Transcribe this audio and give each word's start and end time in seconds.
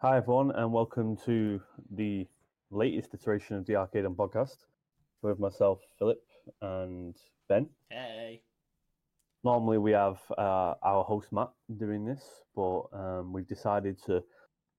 Hi, 0.00 0.18
everyone, 0.18 0.50
and 0.50 0.70
welcome 0.74 1.16
to 1.24 1.58
the 1.90 2.28
latest 2.70 3.14
iteration 3.14 3.56
of 3.56 3.64
the 3.64 3.72
Arcadem 3.72 4.14
Podcast 4.14 4.66
with 5.22 5.38
myself, 5.38 5.80
Philip, 5.98 6.22
and 6.60 7.16
Ben. 7.48 7.70
Hey. 7.88 8.42
Normally, 9.42 9.78
we 9.78 9.92
have 9.92 10.20
uh, 10.36 10.74
our 10.82 11.02
host 11.02 11.32
Matt 11.32 11.48
doing 11.78 12.04
this, 12.04 12.42
but 12.54 12.82
um, 12.92 13.32
we've 13.32 13.48
decided 13.48 13.96
to 14.04 14.22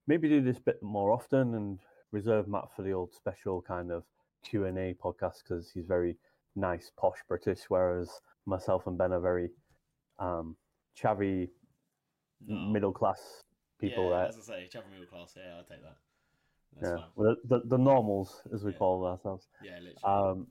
maybe 0.05 0.29
do 0.29 0.39
this 0.39 0.59
bit 0.59 0.77
more 0.83 1.11
often 1.11 1.55
and 1.55 1.79
reserve 2.11 2.47
Matt 2.47 2.65
for 2.75 2.83
the 2.83 2.91
old 2.91 3.11
special 3.11 3.59
kind 3.59 3.91
of 3.91 4.03
Q 4.43 4.65
and 4.65 4.77
A 4.77 4.93
podcast 5.03 5.41
because 5.43 5.71
he's 5.73 5.87
very 5.87 6.15
nice, 6.55 6.91
posh 6.95 7.17
British, 7.27 7.61
whereas 7.69 8.21
myself 8.45 8.85
and 8.85 8.99
Ben 8.99 9.13
are 9.13 9.19
very 9.19 9.49
um, 10.19 10.55
chavvy, 10.95 11.49
No. 12.45 12.71
middle 12.71 12.93
class 12.93 13.41
people. 13.79 14.09
Yeah, 14.09 14.19
right? 14.19 14.29
as 14.29 14.37
I 14.37 14.41
say, 14.41 14.67
travel 14.67 14.89
middle 14.91 15.05
class. 15.07 15.35
Yeah, 15.37 15.57
I'll 15.57 15.63
take 15.63 15.81
that. 15.83 15.97
That's 16.79 16.91
Yeah, 16.91 17.03
well, 17.15 17.35
the, 17.45 17.61
the 17.65 17.77
normals, 17.77 18.41
as 18.53 18.63
we 18.63 18.71
Yeah. 18.71 18.77
call 18.77 19.05
ourselves. 19.05 19.47
Yeah, 19.63 19.79
literally. 19.79 19.95
Um, 20.03 20.47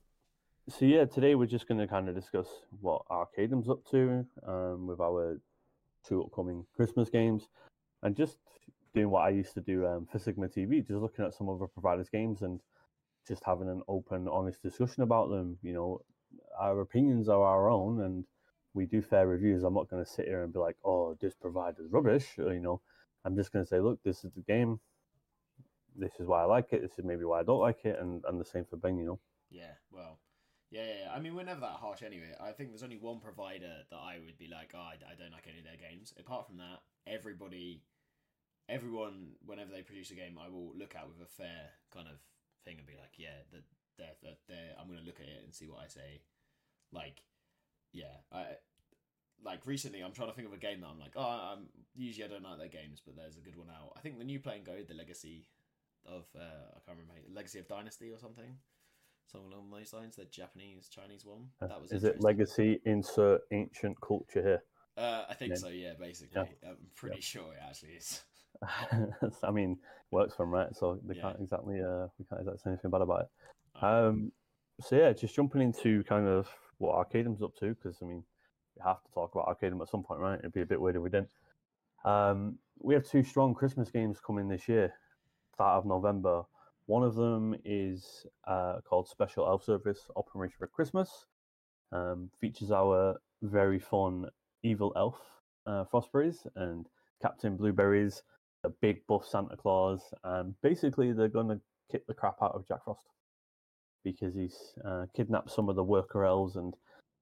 so 0.68 0.84
yeah, 0.84 1.04
today 1.04 1.34
we're 1.34 1.46
just 1.46 1.68
going 1.68 1.78
to 1.80 1.86
kind 1.86 2.08
of 2.08 2.14
discuss 2.14 2.48
what 2.80 3.02
Arcadem's 3.08 3.68
up 3.68 3.84
to 3.90 4.26
um, 4.46 4.86
with 4.86 5.00
our 5.00 5.40
two 6.04 6.22
upcoming 6.24 6.66
Christmas 6.74 7.08
games, 7.08 7.48
and 8.02 8.16
just 8.16 8.38
doing 8.94 9.10
what 9.10 9.24
I 9.24 9.30
used 9.30 9.54
to 9.54 9.60
do 9.60 9.86
um, 9.86 10.06
for 10.10 10.18
Sigma 10.18 10.48
TV, 10.48 10.80
just 10.86 11.00
looking 11.00 11.24
at 11.24 11.34
some 11.34 11.48
other 11.48 11.66
providers' 11.66 12.08
games 12.08 12.42
and 12.42 12.60
just 13.28 13.44
having 13.44 13.68
an 13.68 13.82
open, 13.88 14.26
honest 14.28 14.62
discussion 14.62 15.02
about 15.02 15.30
them. 15.30 15.58
You 15.62 15.74
know, 15.74 16.00
our 16.58 16.80
opinions 16.80 17.28
are 17.28 17.42
our 17.42 17.68
own, 17.68 18.00
and 18.00 18.24
we 18.74 18.86
do 18.86 19.02
fair 19.02 19.26
reviews. 19.26 19.62
I'm 19.62 19.74
not 19.74 19.88
going 19.88 20.04
to 20.04 20.10
sit 20.10 20.26
here 20.26 20.42
and 20.42 20.52
be 20.52 20.58
like, 20.58 20.76
"Oh, 20.84 21.16
this 21.20 21.34
provider's 21.34 21.90
rubbish." 21.90 22.38
Or, 22.38 22.52
you 22.52 22.60
know, 22.60 22.80
I'm 23.26 23.36
just 23.36 23.52
going 23.52 23.64
to 23.64 23.68
say, 23.68 23.80
"Look, 23.80 24.02
this 24.04 24.24
is 24.24 24.32
the 24.32 24.40
game. 24.40 24.78
This 25.96 26.12
is 26.20 26.26
why 26.26 26.42
I 26.42 26.44
like 26.44 26.72
it. 26.72 26.80
This 26.82 26.98
is 26.98 27.04
maybe 27.04 27.24
why 27.24 27.40
I 27.40 27.42
don't 27.42 27.60
like 27.60 27.84
it," 27.84 27.98
and 28.00 28.24
and 28.28 28.40
the 28.40 28.44
same 28.44 28.64
for 28.64 28.76
Ben, 28.76 28.96
You 28.96 29.06
know. 29.06 29.20
yeah, 29.50 29.74
well, 29.90 30.20
yeah, 30.70 30.84
yeah. 30.84 31.12
I 31.14 31.18
mean, 31.20 31.34
we're 31.34 31.44
never 31.44 31.60
that 31.60 31.80
harsh 31.82 32.02
anyway. 32.02 32.34
I 32.40 32.52
think 32.52 32.70
there's 32.70 32.82
only 32.82 32.98
one 32.98 33.18
provider 33.18 33.84
that 33.90 33.96
I 33.96 34.18
would 34.24 34.38
be 34.38 34.48
like, 34.48 34.72
oh, 34.74 34.78
I, 34.78 34.94
I 35.10 35.14
don't 35.18 35.32
like 35.32 35.46
any 35.48 35.58
of 35.58 35.64
their 35.64 35.76
games. 35.90 36.14
Apart 36.18 36.46
from 36.46 36.58
that, 36.58 36.82
everybody, 37.06 37.82
everyone, 38.68 39.32
whenever 39.44 39.70
they 39.72 39.82
produce 39.82 40.10
a 40.10 40.14
game, 40.14 40.38
I 40.38 40.48
will 40.48 40.72
look 40.76 40.94
at 40.94 41.08
with 41.08 41.20
a 41.20 41.30
fair 41.30 41.70
kind 41.92 42.08
of 42.08 42.18
thing 42.64 42.78
and 42.78 42.86
be 42.86 42.94
like, 42.94 43.14
yeah, 43.16 43.42
that 43.52 43.62
they're, 43.98 44.16
they're, 44.22 44.40
they're, 44.48 44.72
I'm 44.78 44.86
going 44.88 45.00
to 45.00 45.06
look 45.06 45.20
at 45.20 45.26
it 45.26 45.42
and 45.44 45.54
see 45.54 45.66
what 45.66 45.82
I 45.82 45.88
say. 45.88 46.22
Like, 46.92 47.22
yeah, 47.92 48.22
I. 48.32 48.58
Like 49.44 49.66
recently, 49.66 50.00
I'm 50.00 50.12
trying 50.12 50.28
to 50.28 50.34
think 50.34 50.48
of 50.48 50.54
a 50.54 50.58
game 50.58 50.80
that 50.80 50.88
I'm 50.88 50.98
like, 50.98 51.12
oh, 51.16 51.52
I'm 51.54 51.68
usually 51.94 52.24
I 52.24 52.28
don't 52.28 52.42
like 52.42 52.58
their 52.58 52.68
games, 52.68 53.00
but 53.04 53.16
there's 53.16 53.36
a 53.36 53.40
good 53.40 53.56
one 53.56 53.68
out. 53.70 53.92
I 53.96 54.00
think 54.00 54.18
the 54.18 54.24
new 54.24 54.40
Play'n 54.40 54.64
GO, 54.64 54.82
the 54.86 54.94
Legacy 54.94 55.46
of 56.04 56.26
uh, 56.36 56.40
I 56.76 56.80
can't 56.84 56.98
remember 56.98 57.14
Legacy 57.32 57.58
of 57.60 57.68
Dynasty 57.68 58.10
or 58.10 58.18
something, 58.18 58.56
something 59.30 59.52
along 59.52 59.70
those 59.70 59.92
lines. 59.92 60.16
The 60.16 60.24
Japanese 60.24 60.88
Chinese 60.88 61.24
one. 61.24 61.48
Uh, 61.62 61.68
That 61.68 61.80
was 61.80 61.92
Is 61.92 62.04
it 62.04 62.20
legacy 62.20 62.80
insert 62.84 63.42
ancient 63.52 64.00
culture 64.00 64.42
here? 64.42 64.62
Uh, 64.96 65.24
I 65.28 65.34
think 65.34 65.52
Yeah. 65.52 65.58
so. 65.58 65.68
Yeah, 65.68 65.92
basically, 65.98 66.40
I'm 66.66 66.76
pretty 66.94 67.20
sure 67.20 67.52
it 67.52 67.60
actually 67.62 67.92
is. 67.92 68.22
I 69.42 69.50
mean, 69.50 69.78
works 70.10 70.34
for 70.34 70.44
'em, 70.44 70.50
right? 70.50 70.74
So 70.74 70.98
they 71.06 71.14
Yeah. 71.14 71.22
can't 71.22 71.40
exactly 71.40 71.80
uh, 71.82 72.06
we 72.18 72.24
can't 72.24 72.40
exactly 72.40 72.58
say 72.58 72.70
anything 72.70 72.90
bad 72.90 73.02
about 73.02 73.22
it. 73.22 73.28
Um, 73.82 74.06
Um, 74.08 74.32
so 74.80 74.96
yeah, 74.96 75.12
just 75.12 75.34
jumping 75.34 75.60
into 75.62 76.02
kind 76.04 76.26
of 76.26 76.48
what 76.78 76.94
Arcadem's 76.94 77.42
up 77.42 77.54
to 77.56 77.74
because 77.74 77.98
I 78.02 78.06
mean, 78.06 78.24
we 78.76 78.82
have 78.84 79.02
to 79.02 79.12
talk 79.12 79.34
about 79.34 79.46
Arcadem 79.46 79.80
at 79.80 79.88
some 79.88 80.02
point, 80.02 80.20
right? 80.20 80.38
It'd 80.38 80.52
be 80.52 80.62
a 80.62 80.66
bit 80.66 80.80
weird 80.80 80.96
if 80.96 81.02
we 81.02 81.10
didn't. 81.10 81.30
Um, 82.04 82.58
we 82.78 82.94
have 82.94 83.06
two 83.06 83.22
strong 83.22 83.54
Christmas 83.54 83.90
games 83.90 84.20
coming 84.24 84.48
this 84.48 84.68
year, 84.68 84.92
start 85.54 85.78
of 85.78 85.86
November. 85.86 86.42
One 86.86 87.02
of 87.02 87.14
them 87.16 87.56
is 87.64 88.26
uh, 88.46 88.80
called 88.88 89.08
Special 89.08 89.46
Elf 89.46 89.64
Service 89.64 90.08
Operation 90.14 90.56
for 90.58 90.66
Christmas. 90.66 91.26
Um, 91.92 92.30
features 92.40 92.70
our 92.70 93.16
very 93.42 93.78
fun 93.78 94.26
evil 94.62 94.92
elf, 94.96 95.18
uh, 95.66 95.84
Frostberries, 95.92 96.46
and 96.54 96.86
Captain 97.22 97.56
Blueberries, 97.56 98.22
a 98.64 98.68
big 98.68 99.06
buff 99.06 99.26
Santa 99.26 99.56
Claus, 99.56 100.00
and 100.24 100.54
basically 100.62 101.12
they're 101.12 101.28
going 101.28 101.48
to 101.48 101.60
kick 101.90 102.06
the 102.06 102.14
crap 102.14 102.36
out 102.42 102.52
of 102.54 102.66
Jack 102.66 102.84
Frost 102.84 103.06
because 104.04 104.34
he's 104.34 104.74
uh, 104.84 105.06
kidnapped 105.16 105.50
some 105.50 105.68
of 105.68 105.76
the 105.76 105.82
worker 105.82 106.24
elves, 106.24 106.56
and 106.56 106.74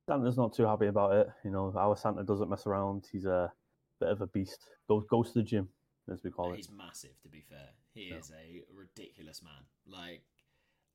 Santa's 0.07 0.37
not 0.37 0.53
too 0.55 0.65
happy 0.67 0.87
about 0.87 1.13
it. 1.15 1.29
You 1.45 1.51
know, 1.51 1.73
our 1.77 1.97
Santa 1.97 2.23
doesn't 2.25 2.51
mess 2.51 2.67
around. 2.67 3.07
He's 3.11 3.25
a 3.25 3.53
bit 4.01 4.11
of 4.11 4.21
a 4.21 4.27
beast. 4.27 4.59
Goes 4.89 5.05
goes 5.09 5.29
to 5.33 5.39
the 5.39 5.43
gym, 5.43 5.69
as 6.13 6.23
we 6.23 6.31
call 6.31 6.53
it. 6.53 6.57
he's 6.57 6.71
massive. 6.71 7.19
To 7.23 7.29
be 7.29 7.41
fair, 7.49 7.69
he 7.95 8.11
Yeah. 8.11 8.17
is 8.17 8.31
a 8.33 8.65
ridiculous 8.75 9.43
man. 9.43 9.65
Like, 9.87 10.23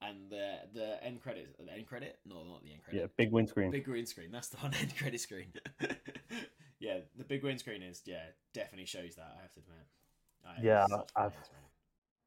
and 0.02 0.30
the 0.30 0.60
the 0.74 1.04
end 1.04 1.22
credit, 1.22 1.56
the 1.60 1.72
end 1.74 1.88
credit, 1.88 2.20
no, 2.26 2.44
not 2.44 2.64
the 2.64 2.72
end 2.74 2.84
credit. 2.84 3.00
Yeah, 3.02 3.08
big 3.18 3.32
windscreen. 3.32 3.72
Big 3.72 3.86
green 3.86 4.06
screen. 4.06 4.32
That's 4.32 4.50
the 4.50 4.58
one 4.58 4.74
end 4.76 4.96
credit 4.96 5.20
screen. 5.20 5.52
yeah, 6.80 7.00
the 7.18 7.24
big 7.24 7.42
green 7.42 7.58
screen 7.58 7.82
is 7.82 8.02
yeah 8.06 8.26
definitely 8.54 8.86
shows 8.86 9.16
that. 9.16 9.34
I 9.38 9.42
have 9.42 9.54
to 9.54 9.60
admit. 9.62 9.86
It's 10.58 10.64
Yeah, 10.64 10.86
I've- 11.16 11.36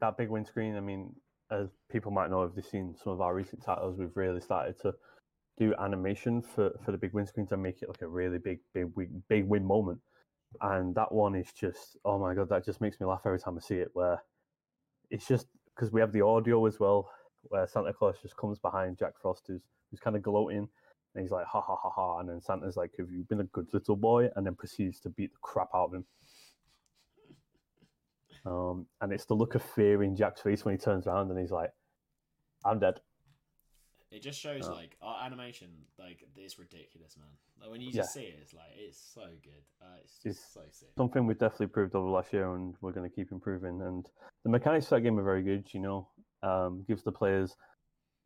that 0.00 0.16
big 0.16 0.30
windscreen. 0.30 0.76
I 0.76 0.80
mean, 0.80 1.14
as 1.50 1.68
people 1.88 2.10
might 2.10 2.28
know 2.28 2.42
if 2.42 2.54
they've 2.56 2.64
seen 2.64 2.96
some 2.96 3.12
of 3.12 3.20
our 3.20 3.32
recent 3.34 3.62
titles, 3.62 3.96
we've 3.98 4.16
really 4.16 4.40
started 4.40 4.78
to 4.80 4.94
do 5.62 5.74
animation 5.80 6.42
for, 6.42 6.70
for 6.84 6.92
the 6.92 6.98
big 6.98 7.12
windscreen 7.12 7.46
to 7.48 7.56
make 7.56 7.82
it 7.82 7.88
like 7.88 8.02
a 8.02 8.08
really 8.08 8.38
big, 8.38 8.58
big, 8.74 8.86
win- 8.94 9.22
big 9.28 9.46
win 9.46 9.64
moment. 9.64 10.00
And 10.60 10.94
that 10.94 11.10
one 11.12 11.34
is 11.34 11.52
just, 11.52 11.96
oh 12.04 12.18
my 12.18 12.34
god, 12.34 12.48
that 12.50 12.64
just 12.64 12.80
makes 12.80 13.00
me 13.00 13.06
laugh 13.06 13.22
every 13.24 13.38
time 13.38 13.56
I 13.56 13.60
see 13.60 13.76
it. 13.76 13.90
Where 13.92 14.22
it's 15.10 15.26
just 15.26 15.46
because 15.74 15.92
we 15.92 16.00
have 16.00 16.12
the 16.12 16.22
audio 16.22 16.66
as 16.66 16.78
well, 16.78 17.10
where 17.44 17.66
Santa 17.66 17.92
Claus 17.92 18.16
just 18.20 18.36
comes 18.36 18.58
behind 18.58 18.98
Jack 18.98 19.14
Frost, 19.20 19.44
who's 19.46 19.62
who's 19.90 20.00
kind 20.00 20.16
of 20.16 20.22
gloating, 20.22 20.68
and 21.14 21.22
he's 21.22 21.30
like, 21.30 21.46
ha 21.46 21.60
ha 21.60 21.76
ha 21.76 21.90
ha, 21.90 22.18
and 22.18 22.28
then 22.28 22.40
Santa's 22.40 22.76
like, 22.76 22.92
have 22.98 23.10
you 23.10 23.24
been 23.24 23.40
a 23.40 23.44
good 23.44 23.68
little 23.72 23.96
boy? 23.96 24.28
And 24.36 24.46
then 24.46 24.54
proceeds 24.54 25.00
to 25.00 25.10
beat 25.10 25.32
the 25.32 25.38
crap 25.42 25.68
out 25.74 25.86
of 25.86 25.94
him. 25.94 26.04
Um, 28.44 28.86
and 29.00 29.12
it's 29.12 29.26
the 29.26 29.34
look 29.34 29.54
of 29.54 29.62
fear 29.62 30.02
in 30.02 30.16
Jack's 30.16 30.40
face 30.40 30.64
when 30.64 30.74
he 30.74 30.78
turns 30.78 31.06
around 31.06 31.30
and 31.30 31.38
he's 31.38 31.50
like, 31.50 31.70
"I'm 32.64 32.78
dead." 32.78 33.00
It 34.12 34.20
just 34.20 34.38
shows 34.38 34.68
Oh. 34.68 34.74
like 34.74 34.94
our 35.00 35.24
animation, 35.24 35.70
like 35.98 36.22
it's 36.36 36.58
ridiculous, 36.58 37.16
man. 37.16 37.28
Like 37.58 37.70
when 37.70 37.80
you 37.80 37.88
Yeah. 37.88 38.02
just 38.02 38.12
see 38.12 38.24
it, 38.24 38.38
it's 38.42 38.52
like 38.52 38.72
it's 38.76 38.98
so 38.98 39.26
good. 39.42 39.64
Uh, 39.80 39.96
it's 40.02 40.12
just 40.22 40.26
It's- 40.26 40.52
so 40.52 40.68
sick. 40.70 40.90
Something 40.98 41.26
we've 41.26 41.38
definitely 41.38 41.68
proved 41.68 41.94
over 41.94 42.06
the 42.06 42.12
last 42.12 42.30
year, 42.30 42.54
and 42.54 42.76
we're 42.82 42.92
going 42.92 43.08
to 43.08 43.14
keep 43.14 43.32
improving. 43.32 43.80
And 43.80 44.06
the 44.42 44.50
mechanics 44.50 44.86
of 44.86 44.90
that 44.90 45.00
game 45.00 45.18
are 45.18 45.22
very 45.22 45.42
good. 45.42 45.72
You 45.72 45.80
know, 45.80 46.08
um, 46.42 46.82
gives 46.82 47.02
the 47.02 47.10
players 47.12 47.56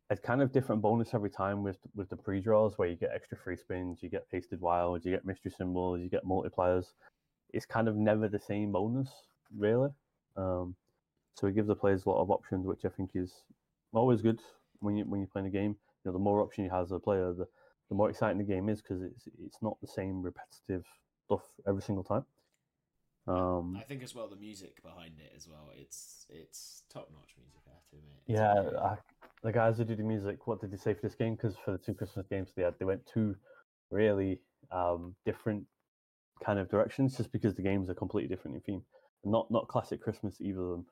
a 0.09 0.17
kind 0.17 0.41
of 0.41 0.51
different 0.51 0.81
bonus 0.81 1.13
every 1.13 1.29
time 1.29 1.63
with 1.63 1.79
with 1.95 2.09
the 2.09 2.17
pre 2.17 2.41
draws, 2.41 2.77
where 2.77 2.89
you 2.89 2.97
get 2.97 3.11
extra 3.11 3.37
free 3.37 3.55
spins, 3.55 4.03
you 4.03 4.09
get 4.09 4.27
pasted 4.27 4.59
wilds, 4.59 5.05
you 5.05 5.11
get 5.11 5.23
mystery 5.23 5.51
symbols, 5.51 6.01
you 6.01 6.09
get 6.09 6.25
multipliers. 6.25 6.93
It's 7.53 7.65
kind 7.65 7.87
of 7.87 7.95
never 7.95 8.27
the 8.27 8.39
same 8.39 8.73
bonus, 8.73 9.09
really. 9.55 9.93
Um, 10.35 10.75
so 11.35 11.47
it 11.47 11.53
gives 11.55 11.67
the 11.69 11.75
players 11.77 12.05
a 12.05 12.09
lot 12.09 12.21
of 12.21 12.29
options, 12.29 12.65
which 12.65 12.83
I 12.83 12.89
think 12.89 13.15
is 13.15 13.45
always 13.93 14.21
good 14.21 14.41
when 14.79 14.95
you 14.97 15.05
when 15.05 15.19
you're 15.19 15.29
playing 15.31 15.47
a 15.47 15.51
game. 15.51 15.75
You 16.03 16.11
know, 16.11 16.13
the 16.13 16.19
more 16.19 16.41
option 16.41 16.63
you 16.63 16.69
have 16.69 16.83
as 16.83 16.91
a 16.91 16.99
player, 16.99 17.33
the 17.33 17.47
the 17.89 17.95
more 17.95 18.09
exciting 18.09 18.37
the 18.37 18.43
game 18.43 18.69
is 18.69 18.81
because 18.81 19.01
it's 19.01 19.27
it's 19.43 19.57
not 19.61 19.77
the 19.81 19.87
same 19.87 20.21
repetitive 20.21 20.85
stuff 21.25 21.43
every 21.67 21.81
single 21.81 22.03
time. 22.03 22.25
Um, 23.27 23.75
I 23.77 23.81
think 23.83 24.03
as 24.03 24.15
well 24.15 24.29
the 24.29 24.37
music 24.37 24.81
behind 24.81 25.19
it 25.19 25.33
as 25.35 25.47
well. 25.47 25.71
It's 25.75 26.25
it's 26.29 26.83
top 26.89 27.09
notch 27.11 27.35
music. 27.37 27.59
I 27.67 27.71
have 27.71 27.89
to 27.91 27.97
admit. 27.97 28.17
It's 28.25 28.39
yeah, 28.39 28.53
very- 28.63 28.77
I, 28.77 28.97
the 29.43 29.51
guys 29.51 29.77
who 29.77 29.83
do 29.83 29.95
the 29.95 30.03
music, 30.03 30.47
what 30.47 30.61
did 30.61 30.71
they 30.71 30.77
say 30.77 30.93
for 30.93 31.01
this 31.01 31.15
game? 31.15 31.35
Because 31.35 31.55
for 31.63 31.71
the 31.71 31.77
two 31.77 31.93
Christmas 31.93 32.25
games 32.27 32.49
they 32.55 32.63
had, 32.63 32.75
they 32.79 32.85
went 32.85 33.05
two 33.05 33.35
really 33.91 34.39
um, 34.71 35.15
different 35.25 35.65
kind 36.43 36.59
of 36.59 36.69
directions, 36.69 37.17
just 37.17 37.31
because 37.31 37.55
the 37.55 37.61
games 37.61 37.89
are 37.89 37.93
completely 37.93 38.33
different 38.33 38.55
in 38.55 38.61
theme. 38.61 38.81
Not 39.25 39.51
not 39.51 39.67
classic 39.67 40.01
Christmas 40.01 40.39
either 40.39 40.61
of 40.61 40.69
them. 40.69 40.85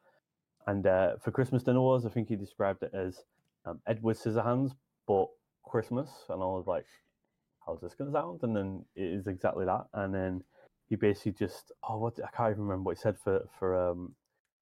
And 0.68 0.88
uh, 0.88 1.18
for 1.24 1.32
Christmas 1.32 1.64
Dinner 1.64 1.80
Wars, 1.80 2.06
I 2.06 2.10
think 2.10 2.28
he 2.28 2.36
described 2.36 2.84
it 2.84 2.92
as 2.94 3.24
um, 3.66 3.80
Edward 3.88 4.18
Scissorhands, 4.18 4.72
but 5.08 5.28
Christmas. 5.64 6.10
And 6.30 6.42
I 6.42 6.46
was 6.46 6.66
like, 6.68 6.86
how's 7.66 7.82
this 7.82 7.96
going 7.96 8.12
to 8.12 8.14
sound? 8.14 8.40
And 8.44 8.56
then 8.56 8.86
it 8.96 9.06
is 9.06 9.28
exactly 9.28 9.66
that. 9.66 9.86
And 9.94 10.14
then 10.14 10.44
he 10.88 10.96
basically 10.96 11.34
just, 11.34 11.72
oh, 11.88 11.98
what 11.98 12.20
I 12.24 12.36
can't 12.36 12.52
even 12.52 12.64
remember 12.64 12.90
what 12.90 12.98
he 12.98 13.02
said 13.02 13.18
for 13.18 13.48
for 13.58 13.90
um, 13.90 14.16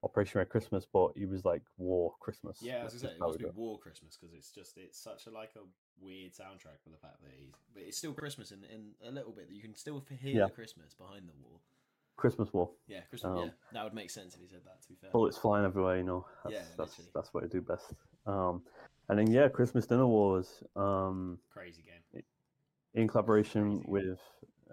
Operation 0.04 0.40
Red 0.40 0.50
Christmas, 0.50 0.86
but 0.92 1.12
he 1.16 1.26
was 1.26 1.46
like 1.46 1.62
War 1.78 2.14
Christmas. 2.20 2.60
Yeah, 2.62 2.82
I 2.82 2.84
was 2.84 2.94
gonna 2.94 3.12
say 3.12 3.16
it 3.16 3.20
must 3.20 3.40
be 3.40 3.46
it. 3.46 3.56
War 3.56 3.78
Christmas 3.80 4.18
because 4.20 4.34
it's 4.36 4.52
just 4.52 4.78
it's 4.78 5.00
such 5.00 5.28
a 5.28 5.30
like 5.30 5.52
a 5.56 5.62
weird 6.00 6.34
soundtrack 6.34 6.84
for 6.84 6.90
the 6.90 6.98
fact 6.98 7.22
that 7.22 7.32
he's 7.38 7.54
but 7.74 7.84
it's 7.84 7.98
still 7.98 8.14
Christmas 8.14 8.52
in, 8.52 8.64
in 8.66 8.92
a 9.08 9.12
little 9.12 9.32
bit 9.32 9.48
that 9.48 9.54
you 9.54 9.62
can 9.62 9.76
still 9.76 10.04
hear 10.10 10.40
Yeah. 10.40 10.46
the 10.46 10.52
Christmas 10.52 10.94
behind 10.94 11.28
the 11.28 11.34
war. 11.42 11.60
Christmas 12.16 12.54
War. 12.54 12.70
Yeah, 12.88 13.02
Christmas. 13.10 13.32
Um, 13.32 13.46
yeah, 13.46 13.52
that 13.72 13.84
would 13.84 13.94
make 13.94 14.10
sense 14.12 14.36
if 14.36 14.42
he 14.42 14.48
said 14.48 14.62
that. 14.66 14.82
To 14.82 14.88
be 14.88 14.96
fair. 14.96 15.10
Bullets 15.12 15.38
flying 15.38 15.66
everywhere, 15.66 15.98
you 15.98 16.04
know. 16.04 16.26
That's, 16.44 16.54
Yeah, 16.54 16.62
that's 16.78 17.02
that's 17.16 17.34
what 17.34 17.44
I 17.44 17.48
do 17.48 17.62
best. 17.62 17.94
Um, 18.26 18.62
and 19.10 19.20
then 19.20 19.32
yeah, 19.32 19.48
Christmas 19.48 19.86
Dinner 19.86 20.08
Wars. 20.08 20.64
Um, 20.76 21.40
Crazy 21.52 21.84
game. 21.84 22.24
in 22.94 23.08
collaboration 23.08 23.78
Crazy. 23.78 23.86
with 23.88 24.20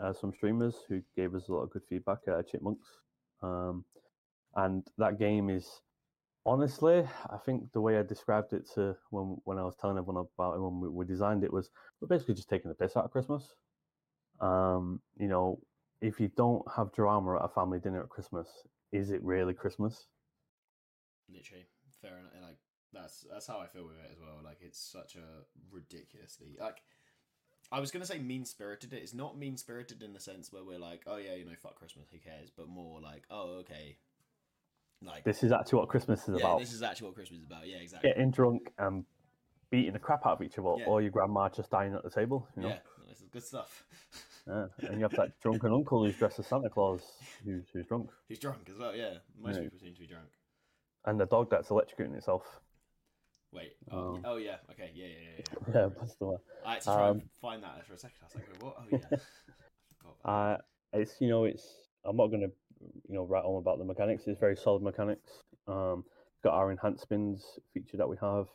uh, 0.01 0.13
some 0.13 0.33
streamers 0.33 0.77
who 0.89 1.03
gave 1.17 1.35
us 1.35 1.49
a 1.49 1.53
lot 1.53 1.63
of 1.63 1.71
good 1.71 1.83
feedback. 1.89 2.19
Uh, 2.29 2.43
Chipmunks, 2.43 2.89
um, 3.43 3.85
and 4.57 4.87
that 4.99 5.19
game 5.19 5.51
is 5.51 5.83
honestly, 6.47 7.07
I 7.31 7.37
think 7.45 7.73
the 7.73 7.81
way 7.81 7.99
I 7.99 8.03
described 8.03 8.53
it 8.53 8.69
to 8.75 8.97
when 9.11 9.37
when 9.45 9.59
I 9.59 9.65
was 9.65 9.77
telling 9.77 9.99
everyone 9.99 10.27
about 10.39 10.55
it 10.55 10.61
when 10.61 10.81
we, 10.81 10.89
we 10.89 11.05
designed 11.05 11.45
it 11.45 11.53
was 11.53 11.71
we're 12.01 12.09
basically 12.09 12.35
just 12.35 12.49
taking 12.49 12.69
the 12.69 12.75
piss 12.75 12.97
out 12.97 13.05
of 13.05 13.11
Christmas. 13.11 13.55
Um, 14.41 15.01
you 15.19 15.29
know, 15.29 15.61
if 16.01 16.19
you 16.19 16.29
don't 16.37 16.63
have 16.75 16.93
drama 16.93 17.37
at 17.37 17.45
a 17.45 17.49
family 17.49 17.79
dinner 17.79 18.03
at 18.03 18.09
Christmas, 18.09 18.49
is 18.93 19.11
it 19.11 19.23
really 19.23 19.55
Christmas? 19.55 20.07
Literally, 21.29 21.67
fair 22.01 22.19
enough. 22.19 22.33
That's 22.93 23.25
that's 23.31 23.47
how 23.47 23.59
I 23.61 23.67
feel 23.67 23.85
with 23.85 23.97
it 24.05 24.11
as 24.13 24.19
well. 24.21 24.39
Like 24.45 24.59
it's 24.61 24.79
such 24.81 25.17
a 25.17 25.45
ridiculously 25.71 26.57
like. 26.59 26.83
I 27.73 27.79
was 27.79 27.93
gonna 27.93 28.05
say 28.07 28.19
mean 28.19 28.45
spirited. 28.45 28.93
It's 28.93 29.15
not 29.15 29.39
mean 29.39 29.57
spirited 29.57 30.03
in 30.03 30.13
the 30.13 30.19
sense 30.19 30.53
where 30.53 30.65
we're 30.65 30.79
like, 30.81 31.03
oh 31.07 31.19
yeah, 31.19 31.35
you 31.35 31.45
know, 31.45 31.53
fuck 31.63 31.77
Christmas, 31.77 32.09
who 32.11 32.19
cares? 32.19 32.51
But 32.57 32.69
more 32.69 33.01
like, 33.01 33.23
oh 33.31 33.59
okay, 33.61 33.97
like 35.05 35.23
This 35.23 35.45
is 35.45 35.53
actually 35.53 35.79
what 35.79 35.89
Christmas 35.89 36.23
is 36.29 36.35
yeah, 36.37 36.47
about. 36.47 36.59
this 36.59 36.73
is 36.73 36.83
actually 36.83 37.07
what 37.09 37.15
Christmas 37.15 37.41
is 37.41 37.47
about. 37.47 37.69
Yeah, 37.69 37.77
exactly. 37.77 38.11
Getting 38.11 38.33
drunk 38.33 38.73
and 38.79 39.05
beating 39.71 39.93
the 39.93 40.01
crap 40.01 40.27
out 40.27 40.41
of 40.41 40.43
each 40.43 40.59
other, 40.59 40.75
Yeah. 40.79 40.87
or 40.87 41.01
your 41.01 41.13
grandma 41.13 41.49
just 41.49 41.71
dying 41.71 41.95
at 41.95 42.03
the 42.03 42.11
table. 42.11 42.49
You 42.57 42.63
know, 42.63 42.69
Yeah, 42.71 42.79
this 43.09 43.21
is 43.21 43.29
good 43.29 43.45
stuff. 43.45 43.85
Yeah, 44.49 44.67
and 44.89 44.97
you 44.97 45.03
have 45.03 45.13
that 45.13 45.39
drunken 45.41 45.71
uncle 45.73 46.03
who's 46.03 46.17
dressed 46.17 46.39
as 46.41 46.47
Santa 46.47 46.71
Claus, 46.71 47.03
who's 47.45 47.67
who's 47.73 47.87
drunk, 47.87 48.11
He's 48.27 48.39
drunk 48.39 48.69
as 48.69 48.79
well. 48.79 48.97
Yeah, 48.97 49.19
most 49.39 49.57
Yeah. 49.57 49.63
people 49.65 49.79
seem 49.79 49.95
to 49.95 50.01
be 50.01 50.07
drunk. 50.09 50.27
and 51.05 51.21
the 51.21 51.27
dog 51.27 51.51
that's 51.51 51.69
electrocuting 51.69 52.17
itself. 52.17 52.43
Wait. 53.53 53.73
Oh, 53.91 53.99
Um, 53.99 54.23
oh 54.25 54.37
yeah. 54.37 54.57
Okay. 54.71 54.91
Yeah. 54.95 55.07
Yeah. 55.07 55.13
Yeah. 55.23 55.45
yeah. 55.67 55.73
Yeah, 55.75 55.89
that's 55.99 56.15
the 56.17 56.25
one. 56.27 56.39
I 56.65 56.73
had 56.75 56.81
to 56.83 56.85
try 56.87 57.09
Um, 57.09 57.19
and 57.21 57.31
find 57.41 57.63
that 57.63 57.87
for 57.87 57.95
a 57.95 57.99
second. 57.99 58.17
I 58.23 58.25
was 58.27 58.35
like, 58.37 58.63
what? 58.63 58.77
Oh 58.79 58.85
yeah. 59.13 59.19
I 60.25 60.53
Uh, 60.53 60.59
it's 60.93 61.21
you 61.21 61.29
know, 61.29 61.45
it's 61.45 61.67
I'm 62.05 62.17
not 62.17 62.29
going 62.29 62.43
to 62.43 62.53
you 63.09 63.15
know 63.15 63.25
write 63.25 63.45
on 63.45 63.59
about 63.59 63.79
the 63.79 63.85
mechanics. 63.85 64.25
It's 64.27 64.41
very 64.41 64.57
solid 64.57 64.83
mechanics. 64.83 65.43
Um, 65.67 66.05
got 66.43 66.55
our 66.55 66.71
enhanced 66.71 67.03
spins 67.03 67.45
feature 67.75 67.97
that 67.97 68.09
we 68.09 68.17
have. 68.21 68.47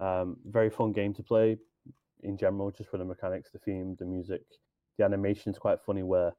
Um, 0.00 0.36
very 0.46 0.70
fun 0.70 0.92
game 0.92 1.14
to 1.14 1.22
play 1.22 1.56
in 2.22 2.36
general, 2.36 2.70
just 2.70 2.90
for 2.90 2.98
the 2.98 3.04
mechanics, 3.04 3.50
the 3.52 3.58
theme, 3.60 3.96
the 3.98 4.04
music. 4.04 4.42
The 4.98 5.04
animation's 5.04 5.58
quite 5.58 5.78
funny 5.84 6.02
where 6.02 6.32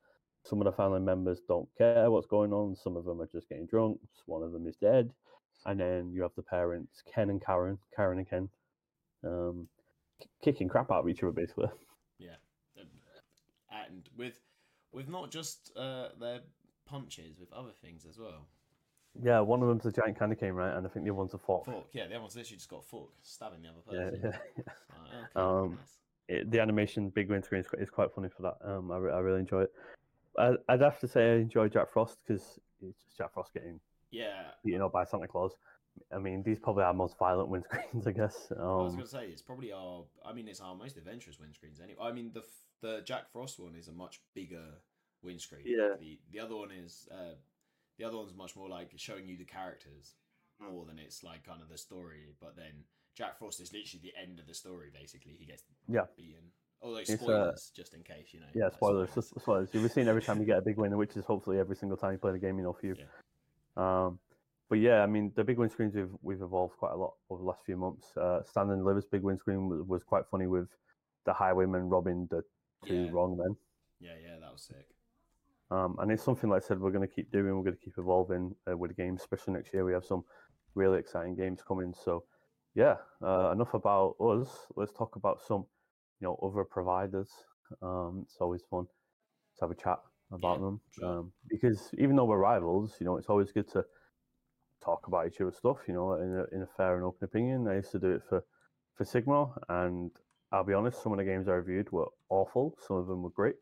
some 0.44 0.62
of 0.62 0.66
the 0.66 0.72
family 0.72 1.00
members 1.00 1.42
don't 1.48 1.68
care 1.78 2.10
what's 2.12 2.28
going 2.28 2.54
on. 2.54 2.76
Some 2.76 2.96
of 2.96 3.06
them 3.06 3.22
are 3.22 3.30
just 3.32 3.50
getting 3.50 3.66
drunk. 3.66 4.00
One 4.26 4.44
of 4.44 4.52
them 4.52 4.68
is 4.68 4.76
dead, 4.78 5.12
and 5.66 5.80
then 5.80 6.12
you 6.14 6.22
have 6.22 6.32
the 6.36 6.42
parents, 6.44 7.02
Ken 7.14 7.30
and 7.30 7.44
Karen, 7.44 7.78
Karen 7.96 8.18
and 8.20 8.30
Ken, 8.30 8.50
um, 9.24 9.68
k- 10.22 10.28
kicking 10.44 10.68
crap 10.68 10.92
out 10.92 11.00
of 11.00 11.10
each 11.10 11.24
other 11.24 11.32
basically. 11.32 11.68
Um, 12.78 12.88
and 13.72 14.10
with 14.18 14.40
with 14.92 15.08
not 15.08 15.32
just 15.32 15.72
uh, 15.78 16.10
their 16.20 16.42
punches, 16.86 17.40
with 17.40 17.52
other 17.54 17.72
things 17.82 18.06
as 18.06 18.18
well. 18.20 18.48
Yeah, 19.22 19.40
one 19.40 19.62
of 19.62 19.70
them's 19.70 19.86
a 19.86 19.92
giant 19.92 20.20
candy 20.20 20.36
cane, 20.36 20.52
right? 20.54 20.76
And 20.76 20.86
I 20.86 20.90
think 20.90 21.06
the 21.06 21.12
other 21.12 21.18
one's 21.20 21.34
a 21.34 21.38
fork. 21.38 21.66
Fork, 21.66 21.88
yeah, 21.94 22.06
the 22.08 22.16
other 22.16 22.22
one's 22.22 22.36
literally 22.36 22.58
just 22.58 22.70
got 22.70 22.80
a 22.80 22.82
fork 22.84 23.10
stabbing 23.24 23.62
the 23.62 23.70
other 23.70 23.80
Yeah, 23.92 24.10
person. 24.10 24.32
yeah. 24.58 24.64
Like, 24.90 25.14
okay, 25.14 25.28
Um, 25.36 25.78
nice. 25.80 25.98
It, 26.28 26.52
the 26.52 26.60
animation, 26.60 27.10
big 27.10 27.30
win 27.30 27.44
screen 27.44 27.62
is 27.62 27.68
quite, 27.68 27.82
is 27.82 27.90
quite 27.90 28.12
funny 28.14 28.30
for 28.30 28.42
that. 28.42 28.58
Um, 28.64 28.92
I, 28.92 28.98
re- 28.98 29.14
I 29.14 29.20
really 29.20 29.40
enjoy 29.40 29.62
it. 29.64 29.74
I, 30.38 30.54
I'd 30.68 30.82
have 30.82 31.00
to 31.00 31.08
say 31.08 31.32
I 31.32 31.36
enjoy 31.36 31.70
Jack 31.70 31.90
Frost 31.92 32.18
because 32.26 32.60
it's 32.82 33.02
just 33.04 33.18
Jack 33.18 33.34
Frost 33.34 33.54
getting 33.54 33.80
yeah. 34.16 34.44
beaten 34.64 34.82
up 34.82 34.92
by 34.94 35.04
Santa 35.04 35.28
Claus. 35.28 35.52
I 36.14 36.18
mean, 36.20 36.44
these 36.44 36.60
probably 36.60 36.84
our 36.84 36.94
most 36.94 37.18
violent 37.18 37.50
windscreens, 37.50 38.06
I 38.12 38.12
guess. 38.12 38.52
I 38.52 38.62
was 38.64 38.92
Um, 38.92 38.98
gonna 38.98 39.08
say 39.08 39.28
it's 39.28 39.42
probably 39.42 39.72
our. 39.72 40.04
I 40.26 40.34
mean, 40.34 40.48
it's 40.48 40.60
our 40.62 40.76
most 40.76 40.98
adventurous 40.98 41.38
windscreens. 41.38 41.82
Anyway, 41.82 42.00
I 42.02 42.12
mean 42.12 42.32
the 42.34 42.44
the 42.82 43.02
Jack 43.06 43.30
Frost 43.32 43.60
one 43.60 43.76
is 43.76 43.88
a 43.88 43.94
much 43.94 44.22
bigger 44.34 44.66
windscreen. 45.24 45.64
Yeah. 45.66 45.96
The 46.00 46.20
the 46.32 46.40
other 46.40 46.56
one 46.56 46.72
is 46.72 47.08
uh, 47.12 47.36
the 47.98 48.04
other 48.06 48.18
one's 48.18 48.34
much 48.36 48.56
more 48.56 48.70
like 48.70 48.92
showing 48.98 49.28
you 49.28 49.38
the 49.38 49.46
characters 49.46 50.16
more 50.60 50.86
than 50.86 51.00
it's 51.00 51.24
like 51.24 51.46
kind 51.46 51.62
of 51.62 51.70
the 51.70 51.78
story. 51.78 52.36
But 52.42 52.56
then 52.58 52.84
Jack 53.16 53.40
Frost 53.40 53.62
is 53.62 53.72
literally 53.72 54.02
the 54.04 54.14
end 54.22 54.40
of 54.40 54.48
the 54.48 54.54
story. 54.54 54.90
Basically, 54.94 55.34
he 55.40 55.46
gets 55.46 55.64
Yeah. 55.88 56.06
beaten. 56.18 56.52
Although 56.82 57.00
uh, 57.00 57.06
spoilers, 57.06 57.72
just 57.74 57.94
in 57.94 58.04
case 58.04 58.28
you 58.34 58.42
know. 58.42 58.48
yeah, 58.54 58.70
spoilers. 58.70 59.10
Spoilers. 59.40 59.70
You'll 59.74 59.84
be 59.84 59.90
seeing 59.90 60.08
every 60.10 60.22
time 60.22 60.40
you 60.40 60.46
get 60.46 60.58
a 60.58 60.62
big 60.62 60.78
win, 60.78 60.96
which 60.98 61.16
is 61.16 61.24
hopefully 61.26 61.58
every 61.58 61.76
single 61.78 61.98
time 61.98 62.12
you 62.12 62.18
play 62.18 62.34
the 62.34 62.38
game, 62.38 62.58
you 62.58 62.64
know, 62.64 62.74
for 62.74 62.86
you. 62.86 62.96
Um, 63.78 64.20
but 64.70 64.80
yeah, 64.80 65.02
I 65.04 65.06
mean, 65.06 65.32
the 65.36 65.44
big 65.44 65.58
win 65.58 65.70
screens 65.70 65.94
we've 65.96 66.10
we've 66.22 66.42
evolved 66.42 66.78
quite 66.78 66.94
a 66.94 66.98
lot 66.98 67.14
over 67.30 67.42
the 67.42 67.48
last 67.48 67.64
few 67.66 67.78
months. 67.78 68.16
Uh, 68.18 68.42
Stan 68.44 68.70
and 68.72 68.84
Liver's 68.84 69.06
big 69.06 69.22
win 69.22 69.38
screen 69.38 69.70
was, 69.70 69.82
was 69.86 70.04
quite 70.04 70.24
funny 70.32 70.48
with 70.48 70.68
the 71.26 71.34
highwayman 71.34 71.90
robbing 71.90 72.28
the 72.32 72.44
two 72.86 73.06
Yeah. 73.06 73.12
wrong 73.12 73.38
men. 73.38 73.56
Yeah, 74.00 74.16
yeah, 74.22 74.40
that 74.40 74.52
was 74.52 74.64
sick. 74.64 74.88
Um, 75.72 75.98
and 76.00 76.12
it's 76.12 76.24
something 76.24 76.50
like 76.50 76.64
I 76.64 76.66
said 76.68 76.80
we're 76.80 76.92
going 76.92 77.08
to 77.08 77.14
keep 77.14 77.32
doing. 77.32 77.56
We're 77.56 77.64
going 77.64 77.78
to 77.78 77.84
keep 77.84 77.98
evolving 77.98 78.56
uh, 78.70 78.78
with 78.78 78.92
the 78.92 78.96
games, 78.96 79.22
especially 79.22 79.54
next 79.54 79.74
year. 79.74 79.84
We 79.86 79.94
have 79.94 80.06
some 80.06 80.24
really 80.76 81.00
exciting 81.00 81.36
games 81.36 81.62
coming. 81.68 81.94
So, 81.94 82.26
yeah, 82.76 82.98
uh, 83.24 83.52
enough 83.52 83.74
about 83.74 84.16
us. 84.20 84.50
Let's 84.76 84.92
talk 84.92 85.16
about 85.16 85.42
some, 85.42 85.66
you 86.20 86.28
know, 86.28 86.40
other 86.44 86.64
providers. 86.64 87.30
Um, 87.82 88.22
it's 88.26 88.38
always 88.40 88.62
fun 88.70 88.86
to 88.86 89.66
have 89.66 89.72
a 89.72 89.76
chat 89.76 90.00
about 90.32 90.58
Yeah, 90.58 90.66
them 90.66 90.82
sure. 90.92 91.06
um, 91.20 91.32
because 91.50 91.90
even 91.98 92.16
though 92.16 92.26
we're 92.26 92.38
rivals, 92.40 92.96
you 93.00 93.06
know, 93.06 93.18
it's 93.18 93.30
always 93.30 93.52
good 93.52 93.68
to 93.72 93.86
talk 94.84 95.08
about 95.08 95.28
each 95.28 95.42
other's 95.42 95.58
stuff. 95.58 95.78
You 95.88 95.94
know, 95.94 96.14
in 96.14 96.34
a, 96.36 96.56
in 96.56 96.62
a 96.64 96.68
fair 96.78 96.96
and 96.96 97.04
open 97.06 97.24
opinion. 97.24 97.68
I 97.68 97.76
used 97.76 97.92
to 97.92 98.00
do 98.00 98.12
it 98.12 98.24
for 98.28 98.44
for 98.96 99.06
Sigma, 99.06 99.54
and 99.70 100.12
I'll 100.52 100.64
be 100.64 100.74
honest, 100.74 101.02
some 101.04 101.12
of 101.12 101.18
the 101.18 101.26
games 101.26 101.48
I 101.48 101.54
reviewed 101.54 101.92
were 101.92 102.08
awful. 102.30 102.78
Some 102.88 102.98
of 102.98 103.08
them 103.08 103.24
were 103.24 103.30
great, 103.32 103.56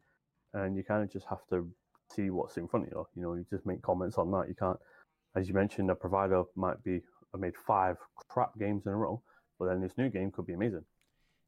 and 0.54 0.76
you 0.76 0.84
kind 0.84 1.04
of 1.04 1.12
just 1.12 1.26
have 1.28 1.46
to 1.50 1.70
see 2.16 2.30
what's 2.30 2.58
in 2.58 2.68
front 2.68 2.86
of 2.88 2.92
you. 2.92 3.08
You 3.16 3.22
know, 3.24 3.34
you 3.34 3.46
just 3.50 3.66
make 3.66 3.82
comments 3.82 4.18
on 4.18 4.32
that. 4.32 4.48
You 4.48 4.56
can't, 4.56 4.78
as 5.36 5.48
you 5.48 5.54
mentioned, 5.54 5.90
a 5.90 5.96
provider 5.96 6.44
might 6.56 6.84
be 6.84 7.02
have 7.34 7.42
made 7.42 7.56
five 7.58 7.98
crap 8.30 8.52
games 8.60 8.86
in 8.86 8.92
a 8.92 8.96
row, 8.96 9.22
but 9.58 9.66
then 9.66 9.82
this 9.82 9.98
new 9.98 10.10
game 10.10 10.30
could 10.32 10.46
be 10.46 10.54
amazing. 10.54 10.86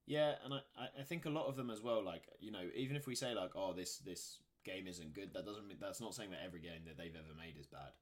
Yeah, 0.07 0.33
and 0.43 0.53
I, 0.53 0.59
I- 0.77 1.01
I 1.01 1.03
think 1.03 1.25
a 1.25 1.29
lot 1.29 1.47
of 1.47 1.55
them 1.55 1.69
as 1.69 1.81
well. 1.81 2.03
Like 2.03 2.23
you 2.39 2.51
know, 2.51 2.63
even 2.75 2.95
if 2.95 3.05
we 3.07 3.15
say 3.15 3.33
like, 3.33 3.51
oh, 3.55 3.73
this 3.73 3.97
this 3.99 4.39
game 4.65 4.87
isn't 4.87 5.13
good, 5.13 5.33
that 5.33 5.45
doesn't 5.45 5.67
mean 5.67 5.77
that's 5.79 6.01
not 6.01 6.13
saying 6.13 6.31
that 6.31 6.41
every 6.45 6.59
game 6.59 6.81
that 6.87 6.97
they've 6.97 7.15
ever 7.15 7.33
made 7.37 7.55
is 7.59 7.67
bad. 7.67 7.93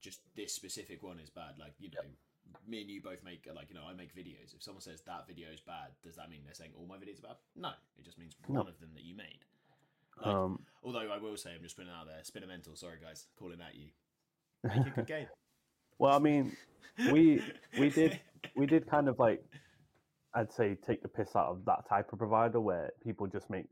Just 0.00 0.20
this 0.36 0.52
specific 0.54 1.02
one 1.02 1.18
is 1.18 1.30
bad. 1.30 1.58
Like 1.58 1.74
you 1.78 1.90
know, 1.90 2.06
me 2.66 2.82
and 2.82 2.90
you 2.90 3.02
both 3.02 3.22
make 3.24 3.46
like 3.54 3.68
you 3.68 3.74
know 3.74 3.84
I 3.88 3.94
make 3.94 4.14
videos. 4.14 4.54
If 4.54 4.62
someone 4.62 4.80
says 4.82 5.02
that 5.06 5.26
video 5.26 5.48
is 5.52 5.60
bad, 5.60 5.90
does 6.02 6.16
that 6.16 6.30
mean 6.30 6.40
they're 6.44 6.54
saying 6.54 6.70
all 6.78 6.86
my 6.86 6.96
videos 6.96 7.18
are 7.20 7.28
bad? 7.34 7.36
No, 7.56 7.70
it 7.98 8.04
just 8.04 8.18
means 8.18 8.34
No. 8.48 8.60
one 8.60 8.68
of 8.68 8.78
them 8.80 8.90
that 8.94 9.04
you 9.04 9.14
made. 9.16 9.44
Like, 10.18 10.26
Um, 10.34 10.60
although 10.82 11.10
I 11.10 11.18
will 11.18 11.36
say, 11.36 11.54
I'm 11.54 11.62
just 11.62 11.76
putting 11.76 11.90
it 11.90 11.94
out 11.94 12.06
there. 12.06 12.20
Spinomenal, 12.22 12.76
sorry 12.78 12.98
guys, 13.02 13.26
calling 13.36 13.60
at 13.60 13.74
you. 13.74 13.88
Make 14.64 14.86
a 14.86 14.90
good 14.90 15.06
game. 15.06 15.26
well, 15.98 16.14
I 16.14 16.18
mean, 16.20 16.56
we 17.10 17.42
we 17.78 17.90
did 17.90 18.20
we 18.56 18.66
did 18.66 18.86
kind 18.86 19.08
of 19.08 19.18
like 19.18 19.42
I'd 20.34 20.52
say 20.52 20.74
take 20.86 21.02
the 21.02 21.08
piss 21.08 21.34
out 21.34 21.46
of 21.48 21.64
that 21.64 21.88
type 21.88 22.12
of 22.12 22.18
provider 22.18 22.60
where 22.60 22.92
people 23.02 23.26
just 23.26 23.48
make 23.50 23.66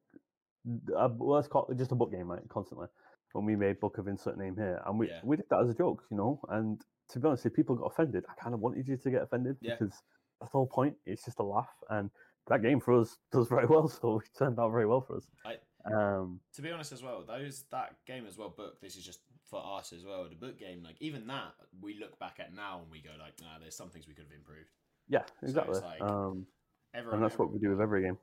well, 0.64 1.16
let's 1.19 1.49
call 1.49 1.66
it 1.71 1.78
just 1.78 1.92
a 1.92 1.95
book 1.95 2.12
game, 2.12 2.28
right? 2.31 2.42
Constantly. 2.49 2.87
When 3.33 3.47
we 3.47 3.57
made 3.57 3.81
Book 3.81 3.97
of 3.97 4.09
Insert 4.09 4.37
Name 4.37 4.57
here, 4.57 4.83
and 4.85 4.99
we 4.99 5.09
Yeah. 5.09 5.21
we 5.25 5.37
did 5.37 5.49
that 5.49 5.61
as 5.61 5.71
a 5.71 5.75
joke, 5.75 6.04
you 6.11 6.16
know. 6.19 6.38
And 6.50 6.85
to 7.09 7.19
be 7.19 7.26
honest, 7.28 7.47
if 7.47 7.54
people 7.54 7.75
got 7.76 7.87
offended, 7.87 8.25
I 8.28 8.35
kind 8.35 8.54
of 8.54 8.61
wanted 8.61 8.87
you 8.87 8.97
to 8.99 9.11
get 9.11 9.23
offended 9.23 9.57
Yeah. 9.62 9.76
because 9.76 10.02
that's 10.38 10.52
the 10.52 10.59
whole 10.59 10.66
point. 10.66 10.97
It's 11.07 11.25
just 11.25 11.38
a 11.38 11.42
laugh, 11.42 11.71
and 11.88 12.11
that 12.49 12.61
game 12.61 12.78
for 12.81 12.92
us 13.00 13.16
does 13.33 13.49
very 13.49 13.66
well, 13.66 13.88
so 13.88 14.19
it 14.21 14.28
turned 14.37 14.59
out 14.59 14.71
very 14.71 14.87
well 14.87 15.00
for 15.00 15.16
us. 15.16 15.26
I- 15.45 15.59
Um, 15.85 16.40
to 16.52 16.62
be 16.62 16.71
honest 16.71 16.92
as 16.92 17.02
well 17.02 17.25
those 17.25 17.64
that 17.73 17.97
game 18.07 18.25
as 18.25 18.38
well 18.38 18.50
book 18.50 18.81
this 18.81 18.95
is 18.95 19.04
just 19.04 19.19
for 19.42 19.61
us 19.78 19.92
as 19.92 20.04
well 20.04 20.28
the 20.28 20.37
book 20.37 20.57
game 20.57 20.81
like 20.85 20.95
even 21.00 21.26
that 21.26 21.54
we 21.81 21.99
look 21.99 22.16
back 22.21 22.38
at 22.38 22.54
now 22.54 22.81
and 22.83 22.88
we 22.88 23.02
go 23.02 23.11
like 23.19 23.35
nah 23.40 23.59
there's 23.59 23.75
some 23.75 23.90
things 23.90 24.07
we 24.07 24.14
could 24.14 24.23
have 24.26 24.33
improved 24.33 24.71
yeah, 25.09 25.23
it's 25.40 25.50
exactly. 25.50 25.81
like- 25.81 26.00
um, 26.00 26.47
everyone 26.95 27.16
and 27.16 27.25
that's 27.25 27.37
what 27.37 27.50
we 27.50 27.59
do 27.59 27.71
with 27.71 27.81
every 27.81 28.02
game. 28.02 28.16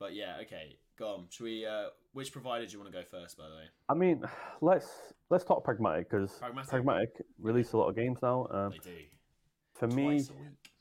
but 0.00 0.12
yeah 0.12 0.38
okay 0.40 0.76
go 0.98 1.14
on 1.14 1.26
should 1.30 1.44
we 1.44 1.64
uh 1.64 1.86
which 2.12 2.32
provider 2.32 2.66
do 2.66 2.72
you 2.72 2.78
want 2.80 2.90
to 2.92 2.98
go 2.98 3.04
first 3.04 3.36
by 3.36 3.48
the 3.48 3.54
way 3.54 3.64
I 3.90 3.94
mean, 3.94 4.22
let's 4.60 4.86
let's 5.30 5.44
talk 5.44 5.64
pragmatic 5.64 6.10
because 6.10 6.32
Pragmatic. 6.32 6.68
pragmatic. 6.68 7.08
release 7.40 7.72
a 7.72 7.78
lot 7.78 7.88
of 7.88 7.96
games 7.96 8.18
now. 8.20 8.46
Um, 8.52 8.70
they 8.72 8.90
do 8.90 8.96
for 9.74 9.86
me, 9.86 10.18
twice 10.18 10.30
week 10.30 10.72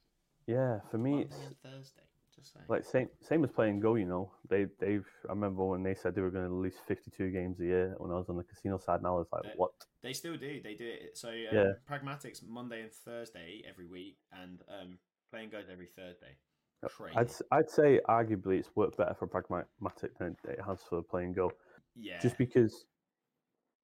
yeah, 0.46 0.80
for 0.92 0.98
me, 0.98 1.12
Monday 1.12 1.26
it's 1.26 1.56
thursday 1.64 2.02
just 2.36 2.54
saying 2.54 2.66
like 2.68 2.84
same 2.84 3.08
same 3.22 3.44
as 3.46 3.52
Play'n 3.52 3.80
GO. 3.80 3.96
You 3.96 4.06
know, 4.06 4.32
they 4.50 4.66
they've. 4.80 5.08
I 5.30 5.32
remember 5.32 5.64
when 5.66 5.84
they 5.84 5.94
said 5.94 6.16
they 6.16 6.22
were 6.22 6.32
going 6.32 6.44
to 6.46 6.52
release 6.52 6.76
fifty 6.86 7.12
two 7.12 7.32
games 7.32 7.60
a 7.62 7.66
year 7.66 7.96
when 7.98 8.12
I 8.12 8.16
was 8.16 8.28
on 8.30 8.36
the 8.36 8.44
casino 8.44 8.78
side. 8.78 9.00
I 9.06 9.10
was 9.12 9.28
like, 9.32 9.44
what? 9.56 9.72
they 10.04 10.14
still 10.14 10.38
do 10.38 10.62
they 10.62 10.76
do 10.76 10.86
it 10.86 11.18
so 11.18 11.30
um, 11.30 11.36
Yeah. 11.52 11.72
pragmatics 11.90 12.42
monday 12.48 12.82
and 12.84 12.92
thursday 12.92 13.64
every 13.68 13.88
week 13.88 14.18
and 14.32 14.62
um 14.70 15.00
Play'n 15.34 15.52
GO 15.52 15.60
every 15.70 15.88
thursday. 15.88 16.38
Crazy 16.86 17.18
I'd 17.18 17.32
I'd 17.52 17.70
say 17.70 18.00
arguably 18.08 18.60
it's 18.60 18.70
worked 18.76 18.98
better 18.98 19.14
for 19.14 19.28
pragmatic 19.28 20.18
than 20.20 20.36
it 20.46 20.60
has 20.66 20.84
for 20.84 21.02
Play'n 21.02 21.34
GO. 21.36 21.52
yeah 21.96 22.20
Just 22.22 22.38
because 22.38 22.86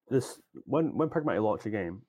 this 0.08 0.40
when 0.66 0.96
when 0.96 1.08
pragmatic 1.08 1.42
launch 1.42 1.66
a 1.66 1.70
game, 1.70 2.02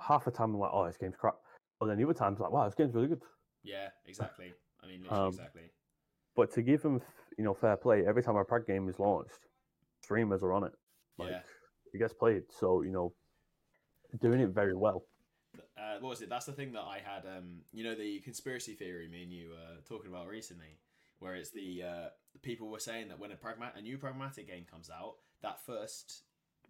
half 0.00 0.24
the 0.24 0.30
time 0.30 0.54
I'm 0.54 0.60
like, 0.60 0.70
oh, 0.72 0.86
this 0.86 0.96
game's 0.96 1.16
crap. 1.16 1.36
But 1.78 1.86
then 1.86 1.98
the 1.98 2.04
other 2.04 2.14
times 2.14 2.40
like, 2.40 2.50
wow, 2.50 2.64
this 2.64 2.74
game's 2.74 2.94
really 2.94 3.08
good. 3.08 3.22
yeah 3.62 3.88
exactly 4.06 4.54
i 4.82 4.86
mean 4.86 5.02
literally 5.02 5.22
Um, 5.24 5.28
exactly 5.28 5.70
But 6.36 6.52
to 6.52 6.62
give 6.62 6.82
them, 6.82 7.02
you 7.38 7.44
know, 7.44 7.54
fair 7.54 7.76
play, 7.76 8.06
every 8.06 8.22
time 8.22 8.36
a 8.36 8.44
prag 8.44 8.66
game 8.66 8.88
is 8.88 8.98
launched, 8.98 9.48
streamers 10.02 10.42
are 10.42 10.52
on 10.52 10.64
it. 10.64 10.72
Like 11.18 11.30
Yeah. 11.30 11.40
it 11.92 11.98
gets 11.98 12.14
played. 12.14 12.44
So 12.50 12.82
you 12.82 12.90
know, 12.90 13.12
doing 14.20 14.40
it 14.40 14.50
very 14.50 14.74
well. 14.74 15.04
Uh, 15.78 15.98
what 16.00 16.10
was 16.10 16.22
it? 16.22 16.28
That's 16.30 16.46
the 16.46 16.52
thing 16.52 16.72
that 16.72 16.82
I 16.82 17.00
had. 17.04 17.24
Um, 17.26 17.60
you 17.72 17.84
know, 17.84 17.94
the 17.94 18.20
conspiracy 18.20 18.72
theory 18.74 19.08
me 19.08 19.22
and 19.24 19.32
you 19.32 19.50
were 19.50 19.82
talking 19.88 20.10
about 20.10 20.26
recently, 20.26 20.78
where 21.18 21.34
it's 21.34 21.50
the 21.50 21.82
uh, 21.82 22.08
people 22.42 22.68
were 22.68 22.78
saying 22.78 23.08
that 23.08 23.18
when 23.18 23.30
a 23.30 23.36
pragma- 23.36 23.76
a 23.76 23.82
new 23.82 23.98
pragmatic 23.98 24.46
game 24.46 24.64
comes 24.70 24.90
out, 24.90 25.14
that 25.42 25.60
first 25.64 26.22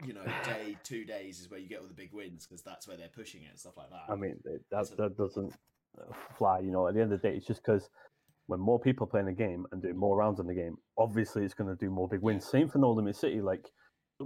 you 0.04 0.12
know 0.12 0.24
day 0.44 0.76
two 0.82 1.04
days 1.04 1.40
is 1.40 1.50
where 1.50 1.60
you 1.60 1.68
get 1.68 1.80
all 1.80 1.86
the 1.86 1.94
big 1.94 2.12
wins 2.12 2.46
because 2.46 2.62
that's 2.62 2.86
where 2.88 2.96
they're 2.96 3.08
pushing 3.08 3.42
it 3.42 3.50
and 3.50 3.58
stuff 3.58 3.76
like 3.76 3.90
that. 3.90 4.12
I 4.12 4.16
mean, 4.16 4.36
that 4.44 4.60
a- 4.92 4.96
that 4.96 5.16
doesn't 5.16 5.52
uh, 6.00 6.12
fly. 6.36 6.58
You 6.60 6.72
know, 6.72 6.88
at 6.88 6.94
the 6.94 7.00
end 7.00 7.12
of 7.12 7.20
the 7.22 7.28
day, 7.28 7.36
it's 7.36 7.46
just 7.46 7.62
because 7.64 7.88
when 8.46 8.60
more 8.60 8.78
people 8.80 9.06
playing 9.06 9.26
the 9.26 9.32
game 9.32 9.66
and 9.72 9.82
doing 9.82 9.96
more 9.96 10.16
rounds 10.16 10.40
in 10.40 10.46
the 10.46 10.54
game, 10.54 10.76
obviously 10.98 11.44
it's 11.44 11.54
going 11.54 11.68
to 11.70 11.76
do 11.84 11.90
more 11.90 12.08
big 12.08 12.22
wins. 12.22 12.44
Same 12.44 12.68
for 12.68 12.78
No 12.78 12.90
Limit 12.92 13.16
City. 13.16 13.40
Like 13.40 13.68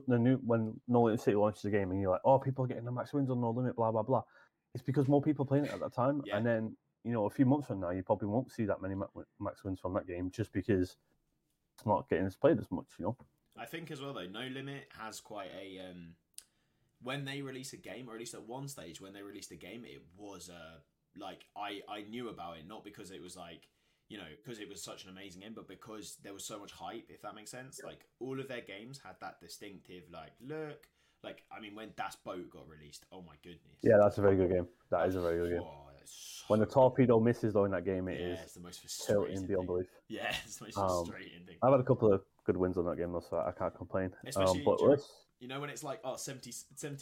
the 0.09 0.19
new 0.19 0.37
when 0.45 0.81
No 0.89 1.03
Limit 1.03 1.21
City 1.21 1.37
launches 1.37 1.63
the 1.63 1.71
game, 1.71 1.91
and 1.91 2.01
you're 2.01 2.13
like, 2.13 2.21
oh, 2.25 2.39
people 2.39 2.65
are 2.65 2.69
getting 2.69 2.85
the 2.85 2.93
max 2.93 3.13
wins 3.13 3.31
on 3.31 3.41
No 3.41 3.51
Limit, 3.51 3.77
blah 3.77 3.91
blah 3.93 4.03
blah. 4.03 4.23
It's 4.75 4.83
because 4.83 5.09
more 5.09 5.23
people 5.23 5.45
playing 5.45 5.65
it 5.65 5.73
at 5.73 5.81
that 5.81 5.93
time, 5.93 6.23
Yeah. 6.25 6.37
and 6.37 6.47
then 6.47 6.77
you 7.03 7.13
know, 7.13 7.25
a 7.25 7.31
few 7.31 7.47
months 7.47 7.67
from 7.67 7.81
now, 7.81 7.91
you 7.91 8.03
probably 8.03 8.29
won't 8.29 8.53
see 8.53 8.67
that 8.67 8.83
many 8.83 8.95
max 9.39 9.65
wins 9.65 9.81
from 9.81 9.95
that 9.95 10.07
game 10.07 10.31
just 10.31 10.53
because 10.53 10.97
it's 11.75 11.87
not 11.87 12.09
getting 12.11 12.27
as 12.27 12.37
played 12.37 12.59
as 12.59 12.71
much. 12.71 12.89
You 12.99 13.07
know. 13.07 13.17
I 13.57 13.65
think 13.65 13.91
as 13.91 14.01
well 14.03 14.13
though, 14.13 14.27
No 14.27 14.47
Limit 14.47 14.89
has 14.99 15.19
quite 15.21 15.51
a 15.59 15.79
um, 15.91 16.15
when 17.03 17.25
they 17.25 17.41
release 17.41 17.73
a 17.73 17.79
game, 17.79 18.09
or 18.09 18.15
at 18.15 18.19
least 18.21 18.35
at 18.35 18.43
one 18.47 18.69
stage 18.69 19.01
when 19.01 19.13
they 19.15 19.23
released 19.23 19.51
a 19.51 19.57
game, 19.57 19.85
it 19.87 20.03
was 20.17 20.51
uh 20.51 20.81
like 21.17 21.47
I 21.57 21.81
I 21.89 22.03
knew 22.03 22.29
about 22.29 22.59
it 22.59 22.69
not 22.69 22.85
because 22.85 23.11
it 23.11 23.21
was 23.23 23.35
like 23.37 23.69
you 24.09 24.19
know 24.19 24.29
because 24.45 24.61
it 24.61 24.69
was 24.69 24.83
such 24.83 25.05
an 25.05 25.11
amazing 25.11 25.41
game, 25.41 25.55
but 25.55 25.69
because 25.69 26.19
there 26.23 26.35
was 26.35 26.45
so 26.45 26.59
much 26.59 26.73
hype. 26.73 27.07
If 27.09 27.23
that 27.23 27.35
makes 27.35 27.51
sense, 27.51 27.81
like 27.83 28.05
all 28.19 28.39
of 28.39 28.47
their 28.49 28.61
games 28.61 29.01
had 29.03 29.17
that 29.21 29.41
distinctive 29.41 30.05
like 30.13 30.33
look. 30.41 30.87
Like 31.23 31.43
I 31.55 31.61
mean, 31.61 31.75
when 31.75 31.91
Das 31.97 32.17
Boot 32.25 32.51
got 32.51 32.67
released, 32.69 33.05
oh 33.13 33.23
my 33.23 33.35
goodness! 33.43 33.79
Yeah, 33.83 33.99
that's 34.01 34.19
a 34.19 34.23
very 34.23 34.37
good 34.37 34.51
game. 34.51 34.67
That 34.91 35.07
is 35.09 35.17
a 35.17 35.21
very 35.21 35.39
good 35.39 35.51
game. 35.59 35.63
Oh, 35.63 35.89
it's 36.01 36.45
When 36.49 36.61
the 36.61 36.67
torpedo 36.67 37.21
misses 37.21 37.53
though 37.53 37.65
in 37.67 37.73
that 37.73 37.85
game, 37.85 38.09
it 38.09 38.19
yeah, 38.21 38.27
is 38.35 38.41
it's 38.41 38.55
the 38.55 38.61
most 38.61 38.81
frustrating 38.81 39.47
beyond 39.47 39.67
belief. 39.67 39.87
Yeah, 40.09 40.35
it's 40.45 40.57
the 40.57 40.65
most 40.67 40.79
Um, 40.79 41.05
thing. 41.07 41.57
I've 41.63 41.71
had 41.73 41.81
a 41.81 41.85
couple 41.85 42.13
of 42.13 42.23
good 42.45 42.57
wins 42.57 42.77
on 42.79 42.87
that 42.87 42.97
game 42.97 43.13
though, 43.13 43.21
so 43.29 43.37
I 43.39 43.53
can't 43.53 43.75
complain. 43.75 44.11
Especially 44.27 44.59
um, 44.61 44.65
but 44.65 44.79
during- 44.79 44.99
You 45.41 45.49
know 45.49 45.61
when 45.61 45.71
it's 45.71 45.85
like 45.85 46.01
oh 46.05 46.17
70 46.17 46.51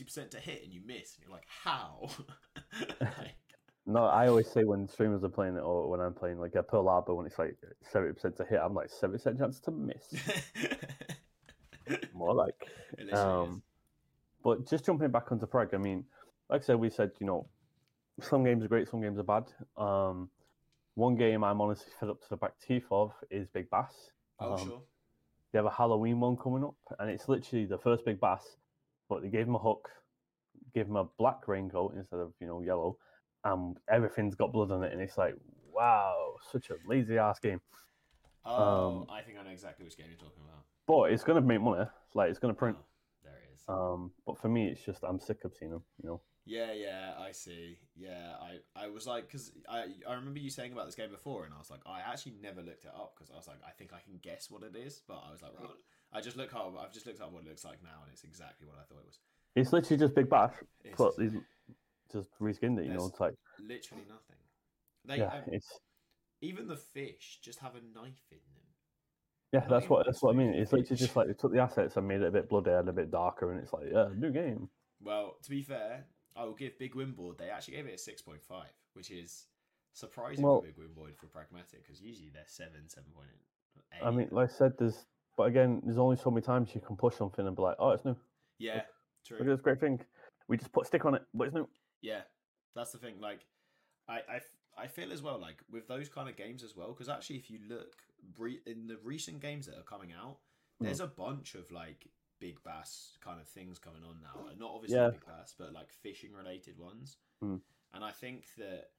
percent 0.05 0.31
to 0.33 0.39
hit 0.41 0.65
and 0.65 0.73
you 0.73 0.81
miss, 0.85 1.15
and 1.17 1.23
you're 1.25 1.33
like, 1.33 1.47
how? 1.47 2.09
Like, 3.01 3.35
No, 3.87 4.05
I 4.05 4.27
always 4.29 4.51
say 4.51 4.65
when 4.65 4.87
streamers 4.89 5.25
are 5.25 5.31
playing 5.31 5.57
it 5.57 5.61
or 5.61 5.89
when 5.89 6.01
I'm 6.01 6.13
playing 6.13 6.39
like 6.41 6.55
a 6.57 6.63
Pearl 6.63 6.87
Harbor 6.89 7.15
when 7.15 7.25
it's 7.25 7.39
like 7.39 7.57
seventy 7.91 8.13
percent 8.13 8.37
to 8.39 8.45
hit, 8.45 8.59
I'm 8.63 8.75
like 8.75 8.91
seventy 8.91 9.19
percent 9.19 9.39
chance 9.39 9.61
to 9.61 9.71
miss. 9.71 10.13
More 12.13 12.35
like. 12.35 12.55
It 12.99 13.07
literally 13.07 13.13
is. 13.13 13.19
Um, 13.49 13.63
but 14.49 14.67
just 14.67 14.87
jumping 14.87 15.11
back 15.11 15.31
onto 15.31 15.45
Prag, 15.45 15.75
I 15.75 15.77
mean, 15.77 16.05
like 16.49 16.63
I 16.63 16.65
said, 16.65 16.77
we 16.77 16.89
said 16.89 17.11
you 17.21 17.27
know, 17.27 17.47
some 18.19 18.45
games 18.45 18.65
are 18.65 18.69
great, 18.69 18.89
some 18.89 19.03
games 19.03 19.19
are 19.19 19.23
bad. 19.23 19.45
Um, 19.77 20.31
one 20.95 21.17
game 21.17 21.45
I'm 21.45 21.61
honestly 21.61 21.93
fed 22.01 22.09
up 22.09 22.23
to 22.23 22.29
the 22.31 22.39
back 22.39 22.53
teeth 22.67 22.87
of 22.91 23.13
is 23.31 23.47
Big 23.49 23.69
Bass. 23.69 23.93
oh 24.41 24.55
um, 24.55 24.67
sure. 24.67 24.83
They 25.53 25.59
have 25.59 25.67
a 25.67 25.71
Halloween 25.71 26.19
one 26.21 26.39
coming 26.39 26.65
up, 26.65 26.77
and 26.99 27.11
it's 27.11 27.29
literally 27.29 27.67
the 27.67 27.77
first 27.77 28.07
Big 28.07 28.19
Bass, 28.19 28.57
but 29.11 29.21
they 29.21 29.29
gave 29.29 29.47
him 29.47 29.55
a 29.55 29.59
hook, 29.59 29.91
gave 30.75 30.87
him 30.87 30.97
a 30.97 31.05
black 31.19 31.47
raincoat 31.47 31.95
instead 31.95 32.21
of 32.21 32.33
you 32.41 32.47
know 32.47 32.63
yellow, 32.63 32.97
and 33.45 33.77
everything's 33.91 34.35
got 34.35 34.51
blood 34.51 34.71
on 34.71 34.83
it, 34.83 34.95
and 34.95 35.03
it's 35.03 35.19
like, 35.19 35.35
wow, 35.75 36.37
such 36.51 36.71
a 36.71 36.77
lazy 36.87 37.19
ass 37.19 37.39
game. 37.39 37.61
Oh, 38.47 39.03
um, 39.03 39.07
I 39.11 39.21
think 39.21 39.37
I 39.39 39.45
know 39.45 39.51
exactly 39.51 39.85
which 39.85 39.99
game 39.99 40.07
you're 40.09 40.17
talking 40.17 40.43
about. 40.43 40.65
But 40.87 41.13
it's 41.13 41.23
gonna 41.23 41.43
make 41.43 41.61
money, 41.61 41.85
like 42.15 42.31
it's 42.31 42.39
gonna 42.39 42.55
print. 42.55 42.79
Oh, 42.79 42.85
there 42.85 42.85
it 42.85 42.85
is. 42.85 42.88
Um, 43.69 44.13
but 44.27 44.39
for 44.39 44.49
me, 44.49 44.69
it's 44.69 44.85
just 44.85 45.05
I'm 45.05 45.21
sick 45.21 45.45
of 45.45 45.55
seeing 45.55 45.71
them. 45.73 45.83
You 46.03 46.09
know, 46.09 46.21
yeah, 46.47 46.73
yeah, 46.73 47.13
I 47.19 47.33
see. 47.33 47.79
Yeah, 47.95 48.33
I, 48.41 48.85
I 48.85 48.89
was 48.89 49.07
like, 49.07 49.27
because 49.27 49.53
I, 49.69 49.85
I 50.09 50.15
remember 50.15 50.41
you 50.41 50.49
saying 50.49 50.73
about 50.73 50.87
this 50.87 50.95
game 50.95 51.11
before, 51.11 51.45
and 51.45 51.53
I 51.53 51.59
was 51.59 51.71
like, 51.71 51.81
I 51.85 52.01
actually 52.01 52.37
never 52.41 52.63
looked 52.63 52.85
it 52.85 52.93
up 52.95 53.15
because 53.15 53.31
I 53.31 53.37
was 53.37 53.47
like, 53.47 53.59
I 53.67 53.71
think 53.73 53.93
I 53.93 54.01
can 54.01 54.19
guess 54.23 54.51
what 54.51 54.63
it 54.63 54.75
is, 54.75 55.03
but 55.07 55.23
I 55.29 55.31
was 55.31 55.43
like, 55.43 55.53
right, 55.61 55.69
I 56.13 56.23
just 56.23 56.39
look 56.39 56.55
up, 56.55 56.75
I've 56.81 56.93
just 56.93 57.07
looked 57.07 57.21
up 57.21 57.33
what 57.33 57.43
it 57.45 57.49
looks 57.49 57.67
like 57.67 57.83
now, 57.83 58.01
and 58.03 58.11
it's 58.11 58.25
exactly 58.25 58.67
what 58.67 58.77
I 58.79 58.85
thought 58.89 59.01
it 59.01 59.07
was. 59.07 59.19
it's 59.57 59.73
literally 59.75 59.99
just 59.99 60.15
Big 60.15 60.31
Bass, 60.31 60.53
It's 60.85 60.97
but 60.97 61.13
he's 61.19 61.33
just 62.11 62.29
reskinned 62.41 62.79
it. 62.79 62.87
You 62.87 62.95
know, 62.95 63.07
it's 63.07 63.21
like 63.21 63.35
literally 63.59 64.05
nothing. 64.09 64.41
They 65.05 65.19
yeah, 65.19 65.27
um, 65.27 65.43
it's 65.53 65.81
even 66.41 66.67
the 66.67 66.77
fish 66.77 67.41
just 67.43 67.59
have 67.59 67.75
a 67.75 67.81
knife 67.81 68.25
in 68.31 68.39
them. 68.55 68.58
Yeah, 69.53 69.65
that's 69.69 69.89
what 69.89 70.05
that's 70.07 70.23
what 70.23 70.35
I 70.35 70.39
mean. 70.39 70.51
It's 70.51 70.73
literally 70.73 70.97
just 70.97 71.17
like 71.17 71.27
they 71.27 71.33
took 71.33 71.53
the 71.53 71.61
assets 71.61 71.97
and 71.97 72.07
made 72.07 72.21
it 72.21 72.27
a 72.29 72.31
bit 72.31 72.49
bloody 72.49 72.71
and 72.71 72.89
a 72.89 72.93
bit 72.93 73.11
darker, 73.11 73.51
and 73.51 73.61
it's 73.61 73.73
like 73.73 73.85
yeah, 73.91 74.09
new 74.15 74.31
game. 74.31 74.69
Well, 75.03 75.37
to 75.43 75.51
be 75.51 75.63
fair, 75.63 76.05
I 76.37 76.45
will 76.45 76.55
give 76.55 76.79
Big 76.79 76.95
Win 76.95 77.13
Board. 77.13 77.39
They 77.39 77.49
actually 77.49 77.77
gave 77.77 77.87
it 77.87 77.95
a 77.95 77.99
six 77.99 78.21
point 78.21 78.43
five, 78.43 78.73
which 78.93 79.11
is 79.11 79.47
surprising 79.95 80.45
Well- 80.45 80.61
for 80.61 80.67
Big 80.67 80.77
Win 80.77 80.93
Board 80.95 81.17
for 81.17 81.27
pragmatic 81.27 81.83
because 81.83 82.01
usually 82.03 82.31
they're 82.33 82.45
seven, 82.47 82.89
seven 82.89 83.11
point 83.15 83.29
eight. 83.33 84.05
I 84.05 84.11
mean, 84.11 84.29
like 84.33 84.51
I 84.51 84.53
said, 84.53 84.73
there's 84.79 85.07
but 85.37 85.45
again, 85.45 85.81
there's 85.85 85.99
only 85.99 86.17
so 86.17 86.31
many 86.31 86.43
times 86.45 86.75
you 86.75 86.81
can 86.81 86.97
push 86.97 87.15
something 87.17 87.47
and 87.47 87.55
be 87.55 87.63
like, 87.63 87.77
oh, 87.79 87.91
it's 87.91 88.05
new. 88.05 88.17
yeah, 88.59 88.75
Look 88.75 88.83
at 88.83 89.37
true. 89.45 89.47
this 89.47 89.61
great 89.61 89.79
thing. 89.81 90.01
We 90.49 90.57
just 90.57 90.73
put 90.73 90.85
a 90.85 90.87
stick 90.89 91.05
on 91.05 91.15
it, 91.15 91.23
but 91.33 91.47
it's 91.47 91.55
new. 91.55 91.69
Yeah, 92.03 92.23
that's 92.75 92.91
the 92.91 92.99
thing. 92.99 93.21
Like, 93.21 93.47
I, 94.09 94.15
I, 94.29 94.41
I 94.79 94.87
feel 94.87 95.13
as 95.13 95.23
well 95.23 95.39
like 95.41 95.63
with 95.71 95.89
those 95.89 96.09
kind 96.09 96.29
of 96.29 96.37
games 96.37 96.63
as 96.63 96.77
well. 96.77 96.89
Because 96.93 97.09
actually, 97.09 97.37
if 97.37 97.51
you 97.51 97.59
look 97.69 97.97
in 98.67 98.87
the 98.87 98.99
recent 99.03 99.41
games 99.41 99.67
that 99.67 99.77
are 99.79 99.83
coming 99.83 100.13
out, 100.13 100.39
Hmm. 100.79 100.85
there's 100.85 101.01
a 101.01 101.07
bunch 101.09 101.55
of 101.57 101.71
like 101.73 102.07
big 102.39 102.63
bass 102.63 103.17
kind 103.21 103.41
of 103.41 103.49
things 103.49 103.79
coming 103.81 104.05
on 104.05 104.21
now. 104.23 104.49
Not 104.57 104.71
obviously 104.73 104.97
Yeah. 104.99 105.11
big 105.11 105.27
bass, 105.27 105.55
but 105.59 105.73
like 105.73 105.91
fishing 105.91 106.33
related 106.33 106.79
ones. 106.79 107.17
Hmm. 107.41 107.57
And 107.93 108.05
I 108.05 108.13
think 108.13 108.47
that 108.59 108.93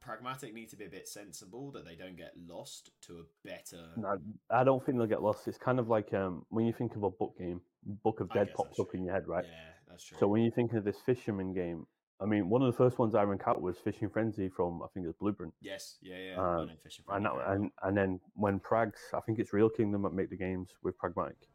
pragmatic 0.00 0.52
need 0.52 0.68
to 0.70 0.76
be 0.76 0.84
a 0.86 0.88
bit 0.90 1.06
sensible 1.06 1.70
that 1.70 1.84
they 1.84 1.94
don't 1.94 2.16
get 2.16 2.36
lost 2.36 2.90
to 3.02 3.20
a 3.20 3.24
better. 3.44 3.92
No, 3.96 4.18
I 4.50 4.64
don't 4.64 4.84
think 4.84 4.98
they'll 4.98 5.06
get 5.06 5.22
lost. 5.22 5.46
It's 5.46 5.58
kind 5.58 5.78
of 5.78 5.88
like 5.88 6.12
um, 6.14 6.44
when 6.48 6.66
you 6.66 6.72
think 6.72 6.96
of 6.96 7.04
a 7.04 7.10
book 7.10 7.38
game, 7.38 7.60
Book 7.84 8.18
of 8.20 8.28
Dead 8.32 8.52
pops 8.54 8.80
up 8.80 8.90
true. 8.90 8.98
in 8.98 9.04
your 9.04 9.14
head, 9.14 9.28
right? 9.28 9.44
Yeah, 9.44 9.72
that's 9.86 10.02
true. 10.02 10.18
So 10.18 10.26
when 10.26 10.42
you 10.42 10.50
think 10.50 10.72
of 10.72 10.82
this 10.82 10.98
fisherman 11.06 11.52
game, 11.54 11.86
I 12.20 12.26
mean, 12.26 12.48
one 12.48 12.62
of 12.62 12.66
the 12.72 12.76
first 12.76 12.98
ones 12.98 13.14
I 13.14 13.22
encountered 13.22 13.62
was 13.62 13.78
Fishing 13.78 14.08
Frenzy 14.08 14.48
from 14.48 14.82
I 14.82 14.86
think 14.88 15.04
it 15.04 15.08
was 15.08 15.16
Blueprint, 15.16 15.54
yes, 15.60 15.98
yeah, 16.02 16.16
yeah. 16.18 16.36
Um, 16.40 16.70
and 17.10 17.24
that, 17.24 17.32
and 17.46 17.70
and 17.82 17.96
then 17.96 18.20
when 18.34 18.58
Prags, 18.58 19.00
I 19.14 19.20
think 19.20 19.38
it's 19.38 19.52
Reel 19.52 19.70
Kingdom 19.70 20.02
that 20.02 20.12
make 20.12 20.30
the 20.30 20.36
games 20.36 20.76
with 20.82 20.96
Pragmatic. 20.98 21.48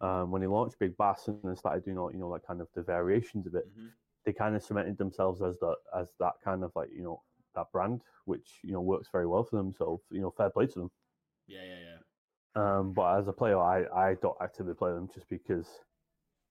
Um, 0.00 0.30
when 0.30 0.40
they 0.42 0.48
launched 0.48 0.78
Big 0.78 0.96
Bass 0.96 1.28
and 1.28 1.40
then 1.42 1.56
started 1.56 1.84
doing 1.84 1.98
all 1.98 2.12
you 2.12 2.18
know 2.18 2.28
like 2.28 2.46
kind 2.46 2.60
of 2.60 2.68
the 2.74 2.82
variations 2.82 3.46
of 3.46 3.54
it, 3.54 3.66
Mhm. 3.78 3.92
they 4.24 4.32
kind 4.32 4.54
of 4.56 4.62
cemented 4.62 4.96
themselves 4.98 5.42
as 5.42 5.58
that 5.58 5.76
as 5.94 6.12
that 6.18 6.34
kind 6.42 6.64
of 6.64 6.74
like 6.74 6.90
you 6.92 7.02
know 7.02 7.22
that 7.54 7.70
brand, 7.72 8.02
which 8.24 8.60
you 8.62 8.72
know 8.72 8.80
works 8.80 9.08
very 9.10 9.26
well 9.26 9.44
for 9.44 9.56
them. 9.56 9.74
So 9.74 10.02
you 10.10 10.20
know, 10.20 10.30
fair 10.30 10.50
play 10.50 10.66
to 10.66 10.78
them. 10.78 10.90
Yeah, 11.46 11.62
yeah, 11.62 11.78
yeah. 11.80 11.98
Um, 12.54 12.92
but 12.94 13.18
as 13.18 13.28
a 13.28 13.32
player, 13.32 13.58
I, 13.58 13.84
I 13.94 14.14
don't 14.14 14.36
actively 14.40 14.74
play 14.74 14.92
them 14.92 15.08
just 15.12 15.28
because 15.28 15.84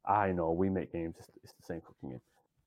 I 0.06 0.32
know 0.32 0.52
we 0.52 0.70
make 0.70 0.92
games. 0.92 1.16
It's, 1.20 1.30
it's 1.44 1.54
the 1.54 1.64
same 1.64 1.82
cooking 1.82 2.12
game. 2.12 2.22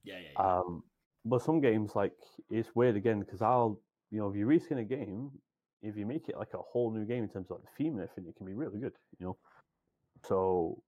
Yeah, 0.09 0.19
yeah, 0.19 0.29
yeah. 0.39 0.59
Um, 0.59 0.83
but 1.25 1.43
some 1.43 1.61
games 1.61 1.95
like 1.95 2.13
it's 2.51 2.75
weird 2.75 2.97
again 2.97 3.21
because 3.21 3.43
I'll 3.43 3.81
you 4.11 4.19
know 4.19 4.29
if 4.31 4.37
you 4.37 4.47
reskin 4.47 4.81
a 4.81 4.85
game, 4.85 5.31
if 5.83 5.97
you 5.97 6.07
make 6.07 6.29
it 6.29 6.37
like 6.37 6.55
a 6.55 6.59
whole 6.59 6.91
new 6.91 7.05
game 7.05 7.25
in 7.25 7.29
terms 7.29 7.51
of 7.51 7.59
like 7.59 7.65
the 7.65 7.71
theme 7.77 7.93
and 7.95 8.03
everything, 8.03 8.27
it 8.29 8.37
can 8.37 8.47
be 8.47 8.55
really 8.55 8.79
good. 8.79 8.95
You 9.19 9.27
know, 9.27 9.37
so 10.25 10.83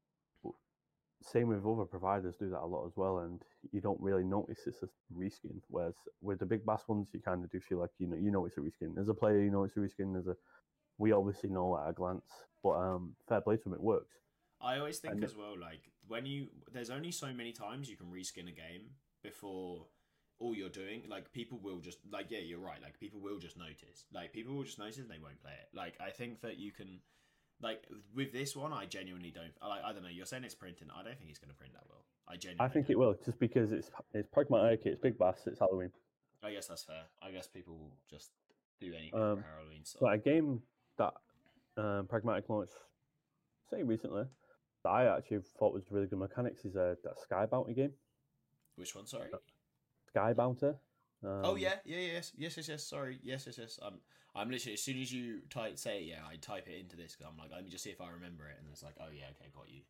same 1.23 1.49
with 1.49 1.67
other 1.67 1.85
providers 1.85 2.35
do 2.41 2.49
that 2.49 2.63
a 2.63 2.67
lot 2.67 2.87
as 2.87 2.93
well, 2.97 3.19
and 3.19 3.43
you 3.73 3.81
don't 3.81 4.01
really 4.01 4.25
notice 4.25 4.61
it's 4.67 4.83
a 4.83 4.89
reskin. 5.15 5.61
Whereas 5.69 5.95
with 6.23 6.39
the 6.39 6.47
big 6.47 6.65
bass 6.65 6.83
ones, 6.89 7.09
you 7.13 7.21
kind 7.21 7.45
of 7.45 7.51
do 7.51 7.61
feel 7.61 7.79
like 7.79 7.91
you 7.99 8.07
know 8.07 8.17
you 8.17 8.31
know 8.31 8.47
it's 8.47 8.57
a 8.57 8.61
reskin. 8.61 8.99
As 8.99 9.09
a 9.09 9.15
player, 9.15 9.43
you 9.43 9.51
know 9.51 9.65
it's 9.65 9.77
a 9.77 9.81
reskin. 9.81 10.19
As 10.19 10.27
a 10.27 10.37
we 10.99 11.13
obviously 11.13 11.51
know 11.51 11.79
at 11.79 11.91
a 11.91 11.93
glance, 11.93 12.31
but 12.63 12.73
um, 12.73 13.15
fair 13.29 13.41
play 13.41 13.57
to 13.57 13.65
them, 13.65 13.75
it 13.75 13.81
works. 13.83 14.15
I 14.61 14.79
always 14.79 14.99
think 14.99 15.15
And- 15.15 15.25
as 15.25 15.35
well, 15.35 15.59
like 15.59 15.91
when 16.07 16.27
you 16.27 16.49
there's 16.73 16.91
only 16.91 17.11
so 17.11 17.33
many 17.33 17.53
times 17.53 17.89
you 17.89 17.97
can 17.97 18.07
reskin 18.07 18.49
a 18.49 18.53
game 18.53 18.91
before 19.23 19.87
all 20.39 20.55
you're 20.55 20.69
doing. 20.69 21.03
Like 21.09 21.33
people 21.33 21.59
will 21.63 21.79
just 21.79 21.99
like 22.11 22.27
yeah, 22.31 22.39
you're 22.39 22.59
right. 22.61 22.81
Like 22.83 22.99
people 22.99 23.21
will 23.21 23.39
just 23.39 23.57
notice. 23.59 24.07
Like 24.13 24.33
people 24.33 24.55
will 24.55 24.65
just 24.65 24.79
notice 24.79 24.99
and 24.99 25.11
they 25.11 25.19
won't 25.23 25.41
play 25.43 25.53
it. 25.53 25.69
Like 25.77 25.95
I 26.01 26.11
think 26.11 26.41
that 26.43 26.59
you 26.59 26.73
can. 26.73 27.01
Like 27.63 27.87
with 28.17 28.33
this 28.33 28.57
one, 28.57 28.73
I 28.73 28.87
genuinely 28.87 29.31
don't. 29.31 29.53
Like 29.61 29.85
I 29.85 29.93
don't 29.93 30.03
know. 30.03 30.09
You're 30.09 30.25
saying 30.25 30.45
it's 30.45 30.55
printing. 30.55 30.89
I 30.91 31.03
don't 31.05 31.19
think 31.19 31.29
it's 31.29 31.39
going 31.39 31.51
to 31.51 31.57
print 31.57 31.75
that 31.75 31.83
well. 31.91 32.07
I 32.27 32.37
genuinely. 32.37 32.65
I 32.65 32.73
think 32.73 32.87
don't. 32.87 32.93
it 32.93 32.99
will, 32.99 33.15
just 33.23 33.39
because 33.39 33.71
it's 33.71 33.91
it's 34.15 34.29
pragmatic, 34.33 34.87
it's 34.87 34.99
big 34.99 35.19
bass, 35.19 35.43
it's 35.47 35.59
Halloween. 35.59 35.91
I 36.43 36.53
guess 36.53 36.69
that's 36.69 36.85
fair. 36.85 37.03
I 37.21 37.31
guess 37.33 37.47
people 37.47 37.75
will 37.75 37.93
just 38.09 38.31
do 38.81 38.95
anything 38.95 39.21
Um, 39.21 39.37
for 39.43 39.47
Halloween. 39.59 39.81
So 39.85 39.99
But 40.01 40.15
a 40.15 40.19
game 40.19 40.63
that 40.97 41.13
um, 41.77 42.07
pragmatic 42.09 42.49
launched, 42.49 42.73
say 43.71 43.83
recently, 43.83 44.25
that 44.85 44.89
I 44.89 45.15
actually 45.19 45.41
thought 45.59 45.75
was 45.75 45.85
really 45.91 46.07
good 46.07 46.19
mechanics 46.19 46.65
is 46.65 46.77
uh, 46.77 46.95
that 47.05 47.21
Sky 47.21 47.45
Bounty 47.45 47.75
game. 47.75 47.93
Which 48.77 48.95
one? 48.95 49.07
Sorry. 49.07 49.29
Sky 50.09 50.33
Bounty. 50.33 50.73
Um, 51.23 51.43
Oh 51.45 51.57
yeah, 51.57 51.75
yeah, 51.85 51.99
yeah, 51.99 52.13
yes, 52.15 52.33
yes, 52.37 52.57
yes, 52.57 52.69
yes. 52.69 52.85
Sorry, 52.85 53.19
yes, 53.23 53.45
yes, 53.47 53.59
yes. 53.59 53.79
I'm, 53.83 53.95
I'm 54.35 54.51
literally 54.51 54.75
as 54.75 54.83
soon 54.83 55.01
as 55.01 55.13
you 55.13 55.41
type 55.51 55.79
say 55.79 56.01
it, 56.01 56.05
yeah, 56.05 56.23
I 56.29 56.37
type 56.37 56.67
it 56.69 56.79
into 56.79 56.97
this 56.97 57.15
because 57.17 57.31
I'm 57.31 57.39
like, 57.39 57.51
let 57.53 57.65
me 57.65 57.71
just 57.71 57.85
see 57.85 57.91
if 57.91 58.01
I 58.01 58.11
remember 58.11 58.49
it, 58.49 58.57
and 58.59 58.67
it's 58.71 58.83
like, 58.83 58.95
oh 59.01 59.11
yeah, 59.13 59.27
okay, 59.37 59.51
got 59.55 59.69
you. 59.69 59.83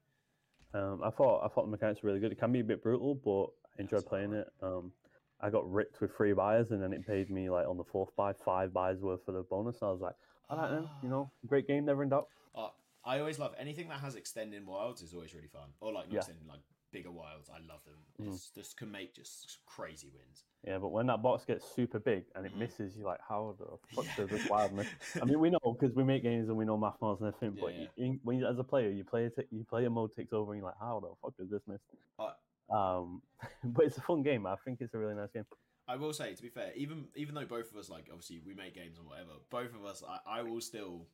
Um, 0.73 1.01
I 1.03 1.11
thought 1.11 1.45
I 1.45 1.49
thought 1.49 1.65
the 1.65 1.71
mechanics 1.71 2.03
were 2.03 2.09
really 2.09 2.21
good. 2.21 2.33
It 2.33 2.39
can 2.39 2.53
be 2.53 2.61
a 2.61 2.65
bit 2.65 2.83
brutal, 2.83 3.15
but 3.15 3.47
I 3.79 3.83
enjoyed 3.83 4.01
That's 4.01 4.09
playing 4.09 4.33
alright. 4.33 4.47
it. 4.47 4.53
Um, 4.63 4.93
I 5.41 5.51
got 5.51 5.71
ripped 5.71 6.01
with 6.01 6.15
three 6.17 6.33
buys, 6.33 6.71
and 6.71 6.83
then 6.83 6.93
it 6.93 7.07
paid 7.07 7.31
me 7.31 7.51
like 7.51 7.67
on 7.67 7.77
the 7.77 7.85
fourth 7.85 8.15
buy 8.17 8.33
five 8.33 8.73
buys 8.73 9.01
worth 9.01 9.25
for 9.25 9.33
the 9.33 9.43
bonus. 9.43 9.83
I 9.83 9.87
was 9.87 10.01
like, 10.01 10.15
all 10.49 10.59
right 10.59 10.71
then, 10.71 10.89
you 11.03 11.09
know, 11.09 11.31
great 11.47 11.67
game, 11.67 11.85
never 11.85 12.03
in 12.03 12.11
doubt. 12.11 12.29
Uh, 12.55 12.69
I 13.05 13.19
always 13.19 13.39
love 13.39 13.55
anything 13.59 13.89
that 13.89 14.01
has 14.01 14.15
extending 14.17 14.67
wilds 14.67 15.03
is 15.03 15.15
always 15.15 15.35
really 15.35 15.49
fun. 15.49 15.71
Or 15.81 15.93
like 15.93 16.07
not 16.09 16.15
Yeah. 16.15 16.19
extending 16.19 16.47
like 16.47 16.61
bigger 16.93 17.11
wilds. 17.11 17.49
I 17.49 17.59
love 17.59 17.85
them. 17.85 17.99
It's 18.19 18.51
just 18.51 18.77
can 18.77 18.91
make 18.91 19.15
just 19.15 19.59
crazy 19.67 20.09
wins. 20.15 20.45
Yeah, 20.67 20.79
but 20.79 20.89
when 20.89 21.07
that 21.07 21.23
box 21.23 21.45
gets 21.47 21.65
super 21.75 21.99
big 21.99 22.25
and 22.35 22.45
it 22.45 22.53
Mhm. 22.55 22.59
misses, 22.59 22.97
you're 22.97 23.07
like, 23.07 23.21
how 23.27 23.57
the 23.59 23.79
fuck 23.95 24.17
does 24.17 24.29
this 24.31 24.49
wild 24.49 24.75
miss? 24.75 24.89
I 25.21 25.25
mean, 25.25 25.41
we 25.41 25.51
know 25.51 25.59
because 25.79 25.95
we 25.97 26.05
make 26.05 26.23
games 26.23 26.49
and 26.49 26.57
we 26.59 26.65
know 26.67 26.77
math 26.77 27.01
models 27.01 27.23
and 27.23 27.29
everything. 27.35 27.57
Yeah, 27.57 27.63
but 27.65 27.75
yeah. 27.75 27.87
You, 28.07 28.21
when 28.23 28.39
you, 28.39 28.47
as 28.47 28.59
a 28.59 28.65
player, 28.65 28.91
you 28.91 29.05
play 29.05 29.25
a 29.25 29.31
t- 29.31 29.49
you 29.51 29.65
play 29.65 29.87
a 29.87 29.91
mode 29.91 30.13
takes 30.15 30.33
over, 30.33 30.53
and 30.53 30.61
you're 30.61 30.67
like, 30.67 30.79
how 30.79 31.01
the 31.01 31.15
fuck 31.23 31.37
does 31.39 31.49
this 31.51 31.63
miss? 31.67 31.81
Uh, 32.19 32.35
Um, 32.75 33.23
but 33.65 33.87
it's 33.87 33.97
a 33.97 34.03
fun 34.03 34.23
game. 34.23 34.47
I 34.47 34.57
think 34.65 34.81
it's 34.81 34.95
a 34.95 34.99
really 34.99 35.15
nice 35.15 35.31
game. 35.33 35.47
I 35.89 35.97
will 35.97 36.13
say, 36.13 36.35
to 36.35 36.43
be 36.43 36.51
fair, 36.51 36.73
even 36.77 37.09
even 37.17 37.35
though 37.35 37.47
both 37.47 37.71
of 37.73 37.77
us 37.77 37.89
like 37.89 38.09
obviously 38.13 38.41
we 38.45 38.55
make 38.55 38.75
games 38.75 38.99
and 38.99 39.07
whatever, 39.07 39.33
both 39.49 39.75
of 39.75 39.85
us, 39.85 40.03
I, 40.07 40.41
I 40.41 40.43
will 40.43 40.61
still. 40.61 41.09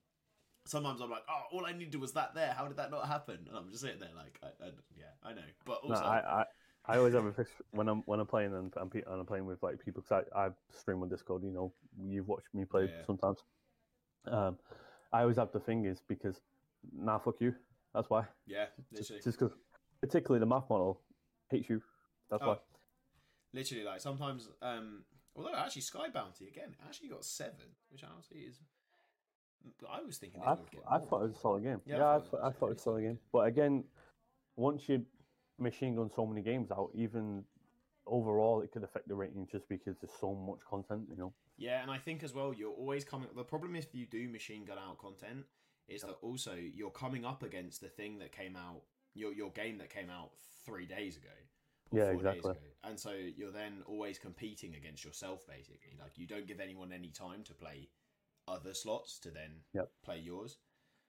Sometimes 0.66 1.00
I'm 1.00 1.10
like, 1.10 1.22
oh, 1.28 1.42
all 1.52 1.66
I 1.66 1.72
needed 1.72 2.00
was 2.00 2.12
that 2.12 2.34
there. 2.34 2.52
How 2.52 2.66
did 2.66 2.76
that 2.76 2.90
not 2.90 3.06
happen? 3.06 3.38
And 3.48 3.56
I'm 3.56 3.68
just 3.68 3.82
sitting 3.82 4.00
there 4.00 4.10
like, 4.16 4.38
I, 4.42 4.64
I, 4.64 4.70
yeah, 4.96 5.04
I 5.22 5.32
know. 5.32 5.42
But 5.64 5.80
No, 5.84 5.94
also, 5.94 6.04
I, 6.04 6.40
I, 6.40 6.44
I 6.86 6.98
always 6.98 7.14
have 7.14 7.24
a 7.24 7.32
fix 7.32 7.50
when 7.70 7.88
I'm 7.88 8.02
when 8.06 8.20
I'm 8.20 8.26
playing 8.26 8.54
and 8.54 8.72
I'm, 8.76 8.90
and 8.92 9.20
I'm 9.20 9.26
playing 9.26 9.46
with 9.46 9.62
like 9.62 9.84
people 9.84 10.02
because 10.02 10.24
I, 10.34 10.46
I 10.46 10.48
stream 10.72 11.02
on 11.02 11.08
Discord. 11.08 11.42
You 11.44 11.52
know, 11.52 11.72
you've 12.00 12.28
watched 12.28 12.48
me 12.54 12.64
play 12.64 12.84
Yeah. 12.84 13.04
sometimes. 13.06 13.38
Um, 14.26 14.58
I 15.12 15.22
always 15.22 15.36
have 15.36 15.52
the 15.52 15.60
fingers 15.60 16.02
because 16.08 16.40
nah, 16.92 17.18
fuck 17.18 17.36
you. 17.40 17.54
That's 17.94 18.10
why. 18.10 18.24
yeah, 18.46 18.66
literally. 18.92 19.22
Just 19.22 19.38
because, 19.38 19.56
particularly 20.00 20.40
the 20.40 20.46
math 20.46 20.68
model 20.68 21.00
hates 21.50 21.68
you. 21.68 21.82
That's 22.30 22.42
why. 22.42 22.54
Oh. 22.54 22.60
literally, 23.52 23.84
like 23.84 24.00
sometimes. 24.00 24.48
um 24.62 25.04
Although 25.36 25.54
actually, 25.54 25.82
Sky 25.82 26.08
Bounty 26.08 26.48
again 26.48 26.74
actually 26.86 27.08
got 27.08 27.24
seven, 27.24 27.76
which 27.90 28.02
honestly 28.02 28.38
is. 28.40 28.60
I 29.90 30.02
was 30.02 30.18
thinking 30.18 30.40
I, 30.44 30.50
would 30.54 30.70
get. 30.70 30.82
I 30.88 30.98
thought 30.98 31.22
it 31.22 31.28
was 31.28 31.36
a 31.36 31.40
solid 31.40 31.64
game. 31.64 31.80
Yeah, 31.86 31.96
I 31.96 31.98
Yeah, 31.98 32.08
I, 32.08 32.18
thought 32.18 32.24
it 32.24 32.30
thought, 32.30 32.42
was 32.42 32.54
I 32.54 32.58
thought 32.58 32.66
it 32.66 32.70
was 32.70 32.78
a 32.78 32.82
solid 32.82 33.02
game. 33.02 33.18
But 33.32 33.38
again, 33.46 33.84
once 34.56 34.88
you 34.88 35.04
machine 35.58 35.96
gun 35.96 36.10
so 36.14 36.26
many 36.26 36.42
games 36.42 36.70
out, 36.70 36.90
even 36.94 37.44
overall, 38.06 38.60
it 38.62 38.70
could 38.72 38.84
affect 38.84 39.08
the 39.08 39.14
rating 39.14 39.46
just 39.50 39.68
because 39.68 39.96
there's 40.00 40.12
so 40.20 40.34
much 40.34 40.60
content. 40.68 41.02
You 41.10 41.16
know. 41.16 41.32
Yeah, 41.56 41.82
and 41.82 41.90
I 41.90 41.98
think 41.98 42.22
as 42.22 42.34
well, 42.34 42.52
you're 42.52 42.72
always 42.72 43.04
coming. 43.04 43.28
The 43.34 43.44
problem 43.44 43.76
if 43.76 43.94
you 43.94 44.06
do 44.06 44.28
machine 44.28 44.64
gun 44.64 44.78
out 44.78 44.98
content 44.98 45.44
is 45.88 46.02
that 46.02 46.16
also 46.22 46.54
you're 46.54 46.90
coming 46.90 47.24
up 47.24 47.42
against 47.42 47.80
the 47.80 47.88
thing 47.88 48.18
that 48.18 48.32
came 48.32 48.56
out, 48.56 48.82
your 49.14 49.32
your 49.32 49.50
game 49.50 49.78
that 49.78 49.90
came 49.90 50.10
out 50.10 50.30
three 50.64 50.86
days 50.86 51.16
ago. 51.16 51.28
or 51.92 51.98
Yeah, 51.98 52.12
four 52.12 52.22
days 52.22 52.36
exactly. 52.36 52.50
ago. 52.50 52.60
And 52.84 52.98
so 53.00 53.10
you're 53.12 53.52
then 53.52 53.82
always 53.86 54.18
competing 54.18 54.74
against 54.74 55.04
yourself, 55.04 55.46
basically. 55.46 55.96
Like 56.00 56.18
you 56.18 56.26
don't 56.26 56.46
give 56.46 56.60
anyone 56.60 56.92
any 56.92 57.10
time 57.10 57.42
to 57.44 57.54
play 57.54 57.88
other 58.48 58.74
slots 58.74 59.18
to 59.20 59.30
then 59.30 59.62
Yep. 59.74 59.90
play 60.02 60.18
yours. 60.18 60.58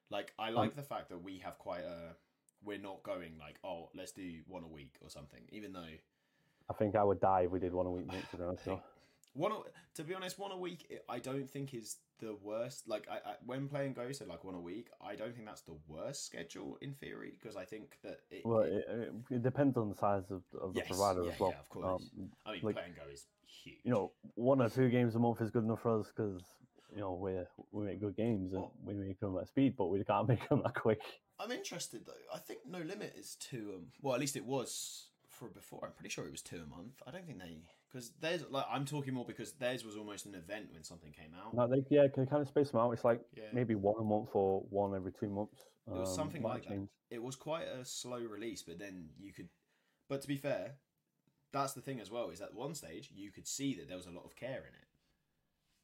Like 0.10 0.34
I 0.40 0.50
Um, 0.50 0.56
like 0.56 0.76
the 0.76 0.84
fact 0.84 1.10
that 1.10 1.20
we 1.20 1.40
have 1.40 1.58
quite 1.58 1.84
a. 1.84 2.16
We're 2.64 2.80
not 2.80 3.04
going 3.04 3.38
like, 3.38 3.60
oh, 3.64 3.90
let's 3.94 4.12
do 4.12 4.42
one 4.48 4.64
a 4.64 4.68
week 4.68 4.98
or 5.02 5.10
something. 5.10 5.48
Even 5.50 5.74
though 5.74 5.98
I 6.70 6.74
think 6.74 6.96
I 6.96 7.04
would 7.04 7.20
die 7.20 7.42
if 7.42 7.52
we 7.52 7.60
did 7.60 7.74
one 7.74 7.86
a 7.86 7.92
week. 7.92 8.08
mate, 8.08 8.30
to 8.32 8.38
be 8.38 8.44
honest, 8.44 8.66
so. 8.66 8.82
One, 9.34 9.52
to 9.94 10.04
be 10.04 10.16
honest, 10.16 10.40
one 10.40 10.52
a 10.52 10.58
week. 10.58 10.92
I 11.08 11.20
don't 11.20 11.48
think 11.48 11.74
is 11.76 11.98
the 12.20 12.34
worst. 12.42 12.88
Like 12.88 13.08
I, 13.12 13.18
I 13.18 13.36
when 13.46 13.68
playing 13.68 13.94
Ghost 13.94 14.22
at 14.22 14.28
like 14.28 14.44
one 14.44 14.56
a 14.56 14.60
week, 14.60 14.90
I 15.00 15.16
don't 15.16 15.36
think 15.36 15.46
that's 15.46 15.62
the 15.62 15.78
worst 15.88 16.26
schedule 16.26 16.78
in 16.82 16.94
theory 16.94 17.34
because 17.40 17.56
I 17.56 17.66
think 17.66 18.00
that 18.04 18.22
it. 18.32 18.44
Well, 18.44 18.62
it- 18.62 18.86
it, 18.90 19.14
it, 19.30 19.44
depends 19.44 19.78
on 19.78 19.90
the 19.90 19.96
size 19.96 20.32
of, 20.32 20.42
of 20.60 20.74
the 20.74 20.80
Yes, 20.80 20.88
provider 20.88 21.26
yeah, 21.26 21.32
as 21.34 21.40
well. 21.40 21.52
yeah, 21.52 21.60
of 21.60 21.70
course. 21.70 21.86
Um, 22.18 22.30
I 22.46 22.52
mean, 22.54 22.62
like, 22.64 22.76
Play'n 22.78 22.96
GO 22.96 23.12
is 23.14 23.26
huge. 23.46 23.78
you 23.84 23.92
know, 23.92 24.12
one 24.36 24.62
or 24.62 24.70
two 24.70 24.90
games 24.90 25.14
a 25.16 25.20
month 25.20 25.42
is 25.42 25.52
good 25.52 25.64
enough 25.64 25.82
for 25.82 26.00
us 26.00 26.08
because 26.16 26.42
you 26.98 27.04
know 27.04 27.14
we 27.14 27.34
we 27.72 27.86
make 27.86 28.02
good 28.02 28.16
games 28.16 28.54
and 28.54 28.66
we 28.84 28.96
make 28.96 29.20
them 29.20 29.38
at 29.38 29.48
speed, 29.48 29.76
but 29.78 29.88
we 29.88 30.04
can't 30.04 30.28
make 30.34 30.50
them 30.50 30.62
that 30.64 30.74
quick. 30.76 31.00
I'm 31.40 31.52
interested 31.52 32.06
though. 32.06 32.14
I 32.34 32.40
think 32.40 32.62
No 32.68 32.80
Limit 32.80 33.14
is 33.18 33.36
two. 33.40 33.74
Um, 33.76 33.86
well, 34.02 34.16
at 34.16 34.20
least 34.20 34.36
it 34.36 34.44
was 34.46 35.10
for 35.30 35.48
before. 35.50 35.82
I'm 35.86 35.92
pretty 35.94 36.10
sure 36.10 36.26
it 36.26 36.32
was 36.32 36.42
two 36.42 36.58
a 36.66 36.68
month. 36.68 37.02
I 37.06 37.12
don't 37.12 37.26
think 37.28 37.40
they 37.40 37.58
because 37.92 38.12
there's 38.20 38.44
like 38.50 38.66
I'm 38.70 38.86
talking 38.86 39.14
more 39.14 39.26
because 39.26 39.52
theirs 39.54 39.86
was 39.86 39.96
almost 39.96 40.26
an 40.26 40.34
event 40.34 40.70
when 40.74 40.84
something 40.84 41.12
came 41.12 41.32
out. 41.40 41.54
No, 41.54 41.68
they 41.68 41.86
yeah, 41.90 42.08
can 42.08 42.26
kind 42.26 42.42
of 42.42 42.48
space 42.48 42.72
them 42.72 42.80
out. 42.82 42.92
It's 42.92 43.06
like 43.06 43.22
Yeah. 43.36 43.44
maybe 43.54 43.76
one 43.76 43.96
a 44.00 44.04
month 44.04 44.30
or 44.34 44.62
one 44.72 44.96
every 44.96 45.12
two 45.12 45.30
months. 45.30 45.66
It 45.88 45.94
was 45.94 46.10
Um, 46.10 46.16
something 46.16 46.42
like 46.42 46.68
that. 46.68 46.88
it 47.12 47.22
was 47.22 47.36
quite 47.36 47.68
a 47.68 47.86
slow 47.86 48.18
release, 48.20 48.64
but 48.64 48.80
then 48.80 49.10
you 49.20 49.32
could. 49.34 49.50
But 50.10 50.22
to 50.22 50.28
be 50.28 50.38
fair, 50.38 50.78
that's 51.52 51.74
the 51.74 51.82
thing 51.82 52.00
as 52.00 52.10
well. 52.10 52.32
Is 52.32 52.42
at 52.42 52.56
one 52.56 52.74
stage 52.74 53.12
you 53.14 53.32
could 53.32 53.48
see 53.48 53.76
that 53.76 53.88
there 53.88 53.98
was 53.98 54.08
a 54.08 54.12
lot 54.12 54.26
of 54.26 54.36
care 54.36 54.62
in 54.66 54.74
it. 54.74 54.87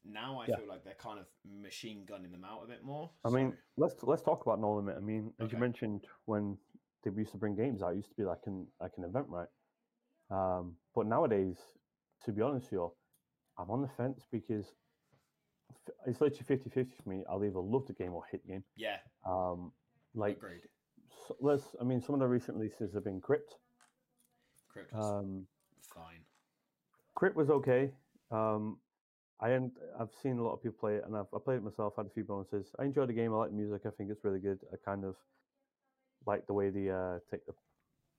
Now 0.04 0.40
I 0.40 0.46
Yeah. 0.46 0.56
feel 0.56 0.68
like 0.68 0.84
they're 0.84 0.94
kind 0.94 1.18
of 1.18 1.26
machine 1.44 2.04
gunning 2.04 2.30
them 2.30 2.44
out 2.44 2.62
a 2.64 2.66
bit 2.66 2.84
more. 2.84 3.10
I 3.24 3.30
mean, 3.30 3.56
let's 3.76 3.94
let's 4.02 4.22
talk 4.22 4.42
about 4.44 4.60
No 4.60 4.74
Limit. 4.74 4.96
I 4.96 5.00
mean, 5.00 5.32
as 5.40 5.46
Okay. 5.46 5.56
you 5.56 5.60
mentioned, 5.60 6.04
when 6.26 6.58
they 7.04 7.10
used 7.10 7.32
to 7.32 7.38
bring 7.38 7.54
games 7.56 7.82
out, 7.82 7.92
it 7.92 7.96
used 7.96 8.10
to 8.10 8.16
be 8.16 8.24
like 8.24 8.40
an 8.46 8.66
like 8.80 8.92
an 8.98 9.04
event, 9.04 9.26
right? 9.28 9.48
Um, 10.30 10.76
but 10.94 11.06
nowadays, 11.06 11.56
to 12.24 12.32
be 12.32 12.42
honest 12.42 12.66
with 12.66 12.72
you, 12.72 12.92
I'm 13.58 13.70
on 13.70 13.82
the 13.82 13.88
fence 13.88 14.26
because 14.30 14.66
it's 16.06 16.20
literally 16.20 16.44
50-50 16.44 16.88
for 17.02 17.08
me. 17.08 17.24
I'll 17.28 17.44
either 17.44 17.58
love 17.58 17.86
the 17.86 17.92
game 17.92 18.12
or 18.12 18.24
hate 18.30 18.42
the 18.46 18.52
game. 18.52 18.64
yeah, 18.76 18.98
Um, 19.26 19.72
like, 20.14 20.36
agreed. 20.36 20.62
so, 21.28 21.36
let's. 21.40 21.76
I 21.80 21.84
mean, 21.84 22.00
some 22.00 22.14
of 22.14 22.20
the 22.20 22.28
recent 22.28 22.56
releases 22.58 22.92
have 22.94 23.04
been 23.04 23.20
Crypt. 23.20 23.54
Crypt 24.68 24.92
was 24.92 25.04
Um, 25.04 25.46
fine. 25.94 26.20
Crypt 27.14 27.36
was 27.36 27.50
okay. 27.50 27.90
Um, 28.30 28.78
I 29.40 29.52
en- 29.52 29.72
I've 29.98 30.12
seen 30.22 30.38
a 30.38 30.42
lot 30.42 30.54
of 30.54 30.62
people 30.62 30.78
play 30.78 30.96
it, 30.96 31.04
and 31.06 31.16
I've 31.16 31.26
I 31.34 31.38
played 31.44 31.56
it 31.56 31.64
myself. 31.64 31.94
Had 31.96 32.06
a 32.06 32.10
few 32.10 32.24
bonuses. 32.24 32.72
I 32.78 32.84
enjoy 32.84 33.06
the 33.06 33.12
game. 33.12 33.32
I 33.32 33.36
like 33.38 33.50
the 33.50 33.56
music. 33.56 33.82
I 33.86 33.90
think 33.90 34.10
it's 34.10 34.24
really 34.24 34.40
good. 34.40 34.60
I 34.72 34.76
kind 34.84 35.04
of 35.04 35.16
like 36.26 36.46
the 36.46 36.54
way 36.54 36.70
they 36.70 36.90
uh, 36.90 37.18
take 37.30 37.46
the 37.46 37.54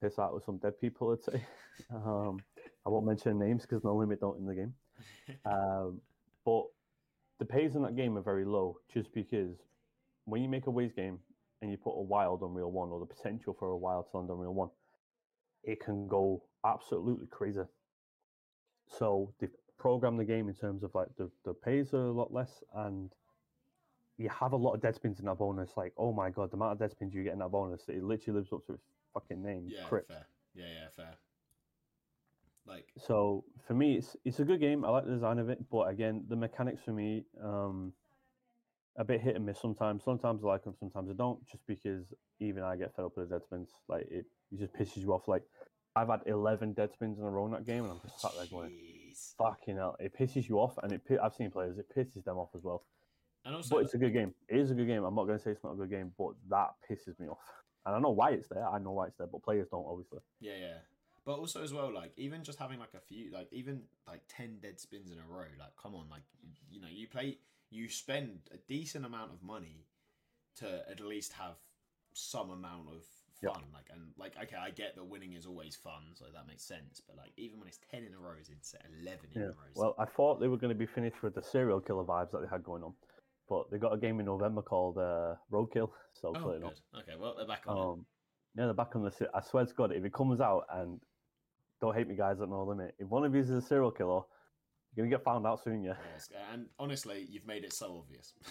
piss 0.02 0.20
out 0.20 0.34
with 0.34 0.44
some 0.44 0.58
dead 0.58 0.80
people. 0.80 1.12
I'd 1.12 1.24
say. 1.24 1.46
um, 1.94 2.44
I 2.86 2.90
won't 2.90 3.06
mention 3.06 3.40
names 3.40 3.64
because 3.64 3.84
no 3.84 3.96
limit 3.96 4.20
don't 4.20 4.40
in 4.40 4.46
the 4.46 4.56
game. 4.56 4.74
Um, 5.46 6.02
but 6.46 6.66
the 7.40 7.46
pays 7.46 7.76
in 7.76 7.82
that 7.84 7.96
game 7.96 8.18
are 8.18 8.22
very 8.22 8.46
low, 8.46 8.80
just 8.94 9.14
because 9.14 9.58
when 10.26 10.42
you 10.42 10.50
make 10.50 10.68
a 10.68 10.72
ways 10.72 10.94
game 10.94 11.20
and 11.62 11.72
you 11.72 11.78
put 11.78 11.92
a 11.92 12.02
wild 12.02 12.44
on 12.44 12.54
Reel 12.54 12.72
One 12.72 12.90
or 12.90 13.00
the 13.00 13.06
potential 13.06 13.56
for 13.58 13.70
a 13.70 13.78
wild 13.78 14.06
to 14.12 14.18
land 14.18 14.30
on 14.30 14.38
Reel 14.38 14.54
One, 14.54 14.70
it 15.64 15.80
can 15.80 16.08
go 16.08 16.44
absolutely 16.64 17.28
crazy. 17.28 17.62
So 18.88 19.34
they 19.40 19.48
program 19.78 20.18
the 20.18 20.26
game 20.26 20.48
in 20.50 20.56
terms 20.56 20.84
of 20.84 20.94
like 20.96 21.08
the, 21.18 21.30
the 21.44 21.54
pays 21.54 21.94
are 21.94 22.08
a 22.08 22.12
lot 22.12 22.34
less 22.34 22.64
and 22.76 23.12
you 24.18 24.30
have 24.30 24.54
a 24.54 24.58
lot 24.58 24.74
of 24.74 24.82
dead 24.82 24.96
spins 24.96 25.20
in 25.20 25.26
that 25.26 25.38
bonus. 25.38 25.72
Like, 25.76 25.94
oh 25.98 26.14
my 26.14 26.30
god, 26.30 26.52
the 26.52 26.56
amount 26.56 26.74
of 26.74 26.80
dead 26.80 26.92
spins 26.92 27.14
you 27.14 27.24
get 27.24 27.34
in 27.34 27.40
that 27.40 27.50
bonus, 27.52 27.84
it 27.88 28.04
literally 28.04 28.40
lives 28.40 28.54
up 28.54 28.66
to 28.68 28.74
its 28.74 28.84
fucking 29.14 29.44
name. 29.44 29.66
yeah, 29.68 29.84
Crypt. 29.84 30.08
fair. 30.08 30.28
Yeah, 30.54 30.66
yeah, 30.66 30.88
fair. 30.96 31.16
Like, 32.66 32.88
So 32.98 33.44
for 33.68 33.74
me, 33.74 33.98
it's 33.98 34.16
it's 34.26 34.40
a 34.40 34.46
good 34.46 34.60
game. 34.60 34.86
I 34.86 34.90
like 34.90 35.06
the 35.06 35.12
design 35.12 35.38
of 35.38 35.50
it, 35.50 35.60
but 35.70 35.84
again, 35.90 36.26
the 36.30 36.36
mechanics 36.36 36.82
for 36.84 36.94
me, 36.94 37.26
um, 37.44 37.94
a 38.98 39.04
bit 39.04 39.22
hit 39.22 39.36
and 39.36 39.46
miss 39.46 39.60
sometimes. 39.60 40.04
Sometimes 40.04 40.44
I 40.44 40.48
like 40.48 40.64
them, 40.64 40.74
sometimes 40.80 41.10
I 41.10 41.14
don't. 41.14 41.46
Just 41.48 41.66
because 41.68 42.06
even 42.40 42.64
I 42.64 42.76
get 42.76 42.96
fed 42.96 43.06
up 43.06 43.18
with 43.18 43.30
the 43.30 43.36
dead 43.36 43.44
spins, 43.44 43.70
like 43.88 44.08
it, 44.10 44.26
it 44.52 44.60
just 44.60 44.74
pisses 44.74 44.98
you 44.98 45.14
off. 45.14 45.28
Like 45.28 45.44
I've 45.96 46.08
had 46.08 46.22
eleven 46.26 46.74
dead 46.74 46.92
spins 46.94 47.20
in 47.20 47.26
a 47.26 47.30
row 47.30 47.46
in 47.46 47.52
that 47.52 47.66
game, 47.66 47.84
and 47.84 47.92
I'm 47.92 48.00
just 48.02 48.20
sat 48.20 48.32
there 48.36 48.48
going, 48.48 48.72
jeez. 49.16 49.36
"Fucking 49.38 49.78
hell!" 49.78 49.96
It 50.00 50.18
pisses 50.18 50.48
you 50.48 50.60
off, 50.60 50.78
and 50.84 50.92
it. 50.92 51.02
I've 51.22 51.34
seen 51.34 51.52
players, 51.52 51.78
it 51.78 51.88
pisses 51.96 52.24
them 52.24 52.38
off 52.38 52.50
as 52.56 52.64
well. 52.64 52.84
And 53.46 53.56
also, 53.56 53.76
But 53.76 53.86
it's 53.86 53.94
a 53.94 53.98
good 53.98 54.14
game. 54.14 54.34
It 54.48 54.58
is 54.60 54.72
a 54.72 54.74
good 54.74 54.88
game. 54.88 55.04
I'm 55.04 55.14
not 55.14 55.26
going 55.26 55.38
to 55.38 55.44
say 55.44 55.52
it's 55.52 55.64
not 55.64 55.74
a 55.74 55.76
good 55.76 55.92
game, 55.92 56.12
but 56.18 56.32
that 56.50 56.72
pisses 56.90 57.20
me 57.20 57.28
off. 57.28 57.38
And 57.86 57.96
I 57.96 58.00
know 58.00 58.10
why 58.10 58.32
it's 58.32 58.48
there. 58.48 58.68
I 58.68 58.80
know 58.80 58.94
why 58.94 59.08
it's 59.08 59.18
there, 59.18 59.28
but 59.28 59.44
players 59.44 59.68
don't 59.70 59.86
obviously. 59.88 60.20
Yeah, 60.40 60.58
yeah. 60.60 60.78
But 61.26 61.38
also 61.38 61.64
as 61.64 61.74
well, 61.74 61.94
like 61.94 62.12
even 62.18 62.44
just 62.44 62.58
having 62.58 62.80
like 62.80 62.94
a 62.96 63.00
few, 63.00 63.32
like 63.32 63.48
even 63.52 63.82
like 64.08 64.22
ten 64.28 64.58
dead 64.62 64.80
spins 64.80 65.12
in 65.12 65.18
a 65.20 65.28
row. 65.28 65.46
Like, 65.60 65.76
come 65.82 65.94
on, 65.94 66.10
like 66.10 66.24
you, 66.42 66.50
you 66.70 66.82
know, 66.82 66.88
you 66.92 67.08
play, 67.08 67.38
you 67.70 67.88
spend 67.90 68.40
a 68.52 68.58
decent 68.68 69.06
amount 69.06 69.32
of 69.32 69.44
money 69.44 69.86
to 70.58 70.84
at 70.90 71.00
least 71.00 71.34
have 71.34 71.58
some 72.14 72.50
amount 72.50 72.88
of 72.90 73.04
Yep. 73.42 73.54
fun. 73.54 73.64
Like, 73.74 73.86
and 73.92 74.14
like, 74.18 74.34
okay, 74.42 74.58
I 74.58 74.70
get 74.72 74.96
that 74.96 75.04
winning 75.04 75.34
is 75.34 75.46
always 75.46 75.76
fun, 75.76 76.04
so 76.14 76.26
that 76.34 76.48
makes 76.48 76.64
sense. 76.64 77.02
But 77.06 77.18
like, 77.18 77.32
even 77.38 77.60
when 77.60 77.68
it's 77.68 77.80
ten 77.92 78.04
in 78.04 78.14
a 78.14 78.20
row, 78.20 78.34
it's 78.40 78.50
eleven 78.50 79.30
in 79.32 79.42
Yeah. 79.42 79.48
a 79.48 79.50
row. 79.50 79.72
Well, 79.76 79.96
I 80.00 80.06
thought 80.06 80.40
they 80.40 80.48
were 80.48 80.58
going 80.58 80.74
to 80.74 80.80
be 80.80 80.86
finished 80.86 81.22
with 81.22 81.36
the 81.36 81.44
serial 81.44 81.82
killer 81.82 82.04
vibes 82.04 82.32
that 82.32 82.42
they 82.42 82.48
had 82.48 82.64
going 82.64 82.84
on, 82.84 82.94
but 83.50 83.70
they 83.72 83.78
got 83.78 83.94
a 83.94 83.98
game 83.98 84.20
in 84.20 84.26
November 84.26 84.62
called 84.62 84.98
uh, 84.98 85.36
Roadkill. 85.52 85.90
So 86.22 86.30
oh, 86.30 86.42
clearly 86.42 86.60
good. 86.60 86.80
not. 86.94 87.02
Okay, 87.02 87.12
well 87.20 87.36
they're 87.36 87.46
back 87.46 87.64
on. 87.68 87.78
Um, 87.78 88.06
yeah, 88.56 88.66
they're 88.66 88.74
back 88.74 88.96
on 88.96 89.04
the. 89.04 89.30
I 89.34 89.42
swear 89.42 89.66
to 89.66 89.74
God, 89.74 89.92
if 89.92 90.06
it 90.06 90.14
comes 90.14 90.40
out 90.40 90.66
and 90.72 91.02
don't 91.82 91.94
hate 91.94 92.08
me, 92.08 92.16
guys, 92.16 92.40
at 92.40 92.48
no 92.48 92.64
limit. 92.64 92.96
If 92.98 93.10
one 93.10 93.26
of 93.26 93.36
you 93.36 93.42
is 93.42 93.50
a 93.50 93.62
serial 93.62 93.92
killer, 93.92 94.22
you're 94.96 95.06
gonna 95.06 95.16
get 95.16 95.24
found 95.24 95.46
out 95.46 95.64
soon. 95.64 95.84
Yeah. 95.84 95.94
Yes, 96.14 96.30
and 96.52 96.68
honestly, 96.80 97.26
you've 97.30 97.46
made 97.46 97.64
it 97.64 97.74
so 97.74 97.98
obvious. 97.98 98.34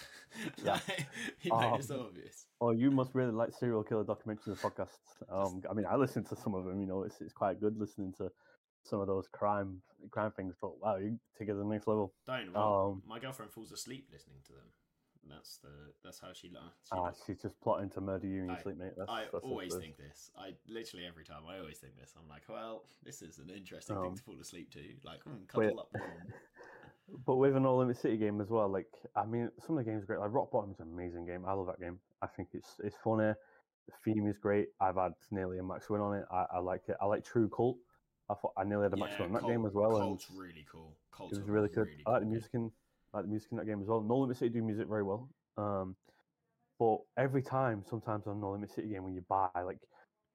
Yeah. 0.63 0.79
you 1.41 1.51
made 1.55 1.73
Um, 1.73 1.79
it 1.79 1.85
so 1.85 2.01
obvious. 2.01 2.45
Oh, 2.59 2.71
you 2.71 2.91
must 2.91 3.11
really 3.15 3.31
like 3.31 3.53
serial 3.53 3.83
killer 3.83 4.03
documentaries 4.03 4.47
and 4.47 4.57
podcasts. 4.57 4.99
Um, 5.29 5.61
I 5.69 5.73
mean, 5.73 5.85
I 5.85 5.95
listen 5.95 6.23
to 6.25 6.35
some 6.35 6.53
of 6.53 6.65
them. 6.65 6.79
You 6.81 6.87
know, 6.87 7.03
it's 7.03 7.21
it's 7.21 7.33
quite 7.33 7.59
good 7.61 7.77
listening 7.77 8.13
to 8.17 8.29
some 8.83 8.99
of 8.99 9.07
those 9.07 9.27
crime 9.29 9.81
crime 10.11 10.31
things. 10.31 10.55
But 10.61 10.79
wow, 10.81 10.97
you 10.97 11.17
take 11.37 11.47
it 11.47 11.53
to 11.53 11.57
the 11.57 11.65
next 11.65 11.87
level. 11.87 12.13
Don't. 12.27 12.53
Well, 12.53 12.91
Um, 12.91 13.03
my 13.07 13.19
girlfriend 13.19 13.51
falls 13.53 13.71
asleep 13.71 14.09
listening 14.11 14.39
to 14.47 14.53
them. 14.53 14.69
That's 15.29 15.57
the. 15.57 15.69
That's 16.03 16.19
how 16.19 16.33
she 16.33 16.49
learns. 16.49 16.73
Ah, 16.91 17.11
she's 17.25 17.41
just 17.41 17.59
plotting 17.61 17.89
to 17.91 18.01
murder 18.01 18.27
you 18.27 18.41
in 18.41 18.47
your 18.49 18.57
I- 18.57 18.61
sleep, 18.61 18.77
mate. 18.77 18.93
That's, 18.97 19.09
I 19.09 19.25
that's 19.31 19.43
always 19.43 19.75
think 19.75 19.97
this. 19.97 20.31
I 20.37 20.51
literally 20.67 21.05
every 21.05 21.23
time 21.23 21.43
I 21.49 21.59
always 21.59 21.77
think 21.79 21.97
this. 21.99 22.13
I'm 22.17 22.27
like, 22.29 22.43
well, 22.47 22.83
this 23.03 23.21
is 23.21 23.39
an 23.39 23.49
interesting 23.49 23.97
Um, 23.97 24.03
thing 24.03 24.15
to 24.15 24.23
fall 24.23 24.39
asleep 24.39 24.71
to. 24.71 24.79
Like, 25.03 25.23
mm, 25.25 25.47
cuddle 25.47 25.79
up 25.79 25.89
warm. 25.93 26.11
But 27.25 27.35
with 27.35 27.55
an 27.55 27.63
No 27.63 27.77
Limit 27.77 27.97
City 27.97 28.17
game 28.17 28.41
as 28.41 28.49
well, 28.49 28.67
like 28.67 28.87
I 29.15 29.25
mean, 29.25 29.51
some 29.65 29.77
of 29.77 29.85
the 29.85 29.91
games 29.91 30.03
are 30.03 30.07
great. 30.07 30.19
Like 30.19 30.33
Rock 30.33 30.49
Bottom's 30.51 30.79
an 30.79 30.87
amazing 30.91 31.25
game. 31.27 31.45
I 31.45 31.53
love 31.53 31.67
that 31.67 31.79
game. 31.79 31.99
I 32.23 32.27
think 32.27 32.49
it's 32.53 32.79
it's 32.83 32.95
funny. 33.03 33.31
The 33.87 33.93
theme 34.03 34.27
is 34.27 34.39
great. 34.39 34.69
I've 34.81 34.95
had 34.95 35.13
nearly 35.29 35.59
a 35.59 35.63
max 35.63 35.87
win 35.87 36.01
on 36.01 36.15
it. 36.15 36.25
I, 36.31 36.45
I 36.55 36.59
like 36.59 36.81
it. 36.87 36.97
I 36.99 37.05
like 37.05 37.23
True 37.23 37.47
Kult. 37.47 37.75
I 38.27 38.33
thought 38.33 38.53
I 38.57 38.63
nearly 38.63 38.85
had 38.85 38.93
a 38.93 38.97
max 38.97 39.19
win 39.19 39.27
on 39.27 39.33
that 39.33 39.45
game 39.45 39.67
as 39.67 39.73
well, 39.73 39.97
and 39.97 40.01
Colt's 40.01 40.31
really 40.35 40.65
cool. 40.71 40.95
Colt's 41.11 41.37
it 41.37 41.41
was 41.41 41.47
really 41.49 41.69
good. 41.69 41.87
I 42.07 42.11
like 42.13 42.21
the 42.21 42.25
music 42.25 42.49
in 42.55 42.71
I 42.71 42.71
like 43.15 43.23
the 43.25 43.29
music 43.29 43.49
in 43.51 43.57
that 43.57 43.65
game 43.65 43.81
as 43.81 43.87
well. 43.87 44.01
No 44.01 44.17
Limit 44.17 44.37
City 44.37 44.49
do 44.49 44.61
music 44.61 44.87
very 44.87 45.03
well. 45.03 45.29
Um, 45.57 45.95
but 46.77 46.97
every 47.17 47.41
time, 47.41 47.83
sometimes 47.89 48.27
on 48.27 48.41
No 48.41 48.51
Limit 48.51 48.71
City 48.71 48.89
game, 48.89 49.03
when 49.03 49.13
you 49.13 49.23
buy 49.29 49.49
like 49.65 49.79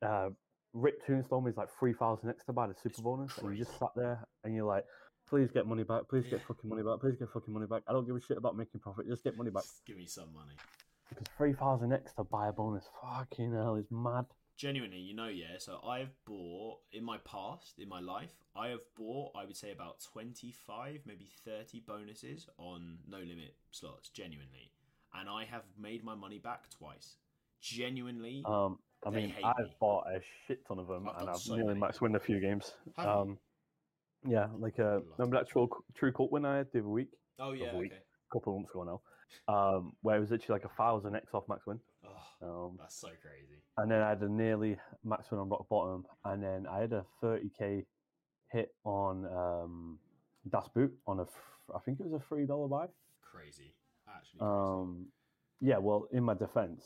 uh, 0.04 0.30
Rip 0.72 1.04
Tombstone 1.06 1.48
is 1.48 1.56
like 1.56 1.68
three 1.78 1.92
thousand 1.92 2.30
extra 2.30 2.54
buy 2.54 2.66
the 2.66 2.74
super 2.74 2.88
It's 2.88 3.00
bonus, 3.00 3.36
and 3.38 3.50
you 3.52 3.58
just 3.58 3.70
crazy. 3.70 3.78
sat 3.80 3.90
there 3.96 4.26
and 4.44 4.54
you're 4.54 4.64
like, 4.64 4.84
please 5.28 5.50
get 5.52 5.66
money 5.66 5.84
back, 5.84 6.08
please 6.08 6.24
get 6.30 6.40
fucking 6.48 6.70
money 6.70 6.82
back, 6.82 7.00
please 7.00 7.16
get 7.16 7.28
fucking 7.32 7.52
money 7.52 7.66
back. 7.66 7.82
I 7.86 7.92
don't 7.92 8.06
give 8.06 8.16
a 8.16 8.20
shit 8.20 8.38
about 8.38 8.56
making 8.56 8.80
profit, 8.80 9.06
just 9.08 9.22
get 9.24 9.36
money 9.36 9.50
back. 9.50 9.64
Just 9.64 9.84
give 9.86 9.96
me 9.96 10.06
some 10.06 10.32
money. 10.32 10.54
Because 11.10 11.26
three 11.36 11.52
thousand 11.52 11.92
extra 11.92 12.24
buy 12.24 12.48
a 12.48 12.52
bonus, 12.52 12.84
fucking 13.02 13.52
hell, 13.52 13.76
is 13.76 13.86
mad. 13.90 14.24
Genuinely, 14.60 14.98
you 14.98 15.14
know, 15.14 15.28
yeah. 15.28 15.56
So 15.58 15.80
I've 15.88 16.12
bought 16.26 16.80
in 16.92 17.02
my 17.02 17.16
past, 17.24 17.78
in 17.78 17.88
my 17.88 18.00
life, 18.00 18.34
I 18.54 18.68
have 18.68 18.80
bought, 18.94 19.32
I 19.34 19.46
would 19.46 19.56
say, 19.56 19.72
about 19.72 20.04
twenty-five, 20.12 21.00
maybe 21.06 21.30
thirty 21.46 21.80
bonuses 21.80 22.46
on 22.58 22.98
no 23.08 23.16
limit 23.16 23.54
slots. 23.70 24.10
Genuinely, 24.10 24.70
and 25.18 25.30
I 25.30 25.44
have 25.46 25.62
made 25.78 26.04
my 26.04 26.14
money 26.14 26.38
back 26.38 26.68
twice. 26.68 27.16
Genuinely, 27.62 28.42
Um, 28.44 28.78
I 29.06 29.08
mean, 29.08 29.34
I've 29.42 29.56
me. 29.64 29.74
bought 29.80 30.04
a 30.14 30.20
shit 30.46 30.66
ton 30.68 30.78
of 30.78 30.88
them, 30.88 31.08
I've 31.08 31.22
and 31.22 31.30
I've 31.30 31.36
so 31.36 31.54
nearly 31.54 31.68
many. 31.68 31.80
max 31.80 32.02
win 32.02 32.14
a 32.14 32.20
few 32.20 32.38
games. 32.38 32.74
Um, 32.98 33.38
yeah, 34.28 34.48
like 34.58 34.78
uh, 34.78 35.00
remember 35.16 35.38
that 35.38 35.48
True, 35.48 35.70
True 35.94 36.12
Kult 36.12 36.30
win 36.32 36.44
I 36.44 36.58
had 36.58 36.66
the 36.72 36.80
other 36.80 36.88
week? 36.88 37.08
oh 37.38 37.52
yeah, 37.52 37.74
week. 37.74 37.92
okay. 37.92 38.02
couple 38.30 38.52
of 38.52 38.58
months 38.58 38.72
ago 38.72 38.84
now, 39.48 39.54
um, 39.54 39.92
where 40.02 40.16
it 40.16 40.20
was 40.20 40.30
literally 40.30 40.60
like 40.60 40.70
a 40.70 40.74
thousand 40.76 41.16
X 41.16 41.28
off 41.32 41.44
max 41.48 41.66
win. 41.66 41.80
Um, 42.42 42.76
that's 42.78 42.98
so 42.98 43.08
crazy. 43.08 43.60
and 43.76 43.90
then 43.90 44.00
I 44.00 44.08
had 44.10 44.22
a 44.22 44.28
nearly 44.28 44.76
max 45.04 45.30
win 45.30 45.40
on 45.40 45.48
rock 45.48 45.68
bottom, 45.68 46.04
and 46.24 46.42
then 46.42 46.66
I 46.66 46.80
had 46.80 46.92
a 46.92 47.04
30k 47.22 47.84
hit 48.50 48.74
on 48.84 49.26
um, 49.26 49.98
Das 50.48 50.68
Boot 50.74 50.92
on 51.06 51.20
a, 51.20 51.26
I 51.74 51.78
think 51.84 52.00
it 52.00 52.06
was 52.06 52.20
a 52.20 52.24
three 52.26 52.46
dollar 52.46 52.68
buy. 52.68 52.86
Crazy, 53.22 53.74
actually. 54.08 54.40
Crazy. 54.40 54.50
Um, 54.50 55.06
yeah, 55.60 55.76
well, 55.78 56.08
in 56.12 56.22
my 56.24 56.32
defense, 56.34 56.82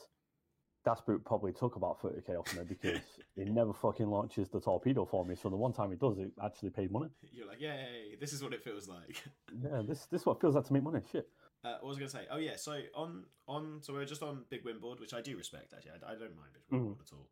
Das 0.85 1.01
Boot 1.01 1.25
probably 1.25 1.53
took 1.53 1.77
about 1.77 2.03
30k 2.03 2.37
off 2.39 2.53
me 2.57 2.65
because 2.69 3.01
it 3.37 3.49
never 3.49 3.73
fucking 3.73 4.07
launches 4.09 4.49
the 4.49 4.61
torpedo 4.61 5.05
for 5.07 5.25
me. 5.25 5.37
So 5.37 5.49
the 5.49 5.57
one 5.57 5.73
time 5.73 5.93
it 5.93 6.01
does, 6.01 6.19
it 6.19 6.33
actually 6.45 6.71
paid 6.71 6.91
money. 6.91 7.09
You're 7.33 7.47
like, 7.47 7.61
yay! 7.61 8.17
This 8.21 8.33
is 8.33 8.43
what 8.43 8.53
it 8.53 8.63
feels 8.65 8.89
like. 8.89 9.23
Yeah, 9.63 9.83
this 9.87 10.07
this 10.07 10.23
is 10.23 10.27
what 10.27 10.41
feels 10.41 10.57
like 10.57 10.65
to 10.67 10.73
make 10.73 10.83
money. 10.83 11.01
Shit. 11.13 11.29
Uh, 11.65 11.77
what 11.81 11.89
was 11.89 11.97
I 11.97 12.01
going 12.01 12.11
to 12.11 12.17
say? 12.17 12.27
Oh 12.31 12.37
yeah, 12.37 12.57
so 12.57 12.79
on 12.95 13.25
on 13.49 13.79
so 13.81 13.95
we 13.95 14.01
are 14.01 14.05
just 14.05 14.23
on 14.23 14.45
Big 14.51 14.65
Win 14.65 14.79
Board, 14.79 15.01
which 15.01 15.15
I 15.15 15.21
do 15.23 15.37
respect 15.37 15.73
actually. 15.75 15.93
I, 16.07 16.11
I 16.13 16.15
don't 16.15 16.37
mind 16.37 16.51
Big 16.53 16.63
Win 16.71 16.81
Mhm. 16.81 16.85
Board 16.89 16.99
at 17.01 17.13
all. 17.13 17.29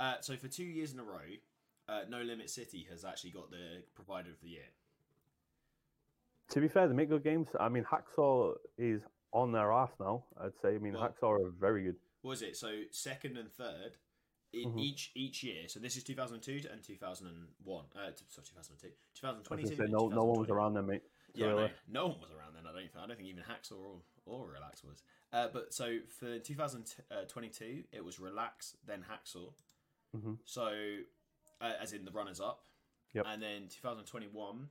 Uh, 0.00 0.20
so 0.20 0.36
for 0.36 0.48
two 0.48 0.64
years 0.64 0.92
in 0.92 0.98
a 0.98 1.04
row, 1.04 1.20
uh, 1.88 2.02
No 2.08 2.20
Limit 2.22 2.50
City 2.50 2.86
has 2.90 3.04
actually 3.04 3.30
got 3.30 3.50
the 3.50 3.82
provider 3.94 4.30
of 4.30 4.40
the 4.40 4.48
year. 4.48 4.66
To 6.50 6.60
be 6.60 6.68
fair, 6.68 6.88
they 6.88 6.94
make 6.94 7.08
good 7.08 7.22
games. 7.24 7.48
I 7.60 7.68
mean, 7.68 7.84
Hacksaw 7.84 8.54
is 8.78 9.02
on 9.32 9.52
their 9.52 9.72
ass 9.72 9.90
now. 10.00 10.24
I'd 10.40 10.52
say. 10.62 10.74
I 10.74 10.78
mean, 10.78 10.94
Well- 10.94 11.08
Hacksaw 11.08 11.46
are 11.46 11.50
very 11.50 11.84
good. 11.84 11.96
Was 12.22 12.42
it? 12.42 12.56
So 12.56 12.82
second 12.90 13.36
and 13.36 13.52
third 13.52 13.96
in 14.52 14.72
Mhm. 14.72 14.80
each 14.80 15.12
each 15.14 15.44
year. 15.44 15.68
So 15.68 15.78
this 15.78 15.96
is 15.96 16.02
2002 16.02 16.62
and 16.70 16.82
2001. 16.82 17.84
Uh, 17.94 18.10
sorry, 18.26 18.46
2002, 18.46 18.88
I 18.88 18.90
was 18.90 18.96
2022. 19.14 19.66
gonna 19.68 19.76
say 19.76 19.84
and 19.84 19.92
no, 19.92 20.08
no 20.08 20.24
one 20.24 20.40
was 20.40 20.50
around 20.50 20.74
there, 20.74 20.82
mate. 20.82 21.02
Yeah, 21.38 21.46
really. 21.48 21.70
no, 21.88 22.02
no 22.02 22.06
one 22.08 22.20
was 22.20 22.30
around 22.30 22.54
then. 22.54 22.64
I 22.66 22.72
don't 22.72 22.80
think. 22.82 22.90
I 22.96 23.06
don't 23.06 23.16
think 23.16 23.28
even 23.28 23.42
Hacksaw 23.44 23.78
or, 23.78 24.00
or 24.26 24.48
Relax 24.50 24.82
was. 24.84 25.02
Uh, 25.32 25.48
but 25.52 25.72
so 25.74 25.98
for 26.18 26.38
2022, 26.38 27.84
it 27.92 28.04
was 28.04 28.18
Relax, 28.18 28.76
then 28.86 29.04
Hacksaw. 29.10 29.52
Mhm. 30.16 30.38
So, 30.44 30.72
uh, 31.60 31.72
as 31.80 31.92
in 31.92 32.04
the 32.04 32.10
runners 32.12 32.40
up. 32.40 32.64
Yep. 33.14 33.24
And 33.28 33.42
then 33.42 33.68
2021, 33.68 34.68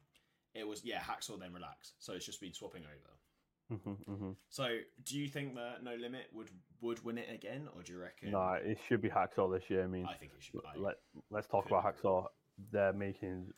it 0.54 0.68
was 0.68 0.84
yeah 0.86 1.00
Hacksaw 1.00 1.40
then 1.40 1.54
Relax. 1.54 1.94
So 2.00 2.14
it's 2.14 2.26
just 2.26 2.40
been 2.42 2.54
swapping 2.54 2.84
over. 2.84 3.80
hmm 3.84 3.94
hmm 4.14 4.32
So 4.50 4.78
do 5.04 5.18
you 5.18 5.28
think 5.28 5.56
that 5.56 5.84
No 5.84 5.96
Limit 5.96 6.28
would 6.34 6.50
would 6.82 7.04
win 7.04 7.18
it 7.18 7.30
again, 7.34 7.68
or 7.76 7.82
do 7.84 7.94
you 7.94 8.00
reckon? 8.00 8.32
No, 8.32 8.54
it 8.54 8.78
should 8.88 9.02
be 9.02 9.10
Hacksaw 9.10 9.52
this 9.52 9.70
year. 9.70 9.84
I 9.84 9.88
mean, 9.88 10.06
I 10.06 10.14
think 10.14 10.32
it 10.38 10.44
should. 10.44 10.62
I, 10.66 10.78
let 10.78 10.96
let's 11.30 11.48
talk 11.48 11.68
could 11.68 11.74
about 11.76 11.84
Hacksaw. 11.98 12.28
They're 12.72 12.94
making 12.94 13.54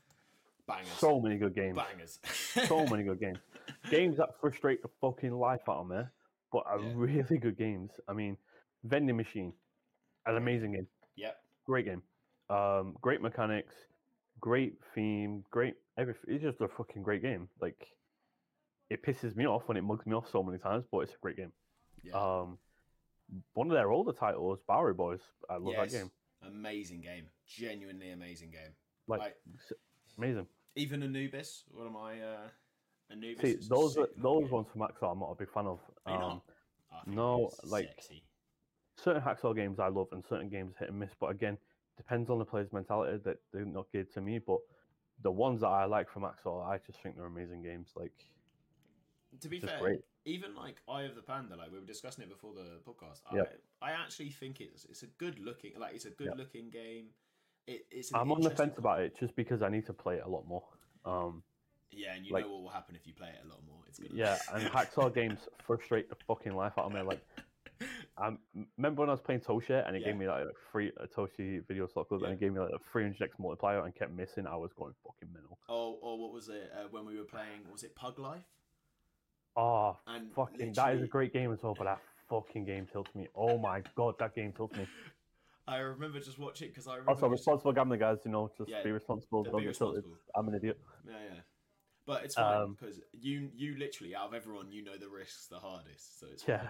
bangers. 0.69 0.93
so 0.99 1.19
many 1.19 1.37
good 1.37 1.53
games. 1.55 1.77
bangers. 1.77 2.19
so 2.67 2.85
many 2.91 3.03
good 3.03 3.19
games. 3.19 3.37
Games 3.89 4.17
that 4.17 4.29
frustrate 4.39 4.81
the 4.81 4.89
fucking 5.01 5.31
life 5.33 5.61
out 5.69 5.77
of 5.81 5.87
me, 5.87 6.01
but 6.51 6.63
are 6.65 6.79
Yeah. 6.79 6.91
really 6.95 7.37
good 7.37 7.57
games. 7.57 7.91
I 8.07 8.13
mean, 8.13 8.37
Vending 8.83 9.17
Machine, 9.17 9.53
an 10.25 10.37
amazing 10.37 10.71
game. 10.73 10.87
Yep. 11.15 11.35
Great 11.65 11.85
game. 11.85 12.01
Um, 12.49 12.95
great 13.01 13.21
mechanics, 13.21 13.73
great 14.39 14.75
theme, 14.95 15.43
great 15.51 15.75
everything. 15.97 16.33
It's 16.35 16.43
just 16.43 16.61
a 16.61 16.67
fucking 16.67 17.03
great 17.03 17.21
game. 17.21 17.49
Like, 17.61 17.87
it 18.89 19.03
pisses 19.03 19.35
me 19.35 19.45
off 19.45 19.67
when 19.67 19.77
it 19.77 19.83
mugs 19.83 20.05
me 20.05 20.13
off 20.15 20.29
so 20.31 20.41
many 20.41 20.57
times, 20.57 20.85
but 20.91 20.99
it's 21.01 21.13
a 21.13 21.17
great 21.21 21.37
game. 21.37 21.51
Yeah. 22.03 22.13
Um, 22.13 22.57
one 23.53 23.67
of 23.69 23.73
their 23.73 23.91
older 23.91 24.13
titles, 24.13 24.59
Bowery 24.67 24.93
Boys. 24.95 25.19
I 25.49 25.57
love 25.57 25.73
Yes. 25.77 25.91
that 25.91 25.97
game. 25.99 26.11
Amazing 26.47 27.01
game. 27.01 27.25
Genuinely 27.45 28.09
amazing 28.11 28.49
game. 28.51 28.73
Like, 29.07 29.35
s- 29.55 29.73
amazing. 30.17 30.47
Even 30.79 31.03
Anubis, 31.03 31.63
one 31.71 31.87
of 31.87 31.93
my 31.93 32.19
uh, 32.19 32.47
Anubis. 33.11 33.41
See, 33.41 33.67
those 33.67 33.97
are, 33.97 34.07
those 34.17 34.43
game. 34.43 34.51
ones 34.51 34.67
from 34.71 34.81
Maxar, 34.81 35.11
I'm 35.11 35.19
not 35.19 35.31
a 35.31 35.35
big 35.35 35.51
fan 35.51 35.67
of. 35.67 35.79
Um? 36.05 36.41
I 36.91 37.03
think 37.05 37.15
no, 37.15 37.51
like- 37.65 37.85
sexy. 37.95 38.23
certain 38.97 39.21
hacksaw 39.21 39.55
games 39.55 39.79
I 39.79 39.87
love 39.89 40.07
and 40.11 40.23
certain 40.27 40.49
games 40.49 40.75
hit 40.79 40.89
and 40.89 40.99
miss. 40.99 41.11
But 41.19 41.27
again, 41.31 41.57
depends 41.97 42.29
on 42.29 42.39
the 42.39 42.45
player's 42.45 42.71
mentality 42.73 43.19
that 43.25 43.37
they're 43.53 43.65
not 43.65 43.87
good 43.91 44.11
to 44.13 44.21
me. 44.21 44.39
But 44.39 44.59
the 45.21 45.31
ones 45.31 45.61
that 45.61 45.67
I 45.67 45.85
like 45.85 46.09
from 46.09 46.23
Hacksaw, 46.23 46.65
I 46.67 46.79
just 46.85 47.01
think 47.03 47.15
they're 47.17 47.25
amazing 47.25 47.61
games. 47.61 47.89
Like 47.95 48.13
To 49.41 49.49
be 49.49 49.59
fair, 49.59 49.79
great. 49.79 49.99
even 50.25 50.55
like 50.55 50.81
Eye 50.89 51.03
of 51.03 51.15
the 51.15 51.21
Panda, 51.21 51.55
like 51.55 51.71
we 51.71 51.79
were 51.79 51.85
discussing 51.85 52.23
it 52.23 52.29
before 52.29 52.53
the 52.53 52.79
podcast. 52.89 53.19
Yeah. 53.33 53.43
I, 53.81 53.89
I 53.89 53.91
actually 53.91 54.29
think 54.31 54.61
it's 54.61 54.85
it's 54.85 55.03
a 55.03 55.07
good 55.17 55.39
looking, 55.39 55.71
like 55.77 55.93
it's 55.93 56.05
a 56.05 56.11
good 56.11 56.29
Yeah. 56.31 56.37
looking 56.41 56.69
game. 56.69 57.07
It, 57.69 57.85
it's. 57.91 58.11
I'm 58.13 58.31
on 58.31 58.41
the 58.41 58.49
fence 58.49 58.77
about 58.77 59.01
it 59.01 59.17
just 59.19 59.35
because 59.35 59.61
I 59.61 59.69
need 59.69 59.85
to 59.85 59.93
play 59.93 60.15
it 60.15 60.23
a 60.25 60.29
lot 60.29 60.47
more. 60.47 60.63
Um, 61.05 61.43
Yeah, 61.91 62.15
and 62.15 62.25
you 62.25 62.33
like- 62.33 62.45
know 62.45 62.51
what 62.53 62.61
will 62.63 62.69
happen 62.69 62.95
if 62.95 63.05
you 63.07 63.13
play 63.13 63.29
it 63.29 63.45
a 63.45 63.47
lot 63.47 63.59
more. 63.67 63.77
It's 63.87 63.99
gonna. 63.99 64.13
yeah, 64.13 64.37
and 64.53 64.63
Hacksaw 64.69 65.13
games 65.13 65.39
frustrate 65.65 66.09
the 66.09 66.15
fucking 66.27 66.55
life 66.55 66.73
out 66.77 66.85
of 66.85 66.93
me. 66.93 67.01
Like 67.01 67.21
I 68.17 68.35
remember 68.77 69.01
when 69.01 69.09
I 69.09 69.13
was 69.13 69.21
playing 69.21 69.41
Toshi 69.41 69.85
and 69.87 69.95
it 69.95 70.01
Yeah. 70.01 70.07
gave 70.07 70.17
me 70.17 70.27
like 70.27 70.43
a 70.45 70.51
free 70.71 70.91
a 70.97 71.07
Toshi 71.07 71.65
video 71.67 71.87
slot 71.87 72.07
club 72.09 72.21
Yeah. 72.21 72.27
and 72.29 72.35
it 72.35 72.39
gave 72.39 72.53
me 72.53 72.59
like 72.59 72.73
a 72.73 72.79
300x 72.97 73.39
multiplier 73.39 73.83
and 73.85 73.95
kept 73.95 74.11
missing. 74.11 74.45
I 74.47 74.55
was 74.55 74.71
going 74.73 74.93
fucking 75.05 75.31
mental. 75.33 75.57
Oh, 75.69 75.97
or 76.01 76.19
what 76.19 76.33
was 76.33 76.49
it 76.49 76.71
uh, 76.75 76.87
when 76.91 77.05
we 77.05 77.17
were 77.17 77.23
playing? 77.25 77.61
Was 77.71 77.83
it 77.83 77.95
Pug 77.95 78.19
Life? 78.19 78.43
Oh, 79.55 79.97
And 80.07 80.31
fucking 80.33 80.73
that 80.73 80.95
is 80.95 81.03
a 81.03 81.07
great 81.07 81.33
game 81.33 81.51
as 81.51 81.61
well, 81.63 81.75
but 81.77 81.85
that 81.85 81.99
fucking 82.29 82.65
game 82.65 82.87
tilts 82.91 83.13
me. 83.15 83.27
Oh 83.35 83.57
my 83.57 83.81
god, 83.95 84.15
that 84.19 84.33
game 84.35 84.51
tilts 84.53 84.75
me. 84.77 84.87
I 85.69 85.77
remember 85.77 86.19
just 86.19 86.39
watching 86.39 86.69
because 86.69 86.87
I 86.87 86.93
remember. 86.93 87.11
Also, 87.11 87.27
just- 87.27 87.39
responsible 87.39 87.73
gambling, 87.73 87.99
guys. 87.99 88.17
You 88.25 88.31
know, 88.31 88.51
just 88.57 88.69
Yeah, 88.69 88.83
be 88.83 88.91
responsible. 88.91 89.43
Don't 89.43 89.51
tilted. 89.53 89.67
responsible. 89.67 90.17
I'm 90.35 90.47
an 90.47 90.55
idiot. 90.55 90.79
Yeah, 91.07 91.13
yeah. 91.23 91.41
But 92.05 92.23
it's 92.25 92.35
fine 92.35 92.61
Um, 92.61 92.73
because 92.79 92.99
you 93.13 93.51
you 93.53 93.77
literally 93.77 94.15
out 94.15 94.27
of 94.29 94.33
everyone 94.33 94.71
you 94.71 94.83
know 94.83 94.97
the 94.97 95.07
risks 95.09 95.47
the 95.47 95.59
hardest, 95.59 96.19
so 96.19 96.27
it's 96.27 96.47
Yeah. 96.47 96.67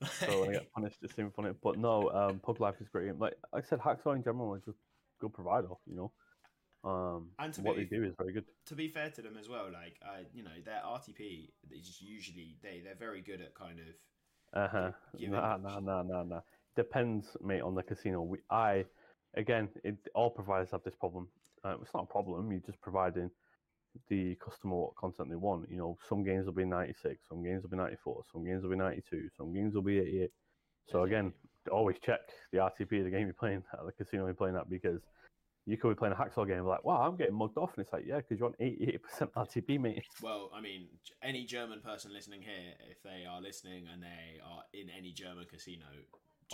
fine. 0.00 0.10
So 0.28 0.40
when 0.40 0.50
I 0.50 0.52
get 0.54 0.72
punished, 0.74 0.98
it's 1.02 1.18
even 1.18 1.30
funny. 1.30 1.52
But 1.62 1.78
no, 1.78 2.10
um, 2.10 2.38
Pug 2.40 2.60
Life 2.60 2.80
is 2.80 2.88
great. 2.88 3.18
Like, 3.18 3.34
like 3.52 3.64
I 3.64 3.66
said, 3.66 3.78
Hacksaw 3.80 4.14
in 4.16 4.22
general 4.22 4.54
is 4.56 4.64
just 4.64 4.78
good 5.20 5.32
provider. 5.32 5.68
You 5.86 5.96
know, 5.96 6.12
um, 6.90 7.30
And 7.38 7.54
to 7.54 7.62
what 7.62 7.76
be- 7.76 7.84
they 7.84 7.96
do 7.96 8.04
is 8.04 8.14
very 8.18 8.32
good. 8.34 8.44
to 8.66 8.74
be 8.74 8.88
fair 8.88 9.08
to 9.10 9.22
them 9.22 9.38
as 9.38 9.48
well, 9.48 9.70
like 9.72 9.98
uh, 10.02 10.24
you 10.34 10.42
know 10.42 10.50
their 10.62 10.82
RTP 10.84 11.50
is 11.70 12.02
usually 12.02 12.58
they 12.62 12.80
they're 12.84 12.94
very 12.94 13.22
good 13.22 13.40
at 13.40 13.54
kind 13.54 13.80
of 13.80 13.86
Uh 14.52 14.68
huh. 14.68 14.92
Nah, 15.18 15.56
nah, 15.56 15.80
nah, 15.80 16.02
nah, 16.02 16.22
nah. 16.24 16.40
Depends, 16.76 17.36
mate, 17.42 17.62
on 17.62 17.74
the 17.74 17.82
casino. 17.82 18.22
We, 18.22 18.38
I, 18.50 18.84
again, 19.34 19.68
it, 19.84 19.96
all 20.14 20.30
providers 20.30 20.70
have 20.72 20.82
this 20.84 20.94
problem. 20.94 21.28
Uh, 21.64 21.76
it's 21.80 21.94
not 21.94 22.04
a 22.04 22.06
problem. 22.06 22.50
You're 22.50 22.60
just 22.60 22.80
providing 22.80 23.30
the 24.08 24.34
customer 24.36 24.76
what 24.76 24.96
content 24.96 25.30
they 25.30 25.36
want. 25.36 25.70
You 25.70 25.76
know, 25.76 25.98
some 26.08 26.24
games 26.24 26.46
will 26.46 26.52
be 26.52 26.64
96, 26.64 27.20
some 27.28 27.42
games 27.42 27.62
will 27.62 27.70
be 27.70 27.76
94, 27.76 28.22
some 28.32 28.44
games 28.44 28.62
will 28.62 28.70
be 28.70 28.76
92, 28.76 29.28
some 29.36 29.52
games 29.54 29.74
will 29.74 29.82
be 29.82 29.98
88. 29.98 30.30
So 30.90 31.04
again, 31.04 31.32
always 31.70 31.96
check 32.04 32.20
the 32.52 32.58
RTP 32.58 32.98
of 32.98 33.04
the 33.04 33.10
game 33.10 33.26
you're 33.26 33.32
playing 33.32 33.62
at 33.72 33.86
the 33.86 33.92
casino 33.92 34.26
you're 34.26 34.34
playing 34.34 34.56
at 34.56 34.68
because 34.68 35.00
you 35.66 35.78
could 35.78 35.88
be 35.88 35.94
playing 35.94 36.12
a 36.12 36.16
hacksaw 36.16 36.46
game 36.46 36.64
like, 36.64 36.84
wow, 36.84 37.00
I'm 37.00 37.16
getting 37.16 37.34
mugged 37.34 37.56
off, 37.56 37.70
and 37.76 37.84
it's 37.84 37.92
like, 37.92 38.04
yeah, 38.06 38.16
because 38.16 38.38
you're 38.38 38.48
on 38.48 38.54
88% 38.60 39.00
RTP, 39.34 39.80
mate. 39.80 40.04
Well, 40.22 40.50
I 40.54 40.60
mean, 40.60 40.88
any 41.22 41.44
German 41.44 41.80
person 41.80 42.12
listening 42.12 42.42
here, 42.42 42.74
if 42.90 43.02
they 43.02 43.24
are 43.24 43.40
listening 43.40 43.86
and 43.90 44.02
they 44.02 44.40
are 44.44 44.62
in 44.74 44.90
any 44.90 45.12
German 45.12 45.46
casino, 45.50 45.86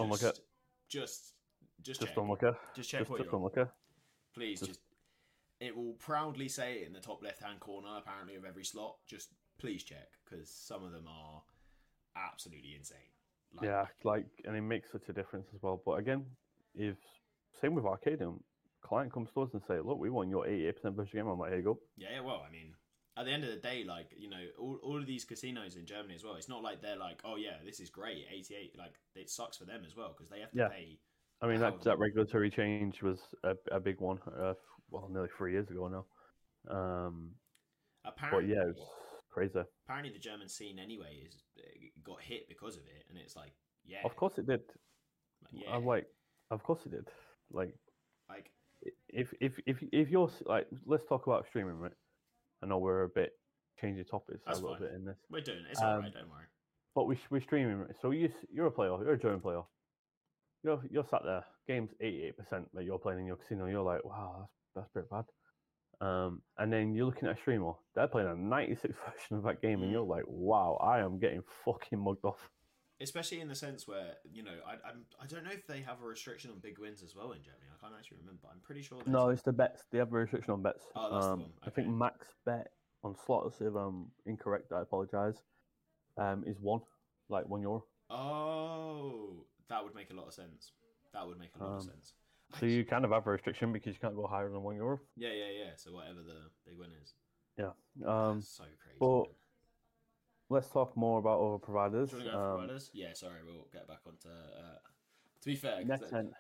it. 0.05 0.21
just, 0.21 0.41
just, 0.89 1.35
Just 1.83 2.01
check. 2.01 2.17
unlock 2.17 2.41
her. 2.43 2.57
Just 2.75 2.91
check 2.91 3.01
Just, 3.01 3.11
what 3.11 3.17
just 3.19 3.27
you're 3.27 3.35
on. 3.35 3.41
unlock 3.41 3.55
her. 3.57 3.71
Please, 4.35 4.59
just- 4.61 4.71
just. 4.73 4.81
It 5.61 5.77
will 5.77 5.93
proudly 5.99 6.49
say 6.49 6.79
it 6.81 6.87
in 6.87 6.95
the 6.95 7.01
top 7.01 7.23
left-hand 7.23 7.61
corner, 7.61 7.89
apparently, 7.99 8.35
of 8.37 8.47
every 8.47 8.65
slot. 8.65 8.97
Just 9.07 9.29
please 9.59 9.83
check 9.85 10.09
because 10.25 10.49
some 10.51 10.83
of 10.83 10.93
them 10.93 11.05
are 11.07 11.43
absolutely 12.17 12.75
insane. 12.77 12.97
Like, 13.55 13.67
Yeah, 13.67 13.85
like, 14.05 14.25
and 14.47 14.57
it 14.57 14.63
makes 14.63 14.91
such 14.91 15.09
a 15.11 15.13
difference 15.13 15.49
as 15.55 15.63
well. 15.63 15.83
But 15.85 15.99
again, 15.99 16.25
if 16.75 16.97
same 17.61 17.75
with 17.75 17.85
Arcadem, 17.85 18.41
client 18.81 19.13
comes 19.13 19.29
to 19.35 19.43
us 19.43 19.51
and 19.53 19.63
say, 19.69 19.81
look, 19.81 19.99
we 19.99 20.09
want 20.09 20.31
your 20.31 20.47
88% 20.47 20.95
version 20.97 21.19
game. 21.21 21.27
I'm 21.27 21.39
like, 21.39 21.51
here 21.51 21.59
you 21.59 21.65
go. 21.65 21.79
Yeah, 21.99 22.09
yeah, 22.15 22.21
well, 22.21 22.43
I 22.49 22.51
mean, 22.51 22.73
at 23.21 23.27
the 23.27 23.33
end 23.33 23.45
of 23.45 23.51
the 23.51 23.57
day, 23.57 23.85
like, 23.87 24.09
you 24.17 24.29
know, 24.31 24.43
all, 24.59 24.79
all 24.83 24.97
of 24.99 25.07
these 25.07 25.25
casinos 25.25 25.77
in 25.77 25.85
Germany 25.85 26.15
as 26.15 26.25
well, 26.25 26.35
it's 26.37 26.49
not 26.49 26.63
like 26.63 26.81
they're 26.81 26.97
like, 26.97 27.21
oh, 27.25 27.37
yeah, 27.37 27.57
this 27.65 27.79
is 27.79 27.91
great, 27.91 28.25
88. 28.33 28.75
Like, 28.79 28.95
it 29.15 29.29
sucks 29.29 29.59
for 29.59 29.67
them 29.67 29.83
as 29.87 29.95
well 29.95 30.09
because 30.17 30.31
they 30.31 30.41
have 30.41 30.51
to 30.53 30.57
Yeah. 30.59 30.69
pay. 30.69 30.99
I 31.43 31.47
mean, 31.47 31.61
that, 31.61 31.83
that 31.83 31.99
regulatory 31.99 32.51
change 32.51 33.03
was 33.03 33.21
a, 33.45 33.55
a 33.73 33.81
big 33.81 34.01
one. 34.01 34.19
Uh, 34.27 34.55
well, 34.91 35.09
nearly 35.11 35.29
three 35.37 35.53
years 35.53 35.71
ago 35.71 35.89
now. 35.89 36.07
Um, 36.75 37.31
but 38.05 38.11
Apparently, 38.11 38.55
yeah, 38.55 38.65
it's 38.71 38.81
crazy. 39.31 39.61
apparently 39.87 40.13
the 40.13 40.19
German 40.19 40.49
scene 40.49 40.79
anyway 40.79 41.25
is 41.27 41.43
got 42.03 42.21
hit 42.21 42.49
because 42.49 42.77
of 42.77 42.83
it, 42.83 43.05
and 43.09 43.19
it's 43.19 43.37
like, 43.37 43.53
yeah, 43.85 43.99
Of 44.05 44.17
course 44.17 44.39
it 44.39 44.47
did. 44.47 44.61
like, 45.43 45.65
yeah, 45.65 45.75
I'm 45.75 45.87
like, 45.87 46.07
of 46.51 46.63
course 46.63 46.81
it 46.87 46.93
did. 46.93 47.09
Like, 47.51 47.75
like, 48.29 48.51
if 49.09 49.33
if 49.41 49.53
if 49.67 49.83
if 49.93 50.09
you're 50.11 50.31
like, 50.47 50.67
let's 50.87 51.05
talk 51.05 51.27
about 51.27 51.47
streaming, 51.47 51.79
right? 51.79 51.93
I 52.63 52.67
know 52.67 52.79
we're 52.79 53.05
a 53.05 53.09
bit 53.09 53.33
changing 53.81 54.05
topics 54.05 54.43
That's 54.47 54.59
a 54.59 54.63
little 54.63 54.77
fine. 54.77 54.87
bit 54.89 54.95
in 54.97 55.05
this, 55.05 55.19
we're 55.31 55.41
doing 55.41 55.59
it. 55.59 55.73
It's 55.73 55.81
Um, 55.81 55.87
alright, 55.89 56.13
don't 56.13 56.29
worry. 56.31 56.47
but 56.95 57.05
we 57.05 57.19
we're 57.31 57.41
streaming. 57.41 57.87
So 58.03 58.11
you, 58.11 58.31
you're 58.53 58.67
a 58.67 58.71
player, 58.71 58.91
you're 59.03 59.15
a 59.15 59.19
German 59.19 59.41
player. 59.41 59.63
You're 60.63 60.83
you're 60.91 61.05
sat 61.11 61.23
there, 61.25 61.45
game's 61.67 61.91
eighty 62.01 62.25
eight 62.25 62.37
percent 62.37 62.69
that 62.75 62.85
you're 62.85 62.99
playing 62.99 63.21
in 63.21 63.27
your 63.27 63.37
casino. 63.37 63.67
You're 63.67 63.83
like, 63.83 64.05
wow, 64.05 64.37
that's 64.41 64.53
that's 64.75 64.89
pretty 64.93 65.09
bad. 65.11 65.25
Um, 66.07 66.43
and 66.59 66.73
then 66.73 66.95
you're 66.95 67.07
looking 67.07 67.29
at 67.29 67.37
a 67.37 67.41
streamer, 67.41 67.73
they're 67.95 68.07
playing 68.09 68.29
a 68.31 68.35
96 68.35 68.95
version 69.07 69.37
of 69.37 69.43
that 69.45 69.61
game, 69.61 69.83
and 69.83 69.91
Mm. 69.91 69.93
you're 69.93 70.03
like, 70.03 70.25
wow, 70.27 70.79
I 70.83 71.01
am 71.01 71.19
getting 71.19 71.43
fucking 71.65 71.99
mugged 71.99 72.25
off. 72.25 72.49
Especially 73.01 73.41
in 73.41 73.49
the 73.49 73.55
sense 73.55 73.89
where 73.89 74.15
you 74.31 74.43
know, 74.43 74.57
I 74.67 74.73
I'm, 74.89 75.05
I 75.23 75.27
don't 75.27 75.45
know 75.45 75.51
if 75.53 75.67
they 75.67 75.81
have 75.81 76.03
a 76.03 76.07
restriction 76.07 76.51
on 76.51 76.59
big 76.59 76.79
wins 76.79 77.03
as 77.03 77.15
well 77.17 77.33
in 77.33 77.43
Germany. 77.43 77.65
I 77.73 77.81
can't 77.81 77.95
actually 77.99 78.19
remember. 78.19 78.49
I'm 78.53 78.61
pretty 78.61 78.83
sure. 78.83 78.99
No, 79.07 79.31
it's 79.31 79.43
the 79.43 79.53
bets. 79.53 79.85
They 79.91 79.99
have 79.99 80.13
a 80.13 80.17
restriction 80.17 80.53
on 80.53 80.63
bets. 80.63 80.85
Oh, 80.95 81.11
that's 81.13 81.27
the 81.27 81.33
um, 81.33 81.41
one. 81.41 81.51
I 81.67 81.71
think 81.71 81.89
max 81.89 82.29
bet 82.45 82.69
on 83.03 83.17
slots, 83.27 83.61
if 83.61 83.75
I'm 83.75 84.07
incorrect, 84.27 84.73
I 84.73 84.83
apologize, 84.83 85.37
um, 86.19 86.45
is 86.47 86.59
one, 86.61 86.81
like 87.31 87.49
one 87.49 87.63
euro. 87.63 87.85
Oh, 88.11 89.47
that 89.69 89.83
would 89.83 89.95
make 89.95 90.11
a 90.11 90.15
lot 90.15 90.27
of 90.27 90.35
sense. 90.35 90.73
That 91.15 91.27
would 91.27 91.39
make 91.39 91.51
a 91.59 91.65
lot 91.65 91.71
of 91.77 91.81
Um, 91.81 91.87
sense. 91.87 92.15
So 92.59 92.67
you 92.67 92.85
kind 92.85 93.05
of 93.05 93.13
have 93.13 93.27
a 93.27 93.31
restriction 93.31 93.73
because 93.73 93.95
you 93.95 94.01
can't 94.01 94.17
go 94.17 94.27
higher 94.27 94.51
than 94.51 94.63
one 94.63 94.77
euro. 94.77 95.01
Yeah, 95.17 95.33
yeah, 95.33 95.51
yeah. 95.65 95.71
So 95.77 95.93
whatever 95.93 96.23
the 96.23 96.51
big 96.67 96.77
win 96.77 96.91
is. 97.03 97.15
Yeah. 97.57 97.71
Um, 98.05 98.43
so 98.43 98.65
crazy. 98.83 98.99
but- 98.99 99.23
man. 99.23 99.35
Let's 100.51 100.69
talk 100.69 100.97
more 100.97 101.19
about 101.19 101.41
other 101.41 101.59
providers. 101.59 102.11
Do 102.11 102.19
you 102.19 102.25
want 102.25 102.33
to 102.33 102.39
go 102.39 102.45
Um, 102.45 102.59
providers? 102.59 102.91
Yeah, 102.93 103.13
sorry, 103.15 103.41
we'll 103.47 103.67
get 103.73 103.89
back 103.89 104.01
onto. 104.07 104.29
Uh, 104.29 104.79
to 105.43 105.47
be 105.47 105.57
fair, 105.57 105.83
NetEnt, 105.85 106.31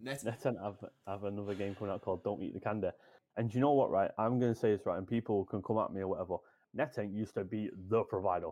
Net, 0.00 0.22
NetEnt 0.24 0.62
have, 0.62 0.76
have 1.06 1.24
another 1.24 1.54
game 1.54 1.74
coming 1.74 1.92
out 1.92 2.02
called 2.02 2.22
Don't 2.22 2.42
Eat 2.42 2.54
the 2.54 2.60
Candy. 2.60 2.90
And 3.36 3.52
you 3.52 3.60
know 3.60 3.72
what, 3.72 3.90
right? 3.90 4.10
I'm 4.18 4.38
going 4.38 4.54
to 4.54 4.58
say 4.58 4.70
this 4.76 4.86
right, 4.86 4.98
and 4.98 5.08
people 5.08 5.44
can 5.46 5.60
come 5.62 5.78
at 5.78 5.92
me 5.92 6.02
or 6.02 6.08
whatever. 6.08 6.36
NetEnt 6.76 7.12
used 7.14 7.34
to 7.34 7.44
be 7.44 7.70
the 7.88 8.02
provider. 8.04 8.50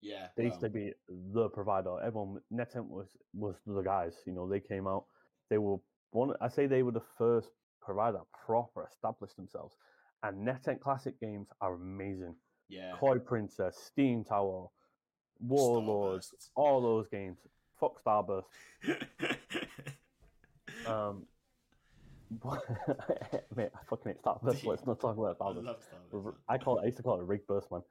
yeah, 0.00 0.28
They 0.36 0.44
used 0.46 0.60
to 0.60 0.68
be 0.68 0.92
the 1.08 1.48
provider. 1.50 2.00
Everyone, 2.00 2.40
NetEnt 2.52 2.88
was 2.88 3.08
was 3.34 3.56
the 3.66 3.82
guys. 3.82 4.14
You 4.26 4.32
know, 4.32 4.48
they 4.48 4.60
came 4.60 4.86
out. 4.86 5.04
They 5.50 5.58
were 5.58 5.76
one. 6.10 6.34
I 6.40 6.48
say 6.48 6.66
they 6.66 6.82
were 6.82 6.92
the 6.92 7.08
first 7.18 7.50
provider 7.80 8.20
proper 8.46 8.86
established 8.90 9.36
themselves. 9.36 9.76
And 10.22 10.46
NetEnt 10.46 10.80
classic 10.80 11.20
games 11.20 11.48
are 11.60 11.74
amazing. 11.74 12.34
Yeah. 12.68 12.94
Koi 12.98 13.18
Princess, 13.18 13.76
Steam 13.76 14.24
Tower, 14.24 14.68
Warlords, 15.40 16.32
Starbursts. 16.34 16.50
all 16.54 16.80
those 16.82 17.06
games. 17.08 17.38
Fuck 17.80 18.02
Starburst. 18.04 18.44
Um, 20.86 21.24
mate, 23.56 23.70
I 23.74 23.84
fucking 23.88 24.12
hate 24.12 24.22
Starburst. 24.22 24.64
Let's 24.64 24.86
not 24.86 25.00
talk 25.00 25.16
about 25.16 25.36
I 25.40 25.44
Starburst. 25.44 25.64
love 25.64 25.76
Starburst. 26.12 26.34
I 26.48 26.58
call 26.58 26.78
it. 26.78 26.82
I 26.82 26.84
used 26.86 26.96
to 26.98 27.02
call 27.02 27.20
it 27.20 27.26
rig 27.26 27.46
burst, 27.46 27.68
man. 27.70 27.82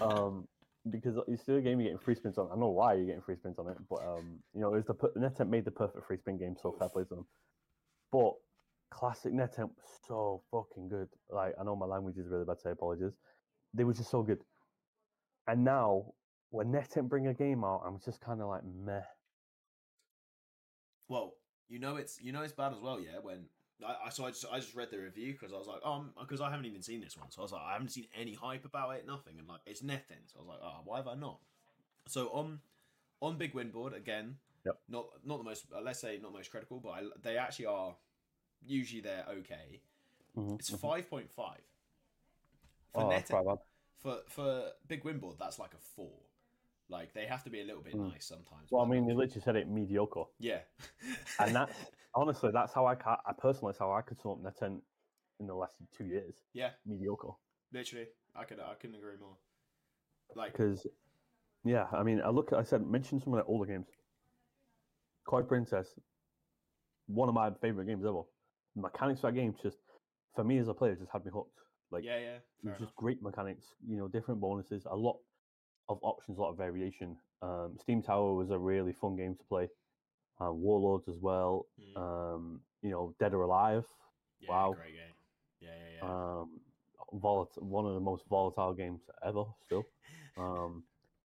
Um, 0.00 0.46
because 0.90 1.16
you 1.28 1.36
see 1.36 1.52
a 1.54 1.60
game 1.60 1.80
you're 1.80 1.90
getting 1.90 1.98
free 2.04 2.14
spins 2.14 2.38
on. 2.38 2.48
I 2.52 2.56
know 2.56 2.68
why 2.68 2.94
you're 2.94 3.06
getting 3.06 3.22
free 3.22 3.36
spins 3.36 3.58
on 3.58 3.68
it, 3.68 3.76
but 3.88 4.00
um, 4.06 4.38
you 4.54 4.60
know, 4.60 4.72
it 4.74 4.76
was 4.76 4.86
the 4.86 4.94
per- 4.94 5.12
NetEnt 5.16 5.48
made 5.48 5.64
the 5.64 5.70
perfect 5.70 6.06
free 6.06 6.18
spin 6.18 6.38
game, 6.38 6.56
so 6.60 6.72
fair 6.78 6.88
play 6.88 7.02
to 7.04 7.08
them. 7.14 7.26
But 8.12 8.34
classic 8.90 9.32
NetEnt 9.32 9.70
was 9.70 10.00
so 10.06 10.42
fucking 10.52 10.88
good. 10.88 11.08
Like 11.30 11.54
I 11.60 11.64
know 11.64 11.74
my 11.76 11.86
language 11.86 12.18
is 12.18 12.28
really 12.28 12.44
bad, 12.44 12.60
so 12.60 12.68
I 12.70 12.72
apologize. 12.72 13.12
They 13.76 13.84
were 13.84 13.94
just 13.94 14.10
so 14.10 14.22
good. 14.22 14.42
And 15.48 15.64
now 15.64 16.14
when 16.50 16.72
NetEnt 16.72 17.08
bring 17.08 17.26
a 17.26 17.34
game 17.34 17.64
out, 17.64 17.82
I'm 17.84 17.98
just 17.98 18.20
kind 18.20 18.40
of 18.40 18.48
like 18.48 18.62
meh. 18.64 19.02
Well, 21.08 21.34
you 21.68 21.78
know 21.78 21.96
it's 21.96 22.20
you 22.20 22.32
know 22.32 22.42
it's 22.42 22.52
bad 22.52 22.72
as 22.72 22.80
well. 22.80 23.00
Yeah, 23.00 23.18
when 23.22 23.46
I, 23.84 24.06
I 24.06 24.08
so 24.10 24.24
I 24.24 24.30
just 24.30 24.46
I 24.52 24.58
just 24.58 24.74
read 24.74 24.90
the 24.90 24.98
review 24.98 25.32
because 25.32 25.52
I 25.52 25.56
was 25.58 25.66
like, 25.66 25.80
um, 25.84 26.10
because 26.20 26.40
I 26.40 26.50
haven't 26.50 26.66
even 26.66 26.82
seen 26.82 27.00
this 27.00 27.16
one, 27.16 27.30
so 27.30 27.42
I 27.42 27.44
was 27.44 27.52
like, 27.52 27.62
I 27.62 27.72
haven't 27.72 27.90
seen 27.90 28.06
any 28.18 28.34
hype 28.34 28.64
about 28.64 28.96
it, 28.96 29.06
nothing, 29.06 29.38
and 29.38 29.48
like 29.48 29.60
it's 29.66 29.82
nothing. 29.82 30.18
So 30.26 30.38
I 30.38 30.42
was 30.42 30.48
like, 30.48 30.60
oh, 30.62 30.80
why 30.84 30.96
have 30.98 31.08
I 31.08 31.14
not? 31.14 31.38
So 32.08 32.28
on 32.28 32.60
on 33.20 33.36
Big 33.36 33.54
Win 33.54 33.70
board 33.70 33.94
again, 33.94 34.36
Yep. 34.64 34.78
not 34.88 35.06
not 35.24 35.38
the 35.38 35.44
most 35.44 35.66
uh, 35.76 35.80
let's 35.80 36.00
say 36.00 36.18
not 36.22 36.32
most 36.32 36.50
critical, 36.50 36.80
but 36.80 36.90
I, 36.90 37.02
they 37.22 37.36
actually 37.36 37.66
are 37.66 37.96
usually 38.66 39.00
they're 39.02 39.26
okay. 39.40 39.80
Mhm, 40.36 40.58
It's 40.58 40.70
mhm. 40.70 40.78
five 40.78 41.08
point 41.08 41.30
five. 41.30 41.62
For 42.94 43.02
Oh, 43.02 43.58
for 43.98 44.18
for 44.28 44.70
Big 44.88 45.04
Win 45.04 45.18
board, 45.18 45.36
that's 45.38 45.58
like 45.58 45.74
a 45.74 45.78
four. 45.78 46.12
Like 46.88 47.12
they 47.14 47.26
have 47.26 47.42
to 47.44 47.50
be 47.50 47.60
a 47.60 47.64
little 47.64 47.82
bit 47.82 47.94
Mm. 47.94 48.10
nice 48.10 48.26
sometimes. 48.26 48.70
Well, 48.70 48.84
I 48.84 48.88
mean, 48.88 49.08
you 49.08 49.14
literally 49.14 49.40
said 49.40 49.56
it 49.56 49.68
mediocre. 49.68 50.24
yeah, 50.38 50.60
and 51.40 51.54
that's 51.54 51.76
honestly 52.14 52.50
that's 52.52 52.72
how 52.72 52.86
I 52.86 52.94
ca- 52.94 53.20
I 53.26 53.32
personally 53.32 53.72
that's 53.72 53.80
how 53.80 53.92
I 53.92 54.02
could 54.02 54.20
sum 54.20 54.32
up 54.32 54.42
NetEnt 54.42 54.80
in 55.40 55.46
the 55.46 55.54
last 55.54 55.74
two 55.96 56.04
years. 56.04 56.34
yeah, 56.52 56.70
Mediocre. 56.86 57.32
literally, 57.72 58.06
I 58.34 58.44
could 58.44 58.60
I 58.60 58.74
couldn't 58.74 58.96
agree 58.96 59.16
more. 59.20 59.36
Like 60.34 60.52
Because 60.52 60.86
yeah, 61.64 61.86
I 61.92 62.02
mean, 62.04 62.20
I 62.24 62.30
look. 62.30 62.52
I 62.52 62.62
said 62.62 62.86
mention 62.86 63.20
some 63.20 63.34
of 63.34 63.38
the 63.40 63.44
older 63.46 63.66
games. 63.70 63.86
Koi 65.24 65.42
Princess, 65.42 65.98
one 67.06 67.28
of 67.28 67.34
my 67.34 67.50
favorite 67.60 67.86
games 67.86 68.04
ever. 68.04 68.22
The 68.76 68.82
mechanics 68.82 69.18
of 69.24 69.34
that 69.34 69.40
game 69.40 69.54
just 69.60 69.78
for 70.36 70.44
me 70.44 70.58
as 70.58 70.68
a 70.68 70.74
player 70.74 70.94
just 70.94 71.10
had 71.10 71.24
me 71.24 71.30
hooked. 71.32 71.58
Like 71.90 72.04
yeah, 72.04 72.18
yeah, 72.18 72.38
was 72.62 72.70
enough. 72.70 72.78
just 72.80 72.96
great 72.96 73.22
mechanics. 73.22 73.66
You 73.86 73.96
know, 73.96 74.08
different 74.08 74.40
bonuses, 74.40 74.86
a 74.90 74.96
lot 74.96 75.18
of 75.88 75.98
options, 76.02 76.38
a 76.38 76.40
lot 76.40 76.50
of 76.50 76.56
variation. 76.56 77.16
Um, 77.42 77.76
Steam 77.80 78.02
Tower 78.02 78.34
was 78.34 78.50
a 78.50 78.58
really 78.58 78.92
fun 78.92 79.16
game 79.16 79.34
to 79.36 79.44
play. 79.44 79.68
Uh, 80.40 80.52
Warlords 80.52 81.08
as 81.08 81.16
well. 81.18 81.66
Mm. 81.80 82.00
Um, 82.00 82.60
you 82.82 82.90
know, 82.90 83.14
Dead 83.18 83.32
or 83.32 83.42
Alive. 83.42 83.84
yeah, 84.40 84.50
wow. 84.50 84.74
great 84.76 84.94
game. 84.94 85.14
Yeah, 85.60 85.70
yeah, 85.70 86.02
yeah. 86.02 86.40
Um, 86.40 86.60
volat- 87.14 87.62
one 87.62 87.86
of 87.86 87.94
the 87.94 88.00
most 88.00 88.24
volatile 88.28 88.74
games 88.74 89.00
ever, 89.24 89.44
still. 89.64 89.86
Um, 90.36 90.82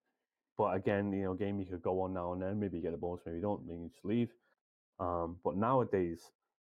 but 0.58 0.76
again, 0.76 1.12
you 1.12 1.24
know, 1.24 1.34
game 1.34 1.60
you 1.60 1.66
could 1.66 1.82
go 1.82 2.02
on 2.02 2.14
now 2.14 2.34
and 2.34 2.42
then. 2.42 2.60
Maybe 2.60 2.78
you 2.78 2.84
get 2.84 2.94
a 2.94 2.98
bonus, 2.98 3.22
maybe 3.26 3.38
you 3.38 3.42
don't. 3.42 3.66
Maybe 3.68 3.82
you 3.82 3.90
just 3.90 4.06
leave. 4.06 4.30
Um, 5.00 5.38
but 5.44 5.58
nowadays, 5.58 6.32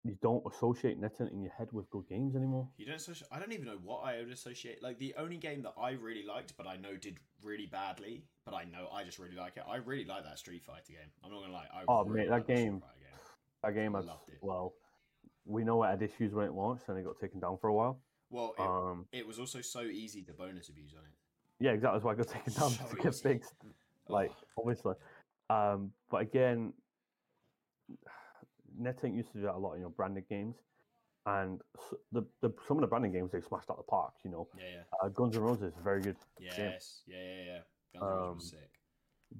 you 0.08 0.18
don't 0.22 0.44
associate 0.52 1.00
NetEnt 1.02 1.32
in 1.32 1.42
your 1.42 1.52
head 1.52 1.68
with 1.72 1.90
good 1.90 2.08
games 2.08 2.36
anymore. 2.36 2.68
you 2.78 2.86
don't. 2.86 2.96
Associ- 2.98 3.24
I 3.32 3.40
don't 3.40 3.52
even 3.52 3.66
know 3.66 3.78
what 3.84 4.04
I 4.06 4.18
would 4.20 4.32
associate. 4.32 4.82
Like 4.82 4.98
the 5.00 5.14
only 5.18 5.38
game 5.38 5.62
that 5.64 5.74
I 5.80 5.92
really 5.92 6.24
liked, 6.26 6.54
but 6.58 6.66
I 6.66 6.78
know 6.78 6.96
did 6.96 7.18
really 7.44 7.66
badly, 7.66 8.24
but 8.46 8.54
I 8.54 8.64
know 8.64 8.88
I 8.94 9.04
just 9.04 9.20
really 9.20 9.36
like 9.36 9.58
it. 9.58 9.64
I 9.68 9.78
really 9.78 10.06
like 10.06 10.24
that 10.24 10.40
Street 10.40 10.64
Fighter 10.64 10.82
game. 10.94 11.12
I'm 11.24 11.32
not 11.32 11.42
gonna 11.42 11.54
lie. 11.54 11.68
I 11.74 11.84
Oh, 11.88 12.06
really 12.06 12.22
mate, 12.22 12.30
that 12.30 12.48
game- 12.48 12.80
game. 12.80 12.84
That 13.64 13.74
game 13.74 13.96
I 13.96 14.00
loved 14.00 14.30
it. 14.30 14.38
well, 14.42 14.74
we 15.46 15.64
know 15.64 15.84
it 15.84 15.88
had 15.88 16.02
issues 16.02 16.34
when 16.34 16.46
it 16.46 16.54
launched, 16.54 16.84
and 16.88 16.98
it 16.98 17.04
got 17.04 17.20
taken 17.20 17.40
down 17.40 17.58
for 17.58 17.68
a 17.70 17.74
while. 17.74 18.00
Well, 18.30 18.54
it, 18.58 18.62
Um, 18.62 19.08
it 19.12 19.26
was 19.28 19.40
also 19.40 19.62
so 19.62 19.82
easy 19.82 20.22
to 20.24 20.34
bonus 20.34 20.70
abuse 20.70 20.94
on 20.98 21.04
it. 21.04 21.12
yeah, 21.60 21.72
exactly. 21.72 21.96
That's 21.96 22.06
why 22.06 22.12
it 22.14 22.18
got 22.18 22.28
taken 22.28 22.54
down 22.54 22.70
So 22.90 22.96
to 22.96 23.02
get 23.02 23.16
fixed. 23.16 23.54
Like 24.08 24.32
Oh, 24.58 24.62
obviously, 24.62 24.94
um, 25.50 25.92
but 26.10 26.22
again, 26.22 26.74
NetEnt 28.82 29.16
used 29.16 29.32
to 29.34 29.40
do 29.40 29.44
that 29.46 29.56
a 29.56 29.58
lot 29.58 29.74
in 29.74 29.82
your 29.82 29.90
branded 29.90 30.28
games, 30.30 30.56
and 31.26 31.62
the, 32.12 32.24
the 32.42 32.52
some 32.68 32.78
of 32.78 32.82
the 32.82 32.88
branded 32.88 33.14
games 33.14 33.32
they 33.32 33.42
smashed 33.42 33.70
out 33.70 33.78
the 33.78 33.84
park. 33.84 34.14
You 34.24 34.32
know, 34.32 34.48
yeah, 34.58 34.64
yeah, 34.64 34.84
uh, 35.04 35.10
Guns 35.10 35.36
N' 35.36 35.42
Roses 35.42 35.74
is 35.74 35.80
very 35.84 36.02
good, 36.02 36.18
yes, 36.40 37.02
yeah, 37.08 37.18
yeah, 37.18 37.44
yeah. 37.46 37.60
Guns 37.94 38.02
N' 38.02 38.02
Roses 38.02 38.30
Um, 38.30 38.36
was 38.36 38.50
sick. 38.50 38.72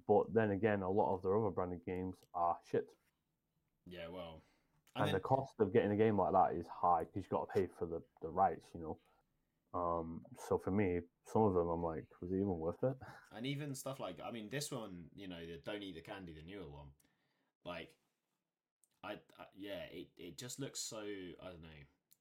but 0.08 0.34
then 0.34 0.52
again, 0.52 0.82
a 0.82 0.90
lot 0.90 1.14
of 1.14 1.22
their 1.24 1.38
other 1.38 1.50
branded 1.52 1.86
games 1.86 2.16
are 2.34 2.58
shit. 2.70 2.88
Yeah, 3.86 4.10
well, 4.10 4.44
And 4.96 5.04
and 5.04 5.08
then, 5.08 5.14
the 5.14 5.20
cost 5.22 5.54
of 5.60 5.72
getting 5.72 5.92
a 5.92 5.96
game 5.96 6.18
like 6.20 6.34
that 6.34 6.54
is 6.60 6.66
high 6.68 7.06
because 7.06 7.24
you've 7.24 7.30
got 7.30 7.48
to 7.48 7.54
pay 7.54 7.68
for 7.80 7.86
the, 7.86 8.02
the 8.22 8.28
rights, 8.30 8.68
you 8.74 8.82
know. 8.82 8.98
Um, 9.74 10.22
so 10.48 10.58
for 10.58 10.72
me, 10.72 11.00
some 11.26 11.44
of 11.44 11.54
them 11.54 11.70
I'm 11.70 11.84
like, 11.84 12.06
was 12.22 12.32
it 12.32 12.36
even 12.36 12.58
worth 12.60 12.84
it? 12.84 12.96
and 13.36 13.46
even 13.46 13.76
stuff 13.76 14.00
like 14.00 14.18
I 14.26 14.32
mean, 14.32 14.50
this 14.50 14.72
one, 14.72 15.06
you 15.16 15.28
know, 15.28 15.40
the 15.40 15.60
Don't 15.64 15.84
Eat 15.84 15.96
the 15.96 16.02
Candy, 16.02 16.34
the 16.34 16.42
newer 16.42 16.68
one, 16.70 16.88
like, 17.64 17.90
I, 19.04 19.14
I 19.14 19.46
yeah, 19.56 19.84
it, 19.92 20.08
it 20.18 20.38
just 20.38 20.60
looks 20.60 20.80
so 20.80 20.98
I 21.00 21.46
don't 21.46 21.62
know. 21.62 21.70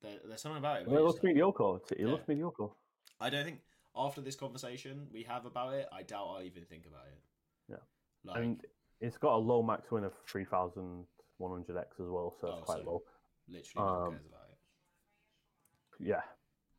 There, 0.02 0.12
there's 0.28 0.42
something 0.42 0.58
about 0.58 0.82
it. 0.82 0.88
Well, 0.88 0.98
it 1.00 1.04
looks 1.04 1.16
like- 1.16 1.34
mediocre. 1.34 1.78
It 1.92 2.00
Yeah. 2.00 2.06
looks 2.06 2.28
mediocre. 2.28 2.68
I 3.20 3.30
don't 3.30 3.44
think 3.44 3.60
after 3.96 4.20
this 4.20 4.36
conversation 4.36 5.06
we 5.12 5.22
have 5.24 5.46
about 5.46 5.74
it, 5.74 5.88
I 5.92 6.02
doubt 6.02 6.28
I'll 6.36 6.42
even 6.42 6.64
think 6.64 6.86
about 6.86 7.06
it. 7.06 7.18
Yeah. 7.68 7.76
Like, 8.24 8.36
I 8.36 8.40
mean, 8.40 8.60
it's 9.00 9.16
got 9.16 9.34
a 9.34 9.38
low 9.38 9.62
max 9.62 9.90
win 9.90 10.04
of 10.04 10.12
3,100x 10.30 11.06
as 12.00 12.08
well, 12.08 12.34
so 12.40 12.48
it's 12.48 12.56
Oh, 12.58 12.62
quite 12.62 12.82
so- 12.84 12.90
low. 12.90 13.02
literally 13.48 13.86
no 13.86 13.92
one 13.98 14.02
um, 14.08 14.10
cares 14.12 14.26
about 14.26 14.48
it. 14.50 14.58
Yeah, 16.06 16.22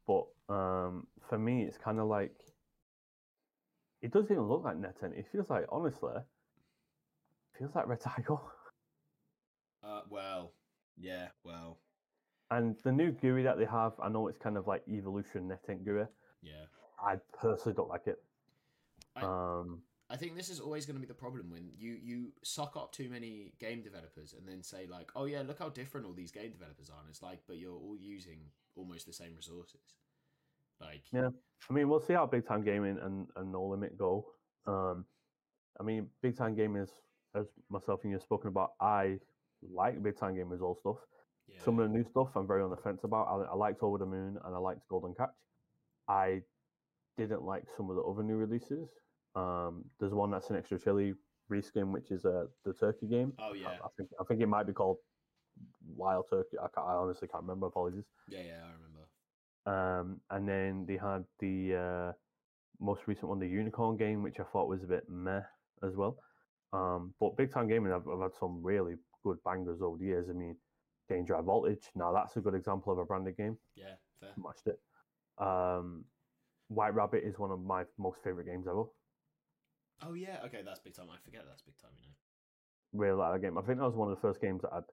but 0.05 0.53
um, 0.53 1.07
for 1.27 1.39
me, 1.39 1.63
it's 1.63 1.77
kind 1.77 1.99
of 1.99 2.07
like 2.07 2.35
it 4.03 4.11
doesn't 4.11 4.31
even 4.31 4.47
look 4.47 4.63
like 4.63 4.75
NetEnt. 4.77 5.17
It 5.17 5.25
feels 5.31 5.49
like, 5.49 5.65
honestly, 5.71 6.13
it 6.15 7.57
feels 7.57 7.73
like 7.73 7.87
Red 7.87 7.99
Tiger. 8.01 8.35
Uh, 9.83 10.01
well, 10.09 10.53
yeah, 10.97 11.27
well, 11.43 11.77
And 12.51 12.75
the 12.83 12.91
new 12.91 13.11
GUI 13.11 13.43
that 13.43 13.57
they 13.57 13.65
have, 13.65 13.93
I 14.01 14.09
know 14.09 14.27
it's 14.27 14.37
kind 14.37 14.57
of 14.57 14.67
like 14.67 14.83
Evolution 14.87 15.49
NetEnt 15.49 15.83
GUI. 15.85 16.05
yeah. 16.41 16.65
I 16.99 17.17
personally 17.39 17.75
don't 17.75 17.89
like 17.89 18.07
it. 18.07 18.17
I- 19.15 19.21
um, 19.21 19.81
I 20.09 20.15
think 20.15 20.35
this 20.37 20.49
is 20.49 20.61
always 20.61 20.85
going 20.85 20.95
to 20.95 21.01
be 21.01 21.05
the 21.05 21.13
problem 21.13 21.49
when 21.51 21.69
you 21.77 21.91
you 22.01 22.31
suck 22.41 22.77
up 22.77 22.93
too 22.93 23.09
many 23.09 23.51
game 23.59 23.81
developers 23.83 24.33
and 24.33 24.47
then 24.47 24.63
say 24.63 24.87
like, 24.87 25.11
oh 25.17 25.25
yeah, 25.25 25.41
look 25.45 25.59
how 25.59 25.67
different 25.67 26.07
all 26.07 26.13
these 26.13 26.31
game 26.31 26.49
developers 26.49 26.89
are. 26.89 26.99
And 27.01 27.09
it's 27.09 27.21
like, 27.21 27.41
but 27.45 27.57
you're 27.57 27.75
all 27.75 27.97
using 27.99 28.39
almost 28.77 29.05
the 29.05 29.11
same 29.11 29.35
resources. 29.35 29.81
Like, 30.79 31.03
Yeah. 31.11 31.29
I 31.69 31.73
mean, 31.73 31.89
we'll 31.89 31.99
see 31.99 32.13
how 32.13 32.25
Big 32.25 32.47
Time 32.47 32.63
Gaming 32.63 32.97
and, 33.03 33.27
and 33.35 33.51
No 33.51 33.65
Limit 33.65 33.97
go. 33.97 34.25
Um, 34.65 35.05
I 35.79 35.83
mean, 35.83 36.07
Big 36.21 36.37
Time 36.37 36.55
Gaming 36.55 36.83
is, 36.83 36.91
as 37.35 37.47
myself 37.69 37.99
and 38.03 38.11
you 38.11 38.15
have 38.17 38.23
spoken 38.23 38.47
about, 38.47 38.71
I 38.79 39.19
like 39.61 40.01
Big 40.03 40.17
Time 40.19 40.35
Gaming's 40.35 40.61
old 40.61 40.77
stuff. 40.79 40.97
yeah, 41.47 41.55
Some 41.63 41.79
of 41.79 41.89
the 41.89 41.97
new 41.97 42.03
stuff 42.03 42.29
I'm 42.35 42.47
very 42.47 42.61
on 42.63 42.69
the 42.69 42.77
fence 42.77 43.01
about. 43.03 43.27
I, 43.27 43.51
I 43.51 43.55
liked 43.55 43.81
Over 43.83 43.97
the 43.97 44.05
Moon 44.05 44.37
and 44.45 44.55
I 44.55 44.57
liked 44.57 44.81
Golden 44.89 45.13
Catch. 45.15 45.29
I 46.07 46.41
didn't 47.17 47.43
like 47.43 47.63
some 47.75 47.89
of 47.89 47.95
the 47.95 48.01
other 48.03 48.23
new 48.23 48.35
releases. 48.35 48.87
Um, 49.35 49.83
there's 49.99 50.13
one 50.13 50.31
that's 50.31 50.49
an 50.49 50.55
extra 50.55 50.79
chili 50.79 51.13
reskin, 51.51 51.91
which 51.91 52.11
is 52.11 52.25
uh, 52.25 52.45
the 52.65 52.73
turkey 52.73 53.07
game. 53.07 53.33
oh 53.39 53.53
I- 53.53 53.55
yeah, 53.55 53.67
I 53.83 53.87
think 53.97 54.09
I 54.19 54.23
think 54.23 54.41
it 54.41 54.47
might 54.47 54.67
be 54.67 54.73
called 54.73 54.97
Wild 55.95 56.25
Turkey. 56.29 56.57
I, 56.61 56.67
I 56.79 56.93
honestly 56.95 57.27
can't 57.27 57.43
remember. 57.43 57.67
Apologies. 57.67 58.05
yeah, 58.29 58.39
yeah, 58.41 58.59
I 58.63 58.71
remember. 58.73 59.01
Um, 59.65 60.21
and 60.29 60.47
then 60.47 60.85
they 60.87 60.95
had 60.97 61.25
the 61.39 61.75
uh, 61.75 62.11
most 62.79 63.01
recent 63.07 63.27
one, 63.27 63.39
the 63.39 63.47
Unicorn 63.47 63.97
game, 63.97 64.23
which 64.23 64.39
I 64.39 64.43
thought 64.43 64.69
was 64.69 64.83
a 64.83 64.87
bit 64.87 65.03
meh 65.09 65.41
as 65.83 65.95
well. 65.95 66.17
Um, 66.73 67.13
but 67.19 67.35
Big 67.37 67.51
Time 67.51 67.67
Gaming, 67.67 67.91
I've, 67.91 68.07
I've 68.07 68.21
had 68.21 68.31
some 68.39 68.59
really 68.63 68.95
good 69.27 69.37
bangers 69.43 69.81
over 69.81 69.97
the 69.97 70.05
years. 70.05 70.27
I 70.29 70.33
mean, 70.33 70.55
Danger 71.09 71.35
High 71.35 71.41
Voltage. 71.41 71.85
Now 71.95 72.11
that's 72.13 72.35
a 72.37 72.41
good 72.41 72.55
example 72.55 72.93
of 72.93 72.99
a 72.99 73.05
branded 73.05 73.37
game. 73.37 73.57
Yeah, 73.75 73.95
fair. 74.19 74.31
Matched 74.37 74.67
it. 74.67 74.79
Um, 75.37 76.05
White 76.69 76.93
Rabbit 76.95 77.23
is 77.23 77.37
one 77.39 77.51
of 77.51 77.61
my 77.61 77.83
most 77.97 78.19
favorite 78.23 78.45
games 78.47 78.67
ever. 78.67 78.83
Oh 80.03 80.13
yeah, 80.13 80.39
okay, 80.45 80.61
that's 80.65 80.79
big 80.79 80.95
time. 80.95 81.07
I 81.11 81.17
forget 81.23 81.41
that's 81.47 81.61
big 81.61 81.77
time. 81.81 81.91
You 81.99 82.07
know. 82.07 82.13
Really 83.03 83.17
like 83.17 83.33
that 83.33 83.41
game. 83.45 83.57
I 83.57 83.61
think 83.61 83.79
that 83.79 83.85
was 83.85 83.95
one 83.95 84.09
of 84.11 84.15
the 84.15 84.21
first 84.21 84.41
games 84.41 84.61
that 84.61 84.73
had 84.73 84.83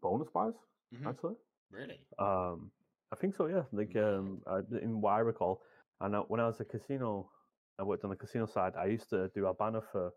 bonus 0.00 0.28
buys. 0.32 0.54
Mhm. 0.94 1.06
Actually, 1.08 1.36
Really? 1.70 2.00
Um, 2.18 2.70
I 3.12 3.16
think 3.16 3.34
so. 3.34 3.46
Yeah, 3.46 3.64
like 3.72 3.94
um, 3.96 4.42
I, 4.46 4.58
in 4.82 5.00
what 5.00 5.12
I 5.12 5.20
recall, 5.20 5.62
and 6.00 6.14
uh, 6.14 6.22
when 6.28 6.40
I 6.40 6.46
was 6.46 6.60
a 6.60 6.64
casino, 6.64 7.30
I 7.78 7.82
worked 7.84 8.04
on 8.04 8.10
the 8.10 8.16
casino 8.16 8.46
side. 8.46 8.74
I 8.76 8.86
used 8.86 9.08
to 9.10 9.28
do 9.34 9.46
a 9.46 9.54
banner 9.54 9.82
for 9.92 10.12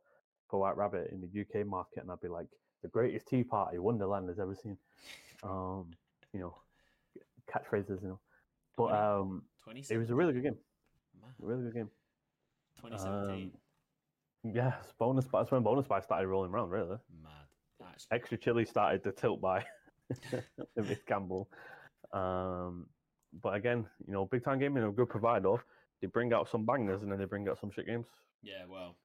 for 0.50 0.60
White 0.60 0.78
Rabbit 0.78 1.10
in 1.12 1.22
the 1.22 1.42
UK 1.42 1.66
market, 1.66 2.02
and 2.02 2.12
I'd 2.12 2.22
be 2.22 2.28
like, 2.28 2.48
"The 2.84 2.90
greatest 2.90 3.28
tea 3.28 3.44
party 3.44 3.80
Wonderland 3.80 4.30
has 4.30 4.40
ever 4.40 4.54
seen." 4.54 4.78
Um, 5.42 5.92
you 6.34 6.40
know, 6.40 6.56
catchphrases, 7.52 8.02
you 8.02 8.10
know. 8.10 8.20
But 8.78 8.94
um, 8.94 9.44
it 9.90 9.98
was 9.98 10.10
a 10.10 10.16
really 10.16 10.34
good 10.34 10.44
game. 10.44 10.58
Man, 11.22 11.32
A 11.42 11.46
really 11.46 11.64
good 11.64 11.74
game. 11.74 11.90
Twenty 12.80 12.98
seventeen. 12.98 13.52
Yeah, 14.44 14.74
it's 14.84 14.92
bonus. 14.94 15.26
That's 15.32 15.52
when 15.52 15.64
bonus 15.64 15.88
buy 15.88 16.02
started 16.02 16.28
rolling 16.28 16.52
around. 16.52 16.70
Really, 16.70 16.98
Mad. 17.24 17.32
Actually, 17.88 18.08
extra 18.12 18.38
chili 18.38 18.66
started 18.66 19.04
to 19.04 19.12
tilt 19.12 19.42
by 19.42 19.64
with 20.76 21.06
Campbell. 21.06 21.50
Um, 22.12 22.88
but 23.42 23.56
again, 23.56 23.86
you 24.06 24.14
know, 24.14 24.26
big 24.26 24.44
time 24.44 24.60
gaming, 24.60 24.84
a 24.84 24.92
good 24.92 25.10
provider. 25.10 25.56
They 26.02 26.08
bring 26.08 26.34
out 26.34 26.50
some 26.50 26.66
bangers 26.66 27.02
and 27.02 27.12
then 27.12 27.20
they 27.20 27.26
bring 27.26 27.48
out 27.48 27.60
some 27.60 27.72
shit 27.72 27.88
games. 27.88 28.08
Yeah, 28.42 28.66
well, 28.70 28.98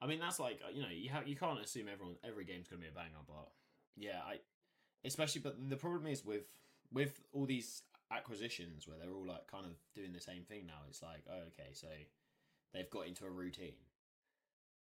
I 0.00 0.06
mean 0.06 0.20
that's 0.20 0.38
like 0.38 0.60
uh, 0.64 0.70
you 0.72 0.82
know 0.82 0.88
you 0.90 1.10
ha- 1.10 1.22
you 1.26 1.36
can't 1.36 1.60
assume 1.60 1.88
everyone 1.92 2.16
every 2.24 2.44
game's 2.44 2.68
gonna 2.68 2.80
be 2.82 2.88
a 2.88 2.92
banger, 2.92 3.22
but 3.26 3.48
yeah, 3.96 4.20
I 4.26 4.38
especially 5.04 5.40
but 5.40 5.56
the 5.68 5.76
problem 5.76 6.06
is 6.06 6.24
with 6.24 6.44
with 6.92 7.20
all 7.32 7.46
these 7.46 7.82
acquisitions 8.10 8.86
where 8.88 8.96
they're 8.98 9.12
all 9.12 9.26
like 9.26 9.46
kind 9.50 9.66
of 9.66 9.72
doing 9.94 10.12
the 10.12 10.20
same 10.20 10.44
thing 10.44 10.66
now. 10.66 10.80
It's 10.88 11.02
like 11.02 11.22
oh 11.30 11.42
okay, 11.48 11.70
so 11.72 11.88
they've 12.72 12.90
got 12.90 13.06
into 13.06 13.24
a 13.26 13.30
routine. 13.30 13.74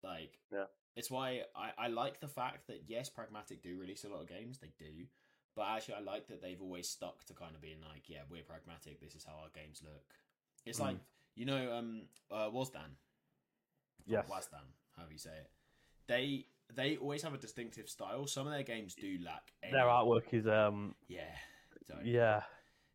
Like 0.03 0.39
Yeah. 0.51 0.65
it's 0.95 1.09
why 1.11 1.43
I 1.55 1.71
I 1.77 1.87
like 1.87 2.19
the 2.19 2.27
fact 2.27 2.67
that 2.67 2.83
yes, 2.87 3.09
Pragmatic 3.09 3.61
do 3.63 3.77
release 3.77 4.03
a 4.05 4.09
lot 4.09 4.21
of 4.21 4.27
games, 4.27 4.59
they 4.59 4.71
do. 4.77 5.05
But 5.55 5.67
actually, 5.69 5.95
I 5.95 5.99
like 6.01 6.27
that 6.27 6.41
they've 6.41 6.61
always 6.61 6.89
stuck 6.89 7.23
to 7.25 7.33
kind 7.33 7.55
of 7.55 7.61
being 7.61 7.79
like, 7.79 8.09
yeah, 8.09 8.23
we're 8.29 8.43
pragmatic. 8.43 8.99
This 8.99 9.15
is 9.15 9.23
how 9.23 9.35
our 9.41 9.49
games 9.55 9.81
look. 9.81 10.03
It's 10.65 10.79
Mm. 10.79 10.83
like 10.83 10.97
you 11.35 11.45
know, 11.45 11.73
um, 11.77 12.07
uh, 12.31 12.49
Wazdan, 12.49 12.95
Yes. 14.05 14.27
Wazdan, 14.29 14.67
however 14.95 15.11
you 15.11 15.17
say 15.17 15.31
it. 15.31 15.49
They 16.07 16.45
they 16.73 16.97
always 16.97 17.21
have 17.23 17.33
a 17.33 17.37
distinctive 17.37 17.89
style. 17.89 18.27
Some 18.27 18.47
of 18.47 18.53
their 18.53 18.63
games 18.63 18.95
do 18.95 19.17
lack. 19.23 19.51
Any, 19.63 19.71
Their 19.73 19.85
artwork 19.85 20.33
is 20.33 20.47
um 20.47 20.95
yeah, 21.07 21.23
yeah, 22.03 22.43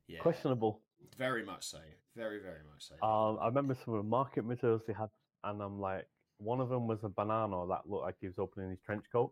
yeah, 0.06 0.20
questionable. 0.20 0.80
very 1.16 1.44
much 1.44 1.64
so, 1.64 1.78
very 2.16 2.40
very 2.40 2.62
much 2.72 2.88
so. 2.88 2.94
Um 3.06 3.38
I 3.40 3.46
remember 3.46 3.74
some 3.74 3.94
of 3.94 4.02
the 4.04 4.08
market 4.08 4.44
materials 4.44 4.82
they 4.86 4.92
had 4.92 5.08
and 5.44 5.62
I'm 5.62 5.80
like 5.80 6.06
one 6.38 6.60
of 6.60 6.68
them 6.70 6.86
was 6.86 7.04
a 7.04 7.08
banana 7.08 7.66
that 7.68 7.88
looked 7.88 8.04
like 8.04 8.16
he 8.20 8.26
was 8.26 8.38
opening 8.38 8.70
his 8.70 8.80
trench 8.80 9.04
coat. 9.12 9.30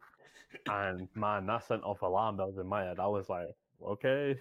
And 0.69 1.09
man, 1.15 1.47
that 1.47 1.67
sent 1.67 1.83
off 1.83 2.03
alarm 2.03 2.37
bells 2.37 2.59
in 2.59 2.67
my 2.67 2.85
head. 2.85 2.99
I 3.01 3.07
was 3.07 3.29
like, 3.29 3.49
okay, 3.83 4.39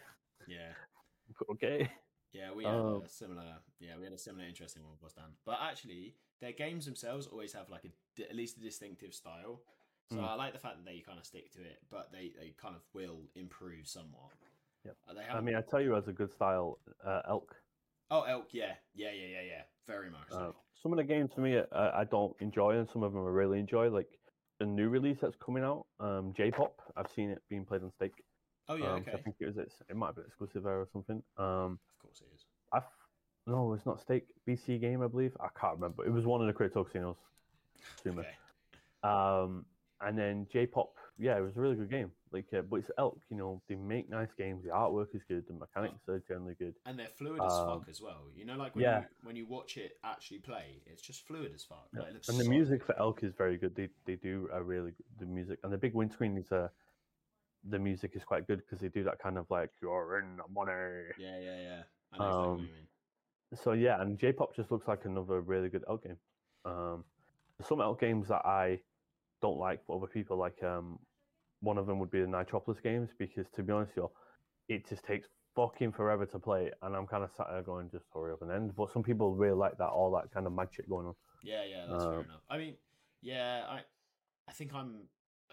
yeah, 0.47 0.73
okay. 1.51 1.89
yeah, 2.33 2.53
we 2.53 2.65
had 2.65 2.73
Um, 2.75 3.03
a 3.05 3.09
similar, 3.09 3.59
yeah, 3.79 3.97
we 3.97 4.03
had 4.03 4.13
a 4.13 4.17
similar 4.17 4.45
interesting 4.45 4.83
one 4.83 4.97
Wazdan. 5.03 5.31
But 5.45 5.59
actually, 5.61 6.15
their 6.41 6.51
games 6.51 6.85
themselves 6.85 7.27
always 7.27 7.53
have 7.53 7.69
like 7.69 7.85
a 7.85 8.23
at 8.23 8.35
least 8.35 8.57
a 8.57 8.61
distinctive 8.61 9.13
style. 9.13 9.61
So 10.09 10.17
Mm. 10.17 10.23
I 10.29 10.35
like 10.35 10.53
the 10.53 10.59
fact 10.59 10.77
that 10.77 10.85
they 10.85 10.99
kind 10.99 11.19
of 11.19 11.25
stick 11.25 11.51
to 11.53 11.59
it, 11.61 11.79
but 11.91 12.11
they, 12.13 12.31
they 12.39 12.53
kind 12.61 12.75
of 12.75 12.81
will 12.93 13.23
improve 13.35 13.87
somewhat. 13.87 14.31
Yeah. 14.85 14.91
Uh, 15.09 15.35
I 15.35 15.41
mean, 15.41 15.55
I 15.55 15.61
tell 15.61 15.81
you, 15.81 15.97
as 15.97 16.07
a 16.07 16.13
good 16.13 16.31
style, 16.31 16.79
uh, 17.05 17.21
Elk. 17.27 17.53
oh, 18.09 18.21
Elk, 18.21 18.47
yeah, 18.53 18.75
yeah, 18.95 19.11
yeah, 19.11 19.27
yeah, 19.27 19.41
yeah, 19.41 19.61
very 19.85 20.09
much. 20.09 20.29
So. 20.29 20.37
Uh, 20.37 20.51
some 20.81 20.93
of 20.93 20.97
the 20.97 21.03
games 21.03 21.31
for 21.35 21.41
me, 21.41 21.57
uh, 21.57 21.91
I 21.93 22.05
don't 22.05 22.33
enjoy, 22.39 22.77
and 22.77 22.87
some 22.89 23.03
of 23.03 23.11
them 23.11 23.21
I 23.21 23.29
really 23.29 23.59
enjoy. 23.59 23.89
Like 23.89 24.07
the 24.59 24.65
new 24.65 24.87
release 24.87 25.17
that's 25.21 25.35
coming 25.35 25.63
out, 25.63 25.87
um, 25.99 26.33
J-pop. 26.37 26.79
I've 26.95 27.11
seen 27.11 27.29
it 27.29 27.41
being 27.49 27.65
played 27.65 27.83
on 27.83 27.91
Stake. 27.91 28.13
oh 28.69 28.75
yeah, 28.75 28.93
um, 28.93 29.03
so 29.03 29.11
okay. 29.11 29.19
I 29.19 29.21
think 29.23 29.35
it 29.41 29.45
was 29.47 29.57
it's, 29.57 29.75
it 29.89 29.97
might 29.97 30.15
be 30.15 30.21
exclusive 30.21 30.63
there 30.63 30.79
or 30.79 30.87
something. 30.93 31.21
Um, 31.37 31.79
Of 31.95 32.01
course 32.01 32.21
it 32.21 32.33
is. 32.33 32.45
I 32.71 32.79
no, 33.47 33.73
it's 33.73 33.85
not 33.85 33.99
Stake. 34.01 34.27
BC 34.47 34.79
game, 34.79 35.01
I 35.01 35.07
believe. 35.07 35.35
I 35.39 35.47
can't 35.59 35.75
remember. 35.75 36.05
It 36.05 36.11
was 36.11 36.25
one 36.25 36.41
of 36.41 36.47
the 36.47 36.53
Crypto 36.53 36.83
casinos. 36.83 37.15
Okay. 38.05 38.27
Um, 39.03 39.65
and 40.01 40.17
then 40.17 40.47
J-pop. 40.51 40.93
Yeah, 41.19 41.37
it 41.37 41.41
was 41.41 41.57
a 41.57 41.59
really 41.61 41.75
good 41.75 41.89
game. 41.89 42.11
Like, 42.31 42.45
uh, 42.55 42.61
but 42.61 42.75
it's 42.77 42.91
Elk. 42.99 43.19
You 43.31 43.37
know, 43.37 43.61
they 43.67 43.73
make 43.75 44.07
nice 44.09 44.29
games. 44.37 44.63
The 44.63 44.69
artwork 44.69 45.15
is 45.15 45.23
good. 45.27 45.47
The 45.47 45.53
mechanics 45.53 46.07
are 46.07 46.21
generally 46.27 46.53
good. 46.59 46.75
And 46.85 46.99
they're 46.99 47.07
fluid 47.07 47.41
as 47.43 47.51
Um, 47.53 47.79
fuck 47.79 47.89
as 47.89 48.01
well. 48.01 48.25
You 48.35 48.45
know, 48.45 48.55
like 48.57 48.75
when 48.75 48.83
yeah. 48.83 48.99
you 48.99 49.05
when 49.23 49.35
you 49.35 49.47
watch 49.47 49.77
it 49.77 49.93
actually 50.03 50.39
play, 50.39 50.81
it's 50.85 51.01
just 51.01 51.25
fluid 51.25 51.51
as 51.55 51.63
fuck. 51.63 51.87
Yeah. 51.95 52.01
Like, 52.01 52.09
And 52.29 52.37
the 52.39 52.47
music 52.47 52.81
good. 52.81 52.87
for 52.95 52.99
Elk 52.99 53.23
is 53.23 53.33
very 53.33 53.57
good. 53.57 53.73
They 53.75 53.89
they 54.05 54.15
do 54.15 54.47
a 54.53 54.61
really 54.61 54.91
good 54.91 55.05
the 55.19 55.25
music, 55.25 55.57
and 55.63 55.73
the 55.73 55.77
big 55.77 55.95
windscreen 55.95 56.37
is 56.37 56.51
uh, 56.51 56.67
the 57.67 57.79
music 57.79 58.11
is 58.15 58.23
quite 58.23 58.45
good 58.45 58.59
because 58.59 58.79
they 58.79 58.89
do 58.89 59.03
that 59.05 59.17
kind 59.19 59.37
of 59.39 59.49
like 59.49 59.71
you're 59.81 60.19
in 60.19 60.37
the 60.37 60.43
money. 60.53 61.05
Yeah, 61.17 61.39
yeah, 61.39 61.61
yeah. 61.61 61.83
I 62.13 62.17
know 62.19 62.25
exactly 62.25 62.27
what 62.27 62.49
Um, 62.51 62.57
you 62.59 62.63
mean. 62.65 62.87
So 63.55 63.73
yeah, 63.73 64.01
and 64.01 64.19
J-pop 64.19 64.55
just 64.55 64.71
looks 64.71 64.87
like 64.87 65.05
another 65.05 65.41
really 65.41 65.69
good 65.69 65.83
Elk 65.89 66.03
game. 66.03 66.17
Um, 66.65 67.03
some 67.61 67.81
Elk 67.81 68.01
games 68.01 68.27
that 68.27 68.45
I 68.45 68.79
don't 69.41 69.57
like, 69.57 69.81
but 69.87 69.95
other 69.95 70.07
people 70.07 70.37
like. 70.37 70.61
Um, 70.63 70.99
one 71.61 71.77
of 71.77 71.87
them 71.87 71.99
would 71.99 72.11
be 72.11 72.21
the 72.21 72.27
Nitropolis 72.27 72.79
games 72.79 73.09
because 73.17 73.45
to 73.55 73.63
be 73.63 73.73
honest, 73.73 73.93
you, 73.95 74.09
it 74.69 74.87
just 74.87 75.03
takes 75.03 75.27
fucking 75.55 75.91
forever 75.91 76.25
to 76.25 76.39
play, 76.39 76.71
and 76.83 76.95
I'm 76.95 77.07
kind 77.07 77.23
of 77.23 77.31
sat 77.35 77.47
there 77.51 77.63
going, 77.63 77.89
just 77.91 78.05
hurry 78.13 78.31
up 78.31 78.41
and 78.41 78.51
end. 78.51 78.75
But 78.75 78.91
some 78.91 79.03
people 79.03 79.35
really 79.35 79.55
like 79.55 79.77
that, 79.77 79.87
all 79.87 80.11
that 80.11 80.31
kind 80.31 80.45
of 80.45 80.53
mad 80.53 80.69
shit 80.71 80.89
going 80.89 81.07
on. 81.07 81.15
Yeah, 81.43 81.63
yeah, 81.69 81.85
that's 81.89 82.03
fair 82.03 82.13
um, 82.13 82.25
enough. 82.25 82.41
I 82.49 82.57
mean, 82.57 82.75
yeah, 83.21 83.63
I 83.67 83.79
I 84.47 84.51
think 84.53 84.73
I'm 84.73 85.07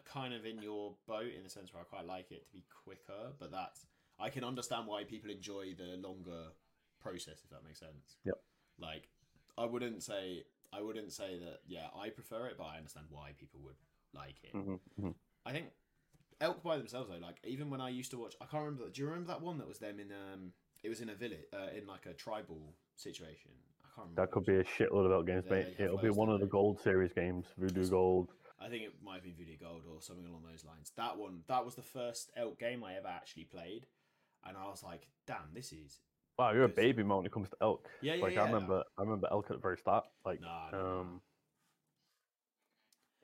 kind 0.04 0.34
of 0.34 0.44
in 0.44 0.60
your 0.60 0.94
boat 1.08 1.32
in 1.34 1.42
the 1.42 1.48
sense 1.48 1.72
where 1.72 1.82
I 1.82 1.84
quite 1.84 2.06
like 2.06 2.30
it 2.30 2.44
to 2.46 2.52
be 2.52 2.64
quicker, 2.84 3.32
but 3.38 3.50
that's 3.50 3.86
I 4.20 4.28
can 4.28 4.44
understand 4.44 4.86
why 4.86 5.04
people 5.04 5.30
enjoy 5.30 5.74
the 5.76 5.96
longer 5.96 6.48
process 7.04 7.38
if 7.44 7.50
that 7.50 7.64
makes 7.64 7.80
sense. 7.80 8.16
Yep. 8.24 8.38
Like 8.78 9.08
I 9.58 9.64
wouldn't 9.66 10.02
say 10.02 10.44
I 10.72 10.80
wouldn't 10.80 11.12
say 11.12 11.38
that 11.38 11.58
yeah, 11.66 11.86
I 12.04 12.08
prefer 12.08 12.46
it, 12.46 12.56
but 12.58 12.64
I 12.64 12.76
understand 12.78 13.06
why 13.10 13.30
people 13.38 13.60
would 13.64 13.76
like 14.12 14.36
it. 14.42 14.52
hmm 14.52 14.74
hmm 15.00 15.10
I 15.46 15.52
think 15.52 15.66
elk 16.40 16.62
by 16.62 16.76
themselves 16.78 17.08
though, 17.10 17.24
like 17.24 17.38
even 17.44 17.70
when 17.70 17.80
I 17.80 17.90
used 17.90 18.10
to 18.12 18.18
watch 18.18 18.34
I 18.40 18.46
can't 18.46 18.64
remember 18.64 18.90
do 18.90 19.00
you 19.02 19.06
remember 19.08 19.28
that 19.28 19.42
one 19.42 19.58
that 19.58 19.68
was 19.68 19.78
them 19.78 20.00
in 20.00 20.10
um 20.10 20.52
it 20.82 20.88
was 20.88 21.00
in 21.00 21.08
a 21.08 21.14
village 21.14 21.46
uh, 21.52 21.70
in 21.78 21.86
like 21.86 22.06
a 22.06 22.12
tribal 22.14 22.74
situation. 22.96 23.50
I 23.84 23.88
can't 23.94 24.08
remember. 24.10 24.22
That 24.22 24.30
could 24.32 24.44
be 24.44 24.56
a 24.56 24.64
shitload 24.64 25.06
of 25.06 25.12
elk 25.12 25.26
games, 25.26 25.44
Yeah, 25.46 25.56
mate. 25.56 25.66
you 25.78 25.84
It'll 25.86 25.98
be 25.98 26.10
one 26.10 26.28
of 26.28 26.40
the? 26.40 26.46
Gold 26.46 26.78
Series 26.80 27.12
games, 27.14 27.46
Voodoo 27.56 27.88
Gold. 27.88 28.28
I 28.60 28.68
think 28.68 28.82
it 28.84 28.92
might 29.02 29.14
have 29.14 29.24
been 29.24 29.34
Voodoo 29.34 29.56
Gold 29.56 29.82
or 29.90 30.02
something 30.02 30.26
along 30.26 30.42
those 30.50 30.64
lines. 30.64 30.92
That 30.96 31.16
one, 31.16 31.40
that 31.48 31.64
was 31.64 31.74
the 31.74 31.82
first 31.82 32.30
elk 32.36 32.58
game 32.58 32.84
I 32.84 32.96
ever 32.96 33.08
actually 33.08 33.44
played, 33.44 33.86
and 34.46 34.56
I 34.56 34.66
was 34.68 34.82
like, 34.82 35.08
"Damn, 35.26 35.52
this 35.54 35.72
is 35.72 36.00
Wow, 36.38 36.52
you're 36.52 36.64
a 36.64 36.68
baby 36.68 37.02
man 37.04 37.18
when 37.18 37.26
it 37.26 37.32
comes 37.32 37.48
to 37.50 37.56
elk. 37.60 37.88
yeah, 38.00 38.14
yeah, 38.14 38.22
like 38.22 38.34
yeah." 38.34 38.42
I 38.42 38.46
remember, 38.46 38.82
I 38.98 39.02
remember 39.02 39.28
elk 39.30 39.46
at 39.50 39.56
the 39.56 39.62
very 39.62 39.78
start. 39.78 40.04
Like, 40.24 40.40
Nah, 40.40 40.70
nah, 40.72 41.00
um, 41.00 41.20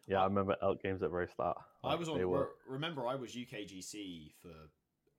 yeah, 0.07 0.21
I 0.21 0.25
remember 0.25 0.57
elk 0.63 0.83
games 0.83 1.03
at 1.03 1.07
the 1.07 1.09
very 1.09 1.29
start. 1.29 1.59
I 1.83 1.95
was 1.95 2.09
on. 2.09 2.29
were- 2.29 2.51
remember, 2.69 3.07
I 3.07 3.17
was 3.17 3.35
UKGC 3.35 4.33
for 4.41 4.53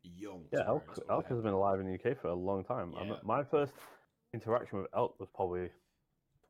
young. 0.03 0.45
Yeah, 0.51 0.67
elk, 0.67 0.97
elk 1.09 1.27
has 1.27 1.41
been 1.41 1.53
alive 1.53 1.79
in 1.79 1.85
the 1.85 1.93
UK 1.93 2.17
for 2.17 2.27
a 2.27 2.33
long 2.33 2.63
time. 2.63 2.93
Yeah. 2.93 3.15
my 3.23 3.43
first 3.43 3.73
interaction 4.33 4.79
with 4.79 4.87
elk 4.95 5.19
was 5.19 5.29
probably 5.33 5.67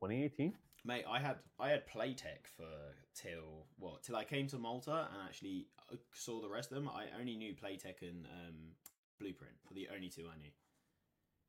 2018. 0.00 0.54
Mate, 0.84 1.04
I 1.08 1.20
had 1.20 1.36
I 1.60 1.70
had 1.70 1.86
Playtech 1.86 2.46
for 2.56 2.66
till 3.14 3.66
what 3.78 4.02
till 4.02 4.16
I 4.16 4.24
came 4.24 4.48
to 4.48 4.58
Malta 4.58 5.08
and 5.12 5.22
actually 5.28 5.68
uh, 5.92 5.96
saw 6.12 6.40
the 6.40 6.48
rest 6.48 6.72
of 6.72 6.76
them. 6.76 6.88
I 6.88 7.06
only 7.18 7.36
knew 7.36 7.54
Playtech 7.54 8.02
and 8.02 8.26
um, 8.26 8.54
Blueprint 9.20 9.54
for 9.66 9.74
the 9.74 9.88
only 9.94 10.08
two 10.08 10.28
I 10.32 10.36
knew. 10.38 10.50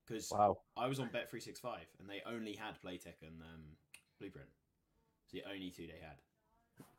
Because 0.06 0.32
Wow. 0.32 0.58
I 0.76 0.88
was 0.88 1.00
on 1.00 1.10
Bet 1.10 1.30
three 1.30 1.40
six 1.40 1.60
five 1.60 1.88
and 2.00 2.10
they 2.10 2.22
only 2.26 2.56
had 2.56 2.76
Playtech 2.82 3.22
and 3.22 3.42
um, 3.42 3.78
Blueprint. 4.20 4.50
It's 5.24 5.32
the 5.32 5.44
only 5.50 5.72
two 5.72 5.88
they 5.88 6.00
had. 6.00 6.18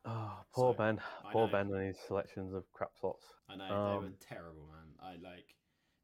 Oh, 0.05 0.43
poor 0.53 0.73
So, 0.73 0.77
Ben. 0.77 0.99
I 1.23 1.31
Poor 1.31 1.47
know. 1.47 1.51
Ben 1.51 1.67
and 1.73 1.87
his 1.87 1.99
selections 1.99 2.53
of 2.53 2.63
crap 2.73 2.91
slots. 2.99 3.25
I 3.49 3.55
know 3.55 3.67
they 3.67 3.73
were 3.73 4.05
Um, 4.07 4.17
terrible, 4.19 4.67
man. 4.67 4.95
I 4.99 5.15
like. 5.17 5.55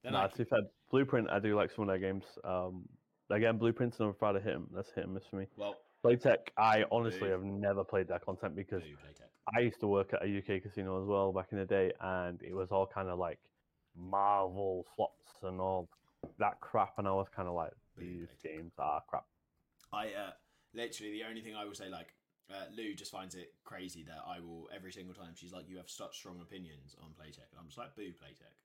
Then 0.03 0.13
Nah, 0.13 0.25
I, 0.25 0.27
to 0.27 0.37
be 0.37 0.43
fair, 0.45 0.59
Blueprint, 0.89 1.29
I 1.29 1.39
do 1.39 1.55
like 1.55 1.71
some 1.71 1.83
of 1.83 1.87
their 1.87 1.99
games. 1.99 2.25
Um, 2.43 2.89
again, 3.29 3.57
Blueprint's 3.57 3.99
another 3.99 4.15
Friday 4.17 4.41
hit 4.41 4.55
'em. 4.55 4.67
That's 4.73 4.91
hit 4.91 5.03
and 5.05 5.13
miss 5.13 5.25
for 5.27 5.37
me. 5.37 5.47
well, 5.55 5.77
Playtech, 6.03 6.49
I 6.57 6.83
honestly 6.91 7.27
Boo. 7.27 7.31
have 7.31 7.43
never 7.43 7.83
played 7.83 8.07
that 8.07 8.23
content 8.25 8.55
because 8.55 8.83
I 9.55 9.59
used 9.59 9.79
to 9.81 9.87
work 9.87 10.13
at 10.13 10.23
a 10.23 10.27
UK 10.27 10.59
casino 10.59 10.99
as 11.01 11.07
well 11.07 11.31
back 11.31 11.51
in 11.51 11.59
the 11.59 11.65
day, 11.65 11.93
and 11.99 12.41
it 12.41 12.53
was 12.55 12.71
all 12.71 12.87
kind 12.87 13.07
of 13.07 13.19
like 13.19 13.39
Marvel 13.95 14.87
slots 14.95 15.43
and 15.43 15.61
all 15.61 15.87
that 16.39 16.59
crap, 16.61 16.97
and 16.97 17.07
I 17.07 17.11
was 17.11 17.27
kind 17.35 17.47
of 17.47 17.55
like, 17.55 17.71
these 17.97 18.27
games 18.43 18.73
are 18.77 19.01
crap. 19.07 19.25
I 19.93 20.07
uh, 20.07 20.31
literally 20.73 21.11
the 21.11 21.23
only 21.27 21.41
thing 21.41 21.55
I 21.55 21.65
will 21.65 21.75
say 21.75 21.89
like 21.89 22.15
uh, 22.49 22.67
Lou 22.75 22.93
just 22.93 23.11
finds 23.11 23.35
it 23.35 23.53
crazy 23.63 24.03
that 24.03 24.23
I 24.27 24.39
will 24.39 24.69
every 24.73 24.91
single 24.91 25.13
time 25.13 25.35
she's 25.35 25.53
like 25.53 25.67
you 25.67 25.77
have 25.77 25.89
such 25.89 26.17
strong 26.17 26.39
opinions 26.41 26.95
on 27.03 27.11
Playtech 27.11 27.51
and 27.51 27.59
I'm 27.59 27.67
just 27.67 27.77
like 27.77 27.95
boo 27.95 28.11
Playtech. 28.15 28.55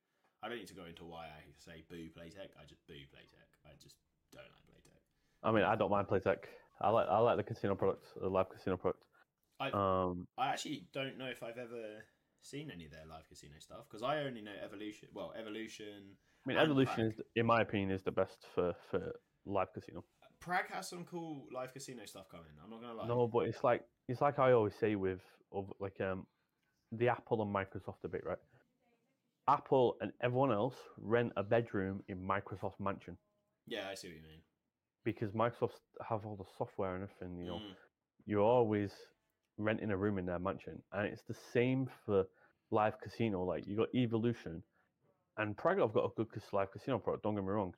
I 0.42 0.48
don't 0.48 0.58
need 0.58 0.68
to 0.68 0.74
go 0.74 0.84
into 0.84 1.04
why 1.04 1.26
I 1.26 1.42
say 1.58 1.84
boo 1.88 2.08
Playtech. 2.14 2.54
I 2.58 2.64
just 2.68 2.86
boo 2.86 2.94
Playtech. 2.94 3.50
I 3.64 3.74
just 3.82 3.96
don't 4.32 4.44
like 4.44 4.66
Playtech. 4.70 5.02
I 5.42 5.52
mean, 5.52 5.64
I 5.64 5.76
don't 5.76 5.90
mind 5.90 6.08
Playtech. 6.08 6.46
I 6.80 6.90
like 6.90 7.08
I 7.08 7.18
like 7.18 7.36
the 7.36 7.42
casino 7.42 7.74
product, 7.74 8.06
the 8.20 8.28
live 8.28 8.48
casino 8.48 8.76
product. 8.76 9.04
I 9.58 9.70
Um, 9.70 10.26
I 10.36 10.48
actually 10.48 10.86
don't 10.92 11.18
know 11.18 11.26
if 11.26 11.42
I've 11.42 11.58
ever 11.58 12.04
seen 12.42 12.70
any 12.70 12.84
of 12.84 12.92
their 12.92 13.06
live 13.08 13.28
casino 13.28 13.54
stuff 13.58 13.86
because 13.88 14.02
I 14.02 14.20
only 14.20 14.42
know 14.42 14.52
Evolution. 14.62 15.08
Well, 15.14 15.32
Evolution. 15.38 16.16
I 16.46 16.48
mean, 16.48 16.58
Evolution 16.58 17.06
is, 17.06 17.14
in 17.34 17.46
my 17.46 17.60
opinion, 17.62 17.90
is 17.90 18.02
the 18.02 18.12
best 18.12 18.46
for 18.54 18.72
for 18.90 19.12
live 19.44 19.72
casino. 19.72 20.04
Prag 20.38 20.70
has 20.70 20.88
some 20.88 21.04
cool 21.04 21.46
live 21.52 21.72
casino 21.72 22.04
stuff 22.06 22.28
coming. 22.30 22.52
I'm 22.62 22.70
not 22.70 22.80
gonna 22.80 22.94
lie. 22.94 23.06
No, 23.08 23.26
but 23.26 23.46
it's 23.48 23.64
like 23.64 23.82
it's 24.08 24.20
like 24.20 24.38
I 24.38 24.52
always 24.52 24.74
say 24.74 24.94
with 24.94 25.20
of 25.52 25.72
like 25.80 26.00
um 26.00 26.26
the 26.92 27.08
Apple 27.08 27.42
and 27.42 27.52
Microsoft 27.54 28.00
debate, 28.02 28.24
right? 28.24 28.38
Apple 29.48 29.96
and 30.00 30.12
everyone 30.22 30.52
else 30.52 30.76
rent 30.98 31.32
a 31.36 31.42
bedroom 31.42 32.02
in 32.08 32.18
Microsoft 32.18 32.78
mansion 32.80 33.16
Yeah, 33.66 33.88
I 33.88 33.94
see 33.94 34.08
what 34.08 34.16
you 34.16 34.22
mean. 34.22 34.40
because 35.04 35.30
Microsoft 35.32 35.80
have 36.08 36.24
all 36.26 36.36
the 36.36 36.44
software 36.58 36.94
and 36.94 37.02
everything. 37.04 37.38
You 37.38 37.46
know, 37.46 37.58
Mm. 37.58 37.74
you're 38.26 38.42
always 38.42 38.92
renting 39.58 39.90
a 39.90 39.96
room 39.96 40.18
in 40.18 40.26
their 40.26 40.38
mansion, 40.38 40.82
and 40.92 41.06
it's 41.06 41.22
the 41.22 41.34
same 41.52 41.86
for 42.04 42.26
live 42.70 43.00
casino. 43.00 43.42
Like 43.44 43.66
you 43.66 43.76
got 43.76 43.94
Evolution, 43.94 44.62
and 45.38 45.56
Prag 45.56 45.78
have 45.78 45.92
got 45.92 46.04
a 46.04 46.24
good 46.24 46.28
live 46.52 46.70
casino 46.70 46.98
product. 46.98 47.24
Don't 47.24 47.34
get 47.34 47.44
me 47.44 47.50
wrong, 47.50 47.74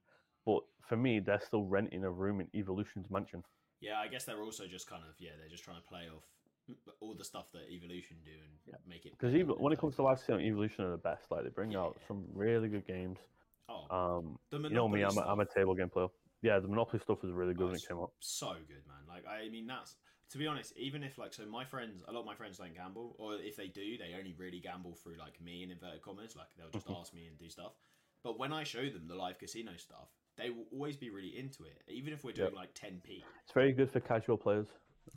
but 0.46 0.61
for 0.82 0.96
me, 0.96 1.20
they're 1.20 1.40
still 1.40 1.64
renting 1.64 2.04
a 2.04 2.11
room 2.11 2.40
in 2.40 2.48
Evolution's 2.54 3.11
mansion. 3.11 3.42
Yeah, 3.80 3.98
I 4.00 4.09
guess 4.09 4.24
they're 4.24 4.42
also 4.42 4.66
just 4.66 4.88
kind 4.88 5.02
of 5.09 5.14
yeah, 5.18 5.30
they're 5.38 5.48
just 5.48 5.64
trying 5.64 5.80
to 5.80 5.86
play 5.86 6.09
off 6.14 6.24
all 7.00 7.14
the 7.14 7.24
stuff 7.24 7.50
that 7.52 7.70
Evolution 7.70 8.16
do 8.24 8.32
and 8.32 8.52
Yeah. 8.66 8.74
make 8.86 9.06
it. 9.06 9.12
Because 9.12 9.34
even 9.34 9.50
when 9.59 9.72
it 9.72 9.78
comes 9.78 9.96
to 9.96 10.02
live 10.02 10.18
casino, 10.18 10.38
Evolution 10.40 10.84
are 10.84 10.90
the 10.90 10.96
best. 10.98 11.30
Like 11.30 11.44
they 11.44 11.50
bring 11.50 11.72
Yeah, 11.72 11.80
out 11.80 11.96
yeah. 12.00 12.06
some 12.09 12.26
really 12.32 12.68
good 12.68 12.86
games. 12.86 13.18
oh, 13.68 13.86
Um, 13.90 14.38
you 14.52 14.70
know 14.70 14.88
me, 14.88 15.02
I'm 15.02 15.16
a, 15.16 15.22
I'm 15.22 15.40
a 15.40 15.46
table 15.46 15.74
game 15.74 15.88
player. 15.90 16.09
Yeah, 16.42 16.59
the 16.61 16.68
Monopoly 16.68 17.00
stuff 17.02 17.22
was 17.22 17.32
really 17.32 17.54
good 17.54 17.64
Oh, 17.64 17.66
when 17.68 17.76
it 17.76 17.88
came 17.88 17.98
out. 17.98 18.12
so 18.20 18.54
good, 18.66 18.86
man. 18.86 19.02
Like 19.09 19.26
I 19.26 19.48
mean, 19.48 19.66
that's 19.66 19.96
to 20.31 20.39
be 20.39 20.47
honest. 20.47 20.72
Even 20.76 21.03
if 21.03 21.18
like 21.18 21.33
so, 21.35 21.45
my 21.47 21.64
friends, 21.64 22.03
a 22.07 22.12
lot 22.12 22.20
of 22.20 22.26
my 22.26 22.35
friends 22.35 22.59
don't 22.59 22.74
gamble, 22.74 23.16
or 23.18 23.35
if 23.37 23.57
they 23.57 23.68
do, 23.68 23.97
they 23.99 24.14
only 24.18 24.35
really 24.37 24.61
gamble 24.61 24.95
through 24.95 25.16
like 25.18 25.41
me 25.41 25.62
in 25.62 25.70
inverted 25.70 26.03
commas. 26.03 26.37
Like 26.37 26.49
they'll 26.57 26.70
just 26.70 26.87
Mhm. 26.87 27.01
ask 27.01 27.14
me 27.14 27.26
and 27.26 27.39
do 27.39 27.49
stuff. 27.49 27.72
But 28.22 28.39
when 28.39 28.53
I 28.53 28.64
show 28.64 28.89
them 28.89 29.07
the 29.07 29.14
live 29.14 29.39
casino 29.39 29.76
stuff, 29.76 30.09
they 30.37 30.51
will 30.51 30.66
always 30.72 30.97
be 30.97 31.11
really 31.11 31.37
into 31.37 31.64
it, 31.64 31.83
even 31.89 32.12
if 32.12 32.24
we're 32.24 32.33
doing 32.33 32.49
Yep. 32.49 32.55
like 32.55 32.74
10p. 32.74 33.24
It's 33.43 33.53
very 33.53 33.72
good 33.72 33.91
for 33.91 34.01
casual 34.01 34.37
players. 34.37 34.66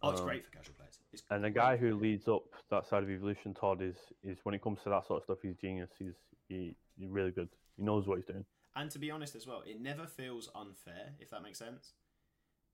Oh, 0.01 0.12
it's 0.12 0.22
Um, 0.22 0.28
great 0.28 0.45
for 0.45 0.51
casual 0.51 0.76
players. 0.76 0.99
It's 1.12 1.24
And 1.30 1.43
the 1.43 1.49
guy 1.49 1.78
who 1.78 1.95
leads 1.95 2.28
up 2.28 2.43
that 2.70 2.86
side 2.88 3.03
of 3.03 3.09
Evolution, 3.09 3.53
Todd, 3.53 3.82
is 3.82 3.97
is 4.24 4.39
when 4.43 4.55
it 4.55 4.62
comes 4.62 4.82
to 4.84 4.89
that 4.89 5.05
sort 5.05 5.18
of 5.18 5.24
stuff, 5.26 5.41
he's 5.41 5.57
genius. 5.57 5.91
He's 5.99 6.16
he, 6.47 6.76
he's 6.97 7.09
really 7.09 7.32
good. 7.32 7.49
He 7.76 7.84
knows 7.84 8.07
what 8.07 8.18
he's 8.18 8.26
doing. 8.26 8.45
And 8.76 8.89
to 8.91 8.99
be 8.99 9.12
honest 9.12 9.36
as 9.36 9.45
well, 9.45 9.62
it 9.66 9.82
never 9.82 10.07
feels 10.07 10.49
unfair, 10.55 11.14
if 11.20 11.30
that 11.32 11.43
makes 11.43 11.59
sense. 11.59 11.93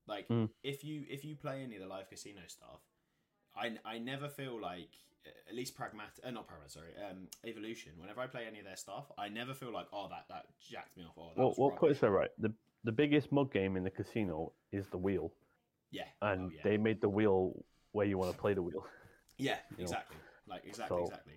Like 0.08 0.28
Mm. 0.28 0.48
if 0.62 0.82
you 0.84 1.04
if 1.08 1.24
you 1.24 1.36
play 1.36 1.62
any 1.62 1.76
of 1.76 1.82
the 1.82 1.88
live 1.88 2.08
casino 2.08 2.40
stuff, 2.48 2.80
I, 3.56 3.76
I 3.84 3.98
never 3.98 4.28
feel 4.28 4.60
like 4.60 4.90
at 5.48 5.54
least 5.54 5.74
pragmatic 5.74 6.24
uh, 6.24 6.30
not 6.30 6.46
pragmatic 6.46 6.70
sorry 6.72 6.90
um 7.10 7.26
evolution 7.44 7.92
whenever 7.98 8.20
i 8.20 8.26
play 8.26 8.44
any 8.46 8.60
of 8.60 8.64
their 8.64 8.76
stuff 8.76 9.10
i 9.18 9.28
never 9.28 9.52
feel 9.52 9.70
like 9.70 9.86
oh 9.92 10.06
that 10.08 10.24
that 10.30 10.46
jacked 10.58 10.96
me 10.96 11.04
off 11.04 11.16
that 11.34 11.36
Well, 11.38 11.48
was 11.48 11.58
well, 11.58 11.70
put 11.70 11.90
it 11.90 12.00
rubbish. 12.02 12.18
right. 12.20 12.30
The 12.38 12.52
the 12.84 12.92
biggest 12.92 13.30
mug 13.30 13.52
game 13.52 13.76
in 13.76 13.84
the 13.84 13.90
casino 13.90 14.52
is 14.72 14.86
the 14.88 14.96
wheel, 14.96 15.32
yeah 15.90 16.04
and 16.22 16.46
oh, 16.46 16.50
yeah. 16.54 16.60
they 16.64 16.76
made 16.78 17.00
the 17.02 17.08
wheel 17.10 17.52
where 17.92 18.06
you 18.06 18.16
want 18.16 18.32
to 18.32 18.38
play 18.38 18.54
the 18.54 18.62
wheel. 18.62 18.86
yeah 19.36 19.58
you 19.72 19.78
know. 19.78 19.82
exactly 19.82 20.16
like 20.48 20.62
exactly 20.64 20.96
So- 20.96 21.04
exactly 21.04 21.27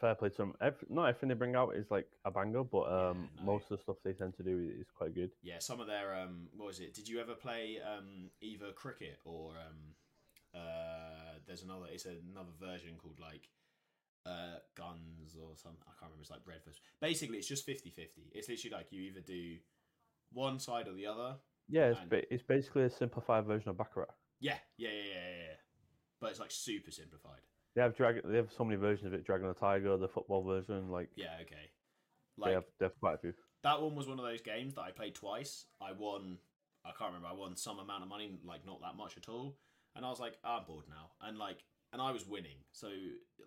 Fair 0.00 0.14
play 0.14 0.30
to 0.30 0.36
them. 0.38 0.54
Ev- 0.62 0.82
not 0.88 1.04
everything 1.08 1.28
they 1.28 1.34
bring 1.34 1.54
out 1.56 1.76
is 1.76 1.90
like 1.90 2.06
a 2.24 2.30
banger, 2.30 2.64
but 2.64 2.84
um, 2.90 3.28
no. 3.36 3.42
most 3.44 3.64
of 3.70 3.76
the 3.76 3.82
stuff 3.82 3.96
they 4.02 4.12
tend 4.14 4.34
to 4.36 4.42
do 4.42 4.70
is 4.80 4.86
quite 4.96 5.14
good. 5.14 5.30
yeah 5.42 5.58
some 5.58 5.78
of 5.80 5.86
their 5.86 6.14
um 6.14 6.48
what 6.56 6.66
was 6.66 6.80
it 6.80 6.94
did 6.94 7.06
you 7.08 7.20
ever 7.20 7.34
play 7.34 7.78
um 7.86 8.30
either 8.40 8.72
cricket 8.72 9.18
or 9.24 9.50
um 9.66 9.94
uh 10.54 11.38
there's 11.46 11.62
another 11.62 11.86
it's 11.92 12.06
another 12.06 12.50
version 12.58 12.94
called 13.00 13.18
like 13.20 13.48
uh 14.26 14.58
guns 14.76 15.36
or 15.40 15.56
something 15.56 15.80
i 15.86 15.92
can't 15.98 16.10
remember 16.10 16.22
it's 16.22 16.30
like 16.30 16.44
breakfast 16.44 16.80
basically 17.00 17.38
it's 17.38 17.46
just 17.48 17.64
50 17.64 17.90
50 17.90 18.30
it's 18.32 18.48
literally 18.48 18.76
like 18.76 18.86
you 18.90 19.02
either 19.02 19.20
do 19.20 19.56
one 20.32 20.58
side 20.58 20.88
or 20.88 20.92
the 20.94 21.06
other 21.06 21.36
Yeah, 21.68 21.90
it's, 21.90 22.00
And- 22.00 22.10
ba- 22.10 22.32
it's 22.34 22.42
basically 22.42 22.82
a 22.84 22.90
simplified 22.90 23.44
version 23.46 23.68
of 23.70 23.78
Baccarat. 23.78 24.08
yeah 24.40 24.58
yeah 24.76 24.88
yeah 24.90 25.02
yeah 25.14 25.14
yeah, 25.14 25.36
yeah. 25.50 25.56
but 26.20 26.30
it's 26.30 26.40
like 26.40 26.50
super 26.50 26.90
simplified 26.90 27.42
They 27.76 27.82
have 27.82 27.96
dragon. 27.96 28.22
They 28.24 28.36
have 28.36 28.50
so 28.56 28.64
many 28.64 28.76
versions 28.76 29.06
of 29.06 29.14
it. 29.14 29.24
Dragon 29.24 29.48
the 29.48 29.54
Tiger, 29.54 29.96
the 29.96 30.08
football 30.08 30.42
version. 30.44 30.90
Like, 30.90 31.08
yeah 31.16 31.36
okay 31.42 31.70
they 32.38 32.46
like 32.46 32.54
have 32.54 32.64
they 32.78 32.86
have 32.86 32.98
quite 33.00 33.14
a 33.14 33.18
few. 33.18 33.32
that 33.64 33.80
one 33.82 33.94
was 33.94 34.06
one 34.08 34.18
of 34.18 34.24
those 34.24 34.40
games 34.40 34.74
that 34.74 34.80
i 34.82 34.90
played 34.90 35.14
twice 35.14 35.66
i 35.82 35.90
won 35.92 36.38
i 36.86 36.90
can't 36.96 37.10
remember 37.12 37.28
i 37.28 37.32
won 37.34 37.54
some 37.56 37.78
amount 37.78 38.02
of 38.02 38.08
money 38.08 38.38
like 38.46 38.64
not 38.64 38.80
that 38.80 38.96
much 38.96 39.16
at 39.18 39.28
all 39.28 39.58
and 39.94 40.06
i 40.06 40.08
was 40.08 40.20
like 40.20 40.38
"Ah, 40.44 40.58
i'm 40.60 40.64
bored 40.64 40.84
now 40.88 41.10
and 41.26 41.36
like 41.36 41.64
and 41.92 42.00
i 42.00 42.10
was 42.12 42.26
winning 42.26 42.56
so 42.72 42.88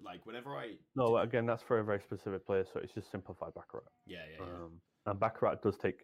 like 0.03 0.25
whenever 0.27 0.51
i 0.55 0.73
No, 0.95 1.17
again, 1.17 1.45
that's 1.47 1.63
for 1.63 1.79
a 1.79 1.83
very 1.83 2.01
specific 2.01 2.45
player, 2.45 2.65
so 2.71 2.81
it's 2.83 2.93
just 2.93 3.09
simplified 3.09 3.53
Baccarat. 3.55 3.89
yeah 4.05 4.19
yeah, 4.37 4.45
yeah. 4.45 4.53
Um, 4.65 4.71
and 5.07 5.19
Baccarat 5.19 5.63
does 5.63 5.77
take 5.77 6.01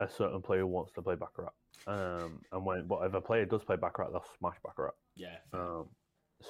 a 0.00 0.08
certain 0.08 0.42
player 0.42 0.60
who 0.60 0.66
wants 0.68 0.92
to 0.92 1.02
play 1.02 1.16
Baccarat. 1.16 1.52
Um, 1.88 2.42
and 2.52 2.64
when 2.64 2.86
whatever 2.86 3.20
player 3.20 3.46
does 3.46 3.64
play 3.64 3.76
Baccarat, 3.76 4.10
they'll 4.12 4.24
smash 4.38 4.56
Baccarat. 4.64 4.94
yeah. 5.16 5.38
Um, 5.52 5.88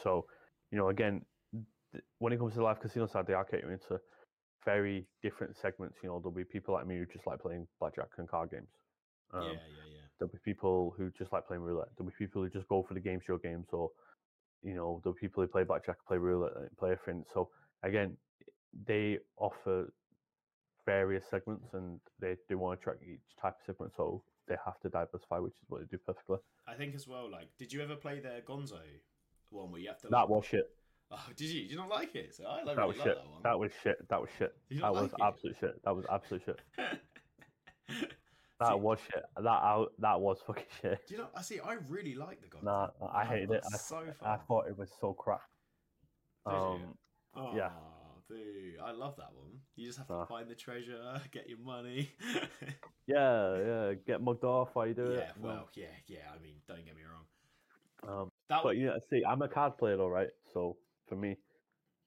so, 0.02 0.26
you 0.74 0.80
know, 0.80 0.88
again, 0.88 1.24
th- 1.92 2.04
when 2.18 2.32
it 2.32 2.38
comes 2.38 2.54
to 2.54 2.58
the 2.58 2.64
live 2.64 2.80
casino 2.80 3.06
side, 3.06 3.28
they 3.28 3.32
are 3.32 3.44
catering 3.44 3.78
to 3.86 4.00
very 4.64 5.06
different 5.22 5.56
segments. 5.56 5.98
You 6.02 6.08
know, 6.08 6.18
there'll 6.18 6.32
be 6.32 6.42
people 6.42 6.74
like 6.74 6.84
me 6.84 6.98
who 6.98 7.06
just 7.06 7.28
like 7.28 7.40
playing 7.40 7.68
blackjack 7.78 8.08
and 8.18 8.28
card 8.28 8.50
games. 8.50 8.66
Um, 9.32 9.44
yeah 9.44 9.52
yeah 9.52 9.86
yeah 9.92 10.06
There'll 10.18 10.32
be 10.32 10.38
people 10.44 10.92
who 10.98 11.12
just 11.16 11.32
like 11.32 11.46
playing 11.46 11.62
roulette. 11.62 11.90
There'll 11.96 12.10
be 12.10 12.16
people 12.18 12.42
who 12.42 12.50
just 12.50 12.66
go 12.66 12.82
for 12.82 12.94
the 12.94 13.00
game 13.00 13.20
show 13.24 13.38
games 13.38 13.66
or, 13.72 13.90
you 14.64 14.74
know 14.74 15.00
there 15.04 15.12
the 15.12 15.20
people 15.20 15.44
who 15.44 15.48
play 15.48 15.62
blackjack 15.62 15.96
play 16.08 16.16
roulette 16.16 16.56
and 16.56 16.76
play 16.76 16.90
everything. 16.90 17.24
So 17.32 17.50
again, 17.84 18.16
they 18.86 19.18
offer 19.36 19.92
various 20.86 21.24
segments 21.30 21.68
and 21.72 22.00
they 22.20 22.34
do 22.48 22.58
want 22.58 22.80
to 22.80 22.82
track 22.82 22.96
each 23.00 23.20
type 23.40 23.54
of 23.60 23.64
segment, 23.64 23.92
so 23.96 24.24
they 24.48 24.56
have 24.64 24.80
to 24.80 24.88
diversify, 24.88 25.38
which 25.38 25.54
is 25.54 25.68
what 25.68 25.82
they 25.82 25.86
do 25.96 25.98
perfectly. 26.04 26.38
I 26.66 26.74
think 26.74 26.96
as 26.96 27.06
well. 27.06 27.30
Like, 27.30 27.50
did 27.58 27.72
you 27.72 27.80
ever 27.80 27.94
play 27.94 28.18
their 28.18 28.40
Gonzo 28.40 28.80
one 29.54 29.70
where 29.70 29.80
you 29.80 29.88
have 29.88 30.00
to? 30.02 30.08
That 30.08 30.28
was 30.28 30.44
shit. 30.44 30.68
Oh, 31.10 31.20
did 31.36 31.48
you? 31.48 31.62
Did 31.62 31.70
you 31.72 31.76
not 31.76 31.90
like 31.90 32.14
it? 32.14 32.34
So 32.34 32.44
I 32.44 32.62
like, 32.62 32.76
That 32.76 32.76
really 32.76 32.88
was 32.88 32.96
shit. 32.96 33.04
that 33.16 33.30
one. 33.30 33.40
That 33.44 33.58
was 33.58 33.70
shit. 33.82 34.08
That 34.08 34.20
was 34.20 34.30
shit. 34.38 34.54
That 34.70 34.80
not 34.80 34.94
was 34.94 35.04
it? 35.12 35.20
absolute 35.22 35.56
shit. 35.60 35.84
That 35.84 35.94
was 35.96 36.04
absolute 36.10 36.42
shit. 36.44 36.60
See, 37.90 38.06
That 38.60 38.80
was 38.80 38.98
shit. 39.12 39.22
That 39.36 39.46
I, 39.48 39.84
that 39.98 40.20
was 40.20 40.38
fucking 40.46 40.64
shit. 40.82 41.06
Do 41.06 41.14
you 41.14 41.20
know? 41.20 41.28
I 41.36 41.42
see. 41.42 41.60
I 41.60 41.74
really 41.88 42.14
like 42.14 42.40
the 42.40 42.48
Gonzo. 42.48 42.64
Nah, 42.64 42.88
I 43.12 43.24
That 43.24 43.30
hated 43.30 43.50
it. 43.50 43.64
I, 43.72 43.76
so 43.76 44.02
I 44.22 44.36
thought 44.36 44.66
it 44.68 44.76
was 44.78 44.90
so 45.00 45.12
crap. 45.12 45.42
Did 46.46 46.52
you? 46.54 46.58
Um, 46.58 46.94
Oh, 47.36 47.50
yeah. 47.56 47.70
dude, 48.30 48.78
I 48.80 48.92
love 48.92 49.16
that 49.16 49.30
one. 49.34 49.58
You 49.74 49.86
just 49.86 49.98
have 49.98 50.06
to 50.06 50.24
find 50.28 50.48
the 50.48 50.54
treasure, 50.54 51.20
get 51.32 51.48
your 51.48 51.58
money. 51.58 52.12
yeah, 53.08 53.56
yeah. 53.58 53.94
Get 54.06 54.22
mugged 54.22 54.44
off 54.44 54.68
while 54.74 54.86
you 54.86 54.94
do 54.94 55.02
yeah, 55.02 55.08
it. 55.08 55.16
Yeah, 55.16 55.32
well, 55.40 55.68
yeah, 55.74 55.86
yeah. 56.06 56.18
I 56.32 56.40
mean, 56.40 56.54
don't 56.68 56.84
get 56.84 56.94
me 56.94 57.02
wrong. 57.02 58.20
Um, 58.22 58.30
That 58.48 58.62
but 58.62 58.76
yeah, 58.76 58.98
see, 59.10 59.22
I'm 59.24 59.42
a 59.42 59.48
card 59.48 59.78
player, 59.78 59.96
though, 59.96 60.08
right? 60.08 60.28
So 60.52 60.76
for 61.08 61.16
me, 61.16 61.36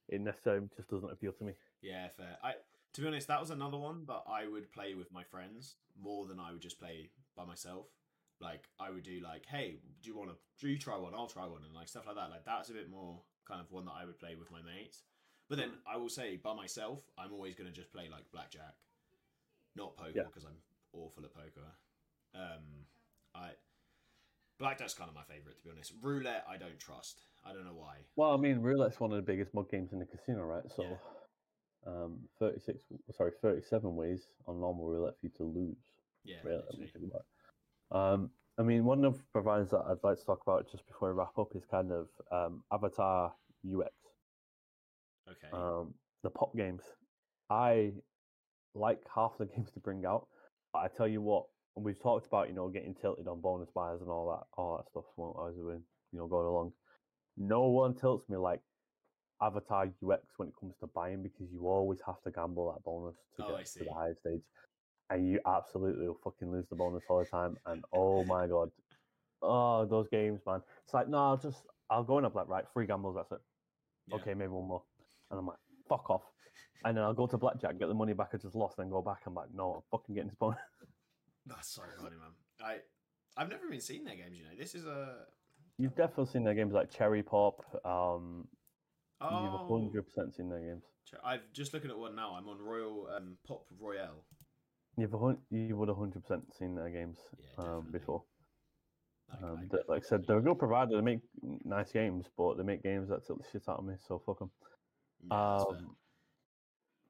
it 0.09 0.21
necessarily 0.21 0.67
just 0.75 0.89
doesn't 0.89 1.11
appeal 1.11 1.31
to 1.33 1.43
me. 1.43 1.53
yeah, 1.81 2.07
fair. 2.15 2.37
I 2.43 2.53
to 2.93 3.01
be 3.01 3.07
honest, 3.07 3.27
that 3.27 3.39
was 3.39 3.51
another 3.51 3.77
one 3.77 4.05
that 4.07 4.23
I 4.27 4.47
would 4.47 4.71
play 4.71 4.93
with 4.95 5.11
my 5.11 5.23
friends 5.23 5.75
more 6.01 6.25
than 6.25 6.39
I 6.39 6.51
would 6.51 6.61
just 6.61 6.79
play 6.79 7.09
by 7.35 7.45
myself. 7.45 7.87
Like 8.39 8.69
I 8.79 8.91
would 8.91 9.03
do 9.03 9.19
like, 9.23 9.45
hey, 9.47 9.77
do 10.01 10.09
you 10.09 10.15
want 10.15 10.29
to? 10.29 10.35
Do 10.59 10.69
you 10.69 10.77
try 10.77 10.97
one? 10.97 11.13
I'll 11.15 11.27
try 11.27 11.45
one, 11.47 11.63
and 11.65 11.73
like 11.73 11.87
stuff 11.89 12.05
like 12.07 12.15
that. 12.15 12.29
Like 12.29 12.45
that's 12.45 12.69
a 12.69 12.73
bit 12.73 12.89
more 12.89 13.21
kind 13.47 13.59
of 13.61 13.71
one 13.71 13.85
that 13.85 13.93
I 13.99 14.05
would 14.05 14.19
play 14.19 14.35
with 14.35 14.51
my 14.51 14.61
mates. 14.61 15.03
But 15.49 15.57
then 15.57 15.71
I 15.91 15.97
will 15.97 16.09
say 16.09 16.35
by 16.37 16.53
myself, 16.53 17.01
I'm 17.17 17.31
always 17.33 17.55
going 17.55 17.69
to 17.69 17.75
just 17.75 17.91
play 17.91 18.09
like 18.11 18.29
blackjack, 18.31 18.75
not 19.75 19.95
poker 19.97 20.11
Yeah. 20.15 20.23
because 20.23 20.43
I'm 20.45 20.57
awful 20.93 21.23
at 21.23 21.33
poker. 21.33 21.67
Um, 22.35 22.85
I 23.33 23.51
blackjack's 24.59 24.93
kind 24.93 25.09
of 25.09 25.15
my 25.15 25.23
favorite 25.23 25.57
to 25.57 25.63
be 25.63 25.71
honest. 25.71 25.93
Roulette, 26.01 26.45
I 26.49 26.57
don't 26.57 26.79
trust. 26.79 27.21
I 27.45 27.53
don't 27.53 27.65
know 27.65 27.73
why. 27.75 27.97
Well, 28.15 28.33
I 28.33 28.37
mean, 28.37 28.59
roulette's 28.61 28.99
one 28.99 29.11
of 29.11 29.17
the 29.17 29.21
biggest 29.23 29.53
mug 29.53 29.69
games 29.71 29.93
in 29.93 29.99
the 29.99 30.05
casino, 30.05 30.43
right? 30.43 30.63
So, 30.75 30.83
Yeah. 31.85 31.91
um, 31.91 32.19
36, 32.39 32.79
sorry, 33.15 33.31
37 33.41 33.95
ways 33.95 34.27
on 34.47 34.59
normal 34.59 34.87
roulette 34.87 35.13
for 35.19 35.25
you 35.27 35.31
to 35.37 35.43
lose. 35.43 35.77
Yeah, 36.23 36.37
Really, 36.43 36.57
let 36.57 36.73
me 36.73 36.85
literally. 36.85 36.91
think 36.91 37.13
about 37.13 37.21
it. 37.21 37.95
Um, 37.95 38.31
I 38.57 38.63
mean, 38.63 38.83
one 38.85 39.05
of 39.05 39.17
the 39.17 39.23
providers 39.31 39.69
that 39.69 39.83
I'd 39.87 40.03
like 40.03 40.17
to 40.17 40.25
talk 40.25 40.41
about 40.41 40.69
just 40.69 40.85
before 40.87 41.13
we 41.13 41.17
wrap 41.19 41.37
up 41.37 41.55
is 41.55 41.63
kind 41.65 41.91
of 41.91 42.09
um, 42.31 42.63
Avatar 42.71 43.33
UX. 43.65 43.91
Okay. 45.29 45.47
um, 45.53 45.93
the 46.23 46.29
pop 46.29 46.55
games. 46.55 46.81
I 47.49 47.93
like 48.73 48.99
half 49.13 49.37
the 49.37 49.45
games 49.55 49.71
to 49.71 49.79
bring 49.79 50.05
out, 50.05 50.27
but 50.73 50.79
I 50.79 50.87
tell 50.87 51.07
you 51.07 51.21
what, 51.21 51.45
and 51.77 51.85
we've 51.85 52.01
talked 52.01 52.25
about 52.25 52.49
you 52.49 52.55
know 52.55 52.67
getting 52.67 52.95
tilted 52.95 53.27
on 53.27 53.39
bonus 53.39 53.69
buys 53.73 54.01
and 54.01 54.09
all 54.09 54.29
that, 54.31 54.61
all 54.61 54.77
that 54.77 54.89
stuff 54.89 55.05
as 55.47 55.55
we're 55.57 55.75
you 55.75 56.19
know 56.19 56.27
going 56.27 56.47
along. 56.47 56.73
No 57.37 57.67
one 57.67 57.93
tilts 57.95 58.27
me 58.27 58.35
like 58.35 58.61
Avatar 59.41 59.85
UX 59.85 60.25
when 60.37 60.49
it 60.49 60.55
comes 60.59 60.75
to 60.79 60.87
buying 60.87 61.21
because 61.21 61.47
you 61.53 61.67
always 61.67 61.99
have 62.05 62.21
to 62.23 62.31
gamble 62.31 62.73
that 62.73 62.83
bonus 62.83 63.15
to 63.37 63.43
Oh, 63.43 63.55
get 63.55 63.67
to 63.67 63.83
the 63.85 63.93
high 63.93 64.13
stage, 64.19 64.41
and 65.11 65.29
you 65.29 65.39
absolutely 65.45 66.07
will 66.07 66.19
fucking 66.23 66.51
lose 66.51 66.65
the 66.69 66.75
bonus 66.75 67.03
all 67.07 67.19
the 67.19 67.25
time. 67.29 67.55
And 67.67 67.83
oh 67.93 68.25
my 68.25 68.47
god, 68.47 68.71
oh 69.43 69.85
those 69.85 70.09
games, 70.09 70.41
man! 70.47 70.61
It's 70.83 70.93
like 70.95 71.07
no, 71.07 71.19
I'll 71.19 71.37
just 71.37 71.61
I'll 71.91 72.03
go 72.03 72.17
in 72.17 72.25
up 72.25 72.33
like 72.33 72.47
right, 72.49 72.65
three 72.73 72.87
gambles, 72.87 73.15
that's 73.15 73.31
it 73.31 73.39
Yeah. 74.07 74.15
okay, 74.15 74.33
maybe 74.33 74.49
one 74.49 74.67
more. 74.67 74.83
And 75.29 75.39
I'm 75.39 75.45
like, 75.45 75.59
fuck 75.87 76.09
off. 76.09 76.23
And 76.83 76.97
then 76.97 77.03
I'll 77.03 77.13
go 77.13 77.27
to 77.27 77.37
blackjack, 77.37 77.77
get 77.77 77.87
the 77.87 77.93
money 77.93 78.13
back 78.13 78.29
I 78.33 78.37
just 78.37 78.55
lost, 78.55 78.77
then 78.77 78.89
go 78.89 79.01
back. 79.01 79.19
I'm 79.27 79.35
like, 79.35 79.53
no, 79.53 79.73
I'm 79.75 79.81
fucking 79.91 80.15
getting 80.15 80.29
this 80.29 80.37
bonus. 80.39 80.59
That's 81.47 81.69
so 81.69 81.81
funny, 82.01 82.15
man. 82.17 82.31
I 82.61 82.77
I've 83.39 83.49
never 83.49 83.65
even 83.67 83.79
seen 83.79 84.03
their 84.03 84.15
games. 84.15 84.37
You 84.37 84.43
know, 84.45 84.55
this 84.57 84.75
is 84.75 84.85
a 84.85 85.25
You've 85.77 85.95
definitely 85.95 86.25
seen 86.31 86.43
their 86.43 86.55
games 86.55 86.73
like 86.73 86.89
Cherry 86.91 87.21
Pop. 87.21 87.63
Um, 87.85 88.47
You've 89.21 89.31
oh. 89.31 89.67
100% 90.17 90.35
seen 90.35 90.49
their 90.49 90.59
games. 90.59 90.83
I've 91.23 91.51
just 91.53 91.73
looking 91.73 91.91
at 91.91 91.97
one 91.97 92.15
now. 92.15 92.35
I'm 92.35 92.47
on 92.49 92.59
Royal 92.59 93.07
um, 93.15 93.37
Pop 93.47 93.65
Royale. 93.79 94.23
You've 94.97 95.13
a 95.13 95.17
hun- 95.17 95.37
you 95.51 95.75
would 95.77 95.89
100% 95.89 96.41
seen 96.57 96.73
their 96.75 96.89
games 96.89 97.19
Yeah, 97.59 97.63
um, 97.63 97.87
before. 97.91 98.23
Like, 99.29 99.43
Um, 99.43 99.57
I- 99.57 99.67
th- 99.75 99.83
like 99.87 100.03
I 100.03 100.07
said, 100.07 100.25
they're 100.25 100.37
a 100.39 100.41
good 100.41 100.57
provider. 100.57 100.95
They 100.95 101.01
make 101.01 101.19
nice 101.63 101.91
games, 101.91 102.25
but 102.35 102.55
they 102.55 102.63
make 102.63 102.81
games 102.81 103.09
that 103.09 103.25
tilt 103.25 103.43
the 103.43 103.49
shit 103.51 103.69
out 103.69 103.79
of 103.79 103.85
me, 103.85 103.95
so 104.07 104.17
fuck 104.19 104.39
them. 104.39 104.51
yeah. 105.29 105.55
Um, 105.57 105.95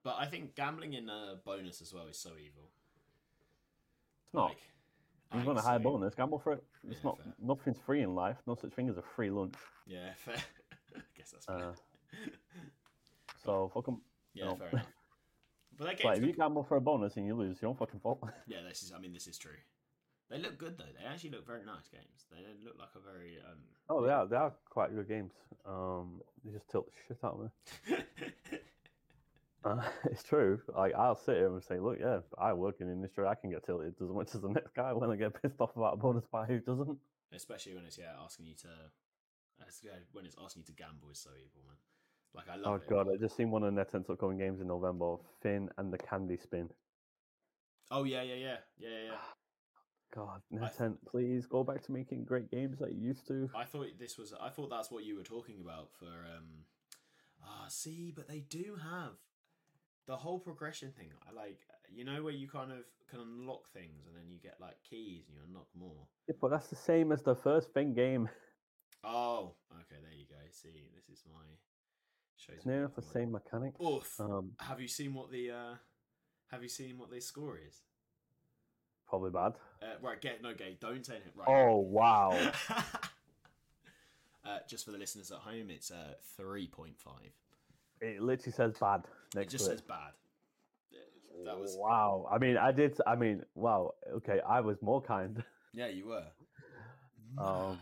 But 0.03 0.17
I 0.19 0.25
think 0.27 0.55
gambling 0.55 0.93
in 0.93 1.09
a 1.09 1.41
bonus 1.45 1.81
as 1.81 1.93
well 1.93 2.07
is 2.07 2.19
so 2.19 2.38
evil. 2.38 2.71
Not. 4.38 4.49
Like, 4.49 4.57
you 5.33 5.39
I 5.41 5.43
want 5.43 5.59
a 5.59 5.61
high 5.61 5.77
bonus, 5.77 6.15
gamble 6.15 6.39
for 6.39 6.53
it. 6.53 6.63
It's 6.89 6.95
Yeah, 7.03 7.09
not. 7.09 7.17
fair. 7.17 7.33
Nothing's 7.41 7.79
free 7.85 8.01
in 8.01 8.15
life. 8.15 8.38
No 8.47 8.55
such 8.55 8.71
thing 8.73 8.88
as 8.89 8.97
a 8.97 9.01
free 9.15 9.29
lunch. 9.29 9.55
Yeah, 9.85 10.13
fair. 10.15 10.35
I 10.95 10.99
guess 11.17 11.31
that's 11.31 11.45
fair. 11.45 11.57
Uh, 11.57 11.73
so 13.43 13.69
fuck 13.73 13.85
them. 13.85 14.01
yeah, 14.33 14.45
no. 14.45 14.55
fair 14.55 14.69
enough. 14.69 14.88
But 15.77 15.83
that 15.85 16.03
like 16.03 16.15
game's 16.15 16.17
if 16.19 16.25
you 16.25 16.33
gamble 16.33 16.63
for 16.63 16.77
a 16.77 16.81
bonus 16.81 17.17
and 17.17 17.27
you 17.27 17.35
lose, 17.35 17.57
you 17.61 17.67
don't 17.67 17.77
fucking 17.77 17.99
fault. 17.99 18.19
yeah, 18.47 18.63
this 18.67 18.81
is. 18.81 18.91
I 18.91 18.99
mean, 18.99 19.13
this 19.13 19.27
is 19.27 19.38
true. 19.38 19.51
They 20.27 20.39
look 20.39 20.57
good 20.57 20.75
though. 20.75 20.85
They 20.99 21.05
actually 21.05 21.29
look 21.29 21.45
very 21.45 21.63
nice 21.65 21.88
games. 21.91 22.25
They 22.31 22.38
look 22.65 22.79
like 22.79 22.89
a 22.95 22.99
very 22.99 23.38
um. 23.47 23.59
Oh, 23.88 24.03
they 24.03 24.11
are. 24.11 24.25
They 24.25 24.38
are 24.38 24.53
quite 24.67 24.95
good 24.95 25.07
games. 25.07 25.33
Um, 25.67 26.21
they 26.43 26.51
just 26.51 26.67
tilt 26.71 26.88
the 26.88 26.91
shit 27.07 27.23
out 27.23 27.33
of 27.35 27.41
me. 27.41 27.97
Uh, 29.68 29.82
it's 30.11 30.24
true. 30.24 30.59
Like 30.76 30.93
I'll 30.95 31.15
sit 31.15 31.36
here 31.36 31.47
and 31.53 31.63
say, 31.63 31.80
look, 31.80 31.97
yeah, 31.99 32.20
I 32.39 32.53
work 32.53 32.76
in 32.80 32.88
the 32.88 32.93
industry. 32.93 33.26
I 33.28 33.36
can 33.36 33.49
get 33.49 33.65
tilted 33.65 33.95
as 34.01 34.09
much 34.09 34.34
as 34.36 34.41
the 34.41 34.49
next 34.49 34.74
guy 34.74 34.93
when 34.93 35.09
I 35.11 35.15
get 35.15 35.34
pissed 35.41 35.59
off 35.59 35.76
about 35.76 35.95
a 35.95 35.97
bonus 35.97 36.26
buy 36.32 36.45
who 36.45 36.59
doesn't. 36.59 36.97
Especially 37.34 37.74
when 37.76 37.84
it's 37.86 37.97
yeah 37.97 38.13
asking 38.24 38.45
you 38.45 38.55
to, 38.55 38.68
when 40.13 40.26
it's 40.26 40.36
asking 40.41 40.61
you 40.61 40.65
to 40.68 40.72
gamble 40.74 41.09
is 41.11 41.20
so 41.20 41.32
evil, 41.32 41.61
man. 41.68 41.76
Like 42.34 42.49
I 42.49 42.55
love 42.55 42.74
Oh 42.74 42.76
it. 42.76 42.89
god, 42.89 43.07
I 43.13 43.18
just 43.18 43.36
seen 43.36 43.51
one 43.51 43.63
of 43.63 43.74
NetEnt's 43.74 44.09
upcoming 44.09 44.38
games 44.38 44.61
in 44.61 44.68
November. 44.68 45.15
Finn 45.41 45.70
and 45.78 45.91
the 45.91 45.97
Candy 45.97 46.38
Spin. 46.38 46.70
Oh 47.91 48.03
yeah, 48.03 48.22
yeah, 48.22 48.36
yeah, 48.36 48.57
yeah, 48.78 48.89
yeah. 48.89 49.03
yeah. 49.11 49.18
God, 50.15 50.41
I- 50.61 50.89
please 51.11 51.45
go 51.45 51.63
back 51.63 51.84
to 51.84 51.91
making 51.91 52.24
great 52.24 52.49
games 52.49 52.80
like 52.80 52.91
you 52.91 53.07
used 53.07 53.28
to. 53.28 53.49
I 53.55 53.65
thought 53.65 53.88
this 53.99 54.18
was. 54.18 54.34
I 54.39 54.49
thought 54.49 54.70
that's 54.70 54.89
what 54.89 55.03
you 55.03 55.18
were 55.18 55.24
talking 55.24 55.59
about 55.61 55.89
for. 55.99 56.05
um 56.05 56.65
Ah, 57.43 57.65
see, 57.70 58.11
but 58.15 58.28
they 58.28 58.39
do 58.39 58.78
have 58.82 59.13
the 60.07 60.15
whole 60.15 60.39
progression 60.39 60.91
thing. 60.91 61.09
I 61.29 61.33
like, 61.33 61.59
you 61.93 62.03
know, 62.03 62.23
where 62.23 62.33
you 62.33 62.47
kind 62.47 62.71
of 62.71 62.79
can 63.09 63.19
unlock 63.19 63.67
things 63.69 64.05
and 64.07 64.15
then 64.15 64.23
you 64.29 64.39
get 64.41 64.55
like 64.59 64.77
keys 64.89 65.25
and 65.27 65.35
you 65.37 65.43
unlock 65.47 65.67
more. 65.77 66.07
Yeah, 66.27 66.35
but 66.41 66.49
that's 66.49 66.67
the 66.67 66.75
same 66.75 67.11
as 67.11 67.21
the 67.21 67.35
first 67.35 67.73
thing 67.73 67.93
game. 67.93 68.29
Oh, 69.03 69.53
okay, 69.71 70.01
there 70.01 70.13
you 70.17 70.25
go. 70.27 70.35
See, 70.51 70.89
this 70.95 71.09
is 71.09 71.23
my 71.31 71.41
shows. 72.35 72.55
It's 72.57 72.65
near 72.65 72.79
enough 72.79 72.95
the 72.95 73.01
same 73.01 73.31
mechanic. 73.31 73.73
Oof. 73.81 74.19
Um, 74.19 74.51
have 74.59 74.81
you 74.81 74.87
seen 74.87 75.13
what 75.13 75.31
the? 75.31 75.51
uh 75.51 75.75
Have 76.51 76.63
you 76.63 76.69
seen 76.69 76.97
what 76.97 77.11
the 77.11 77.19
score 77.19 77.57
is? 77.57 77.81
probably 79.07 79.31
bad. 79.31 79.53
Uh, 79.81 79.95
right, 80.01 80.19
get 80.19 80.41
no 80.41 80.53
gay. 80.53 80.77
Don't 80.81 81.05
say 81.05 81.15
it. 81.15 81.31
Right. 81.33 81.47
Oh 81.47 81.77
wow. 81.77 82.31
uh, 84.45 84.59
just 84.67 84.83
for 84.83 84.91
the 84.91 84.97
listeners 84.97 85.31
at 85.31 85.37
home, 85.37 85.69
it's 85.69 85.91
uh, 85.91 86.15
three 86.35 86.67
point 86.67 86.97
five. 86.97 87.31
It 88.01 88.21
literally 88.21 88.51
says 88.51 88.73
bad 88.79 89.03
It 89.36 89.49
just 89.49 89.65
to 89.65 89.71
says 89.71 89.80
it. 89.80 89.88
bad. 89.88 90.13
That 91.45 91.57
was 91.59 91.78
wow. 91.80 92.28
I 92.32 92.39
mean, 92.39 92.57
I 92.57 92.71
did. 92.71 92.97
I 93.05 93.15
mean, 93.15 93.43
wow. 93.53 93.93
Okay, 94.15 94.39
I 94.47 94.59
was 94.59 94.82
more 94.82 95.01
kind. 95.01 95.43
yeah, 95.73 95.88
you 95.88 96.07
were. 96.07 96.25
Mad. 97.36 97.45
Um, 97.45 97.80